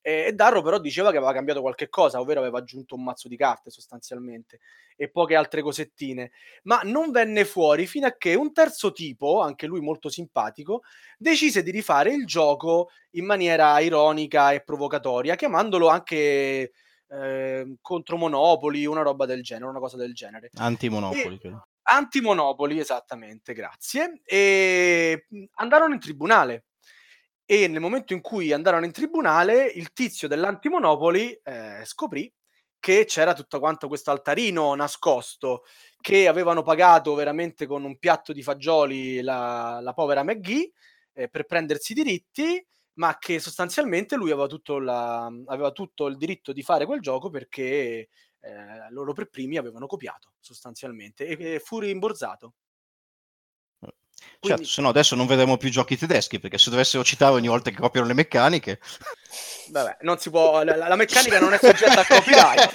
E, 0.06 0.32
Darrow 0.32 0.62
però 0.62 0.78
diceva 0.78 1.10
che 1.10 1.16
aveva 1.16 1.32
cambiato 1.32 1.60
qualche 1.60 1.88
cosa, 1.88 2.20
ovvero 2.20 2.38
aveva 2.38 2.58
aggiunto 2.58 2.94
un 2.94 3.02
mazzo 3.02 3.26
di 3.26 3.36
carte 3.36 3.70
sostanzialmente 3.70 4.60
e 4.94 5.10
poche 5.10 5.34
altre 5.34 5.62
cosettine 5.62 6.30
ma 6.62 6.80
non 6.84 7.10
venne 7.10 7.44
fuori 7.44 7.88
fino 7.88 8.06
a 8.06 8.14
che 8.16 8.36
un 8.36 8.52
terzo 8.52 8.92
tipo, 8.92 9.40
anche 9.40 9.66
lui 9.66 9.80
molto 9.80 10.08
simpatico, 10.08 10.82
decise 11.18 11.64
di 11.64 11.72
rifare 11.72 12.12
il 12.12 12.24
gioco 12.24 12.90
in 13.16 13.24
maniera 13.24 13.80
ironica 13.80 14.52
e 14.52 14.62
provocatoria, 14.62 15.34
chiamandolo 15.34 15.88
anche 15.88 16.70
eh, 17.08 17.76
contro 17.80 18.16
Monopoli, 18.16 18.86
una 18.86 19.02
roba 19.02 19.26
del 19.26 19.42
genere, 19.42 19.70
una 19.70 19.80
cosa 19.80 19.96
del 19.96 20.14
genere. 20.14 20.50
Anti-Monopoli, 20.54 21.34
E- 21.34 21.38
credo. 21.40 21.66
Antimonopoli, 21.88 22.78
esattamente, 22.78 23.54
grazie. 23.54 24.20
E 24.24 25.26
andarono 25.54 25.94
in 25.94 26.00
tribunale. 26.00 26.64
E 27.48 27.68
nel 27.68 27.80
momento 27.80 28.12
in 28.12 28.20
cui 28.20 28.52
andarono 28.52 28.84
in 28.86 28.90
tribunale, 28.92 29.66
il 29.66 29.92
tizio 29.92 30.26
dell'antimonopoli 30.26 31.32
eh, 31.44 31.82
scoprì 31.84 32.32
che 32.80 33.04
c'era 33.04 33.34
tutto 33.34 33.60
quanto 33.60 33.86
questo 33.88 34.10
altarino 34.10 34.74
nascosto 34.74 35.62
che 36.00 36.26
avevano 36.28 36.62
pagato 36.62 37.14
veramente 37.14 37.66
con 37.66 37.84
un 37.84 37.98
piatto 37.98 38.32
di 38.32 38.42
fagioli 38.42 39.20
la, 39.22 39.78
la 39.80 39.92
povera 39.92 40.24
McGee 40.24 40.72
eh, 41.14 41.28
per 41.28 41.44
prendersi 41.44 41.92
i 41.92 41.94
diritti, 41.94 42.64
ma 42.94 43.16
che 43.18 43.38
sostanzialmente 43.38 44.16
lui 44.16 44.30
aveva 44.32 44.46
tutto, 44.48 44.78
la- 44.80 45.26
aveva 45.46 45.70
tutto 45.70 46.06
il 46.06 46.16
diritto 46.16 46.52
di 46.52 46.62
fare 46.62 46.84
quel 46.84 47.00
gioco 47.00 47.30
perché 47.30 48.08
eh, 48.40 48.90
loro 48.90 49.12
per 49.12 49.28
primi 49.28 49.56
avevano 49.56 49.86
copiato 49.86 50.32
sostanzialmente 50.40 51.26
e, 51.26 51.54
e 51.54 51.58
fu 51.60 51.78
rimborsato. 51.78 52.54
Certo, 54.18 54.38
Quindi- 54.40 54.64
se 54.64 54.80
no 54.80 54.88
adesso 54.88 55.14
non 55.14 55.26
vedremo 55.26 55.56
più 55.56 55.68
giochi 55.70 55.96
tedeschi, 55.96 56.38
perché 56.38 56.58
se 56.58 56.70
dovessero 56.70 57.04
citare 57.04 57.34
ogni 57.34 57.48
volta 57.48 57.70
che 57.70 57.76
copiano 57.76 58.06
le 58.06 58.14
meccaniche... 58.14 58.80
Vabbè, 59.68 59.98
non 60.02 60.18
si 60.18 60.30
può, 60.30 60.62
la, 60.62 60.76
la 60.76 60.94
meccanica 60.94 61.40
non 61.40 61.52
è 61.52 61.58
soggetta 61.58 62.00
a 62.00 62.06
copyright. 62.08 62.74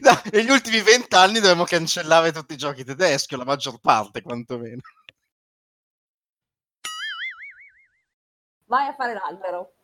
No, 0.02 0.20
negli 0.32 0.50
ultimi 0.50 0.80
vent'anni 0.80 1.38
dovremmo 1.40 1.64
cancellare 1.64 2.32
tutti 2.32 2.54
i 2.54 2.56
giochi 2.56 2.84
tedeschi, 2.84 3.34
o 3.34 3.38
la 3.38 3.44
maggior 3.44 3.78
parte 3.80 4.22
quantomeno. 4.22 4.80
Vai 8.66 8.88
a 8.88 8.94
fare 8.94 9.14
l'albero. 9.14 9.74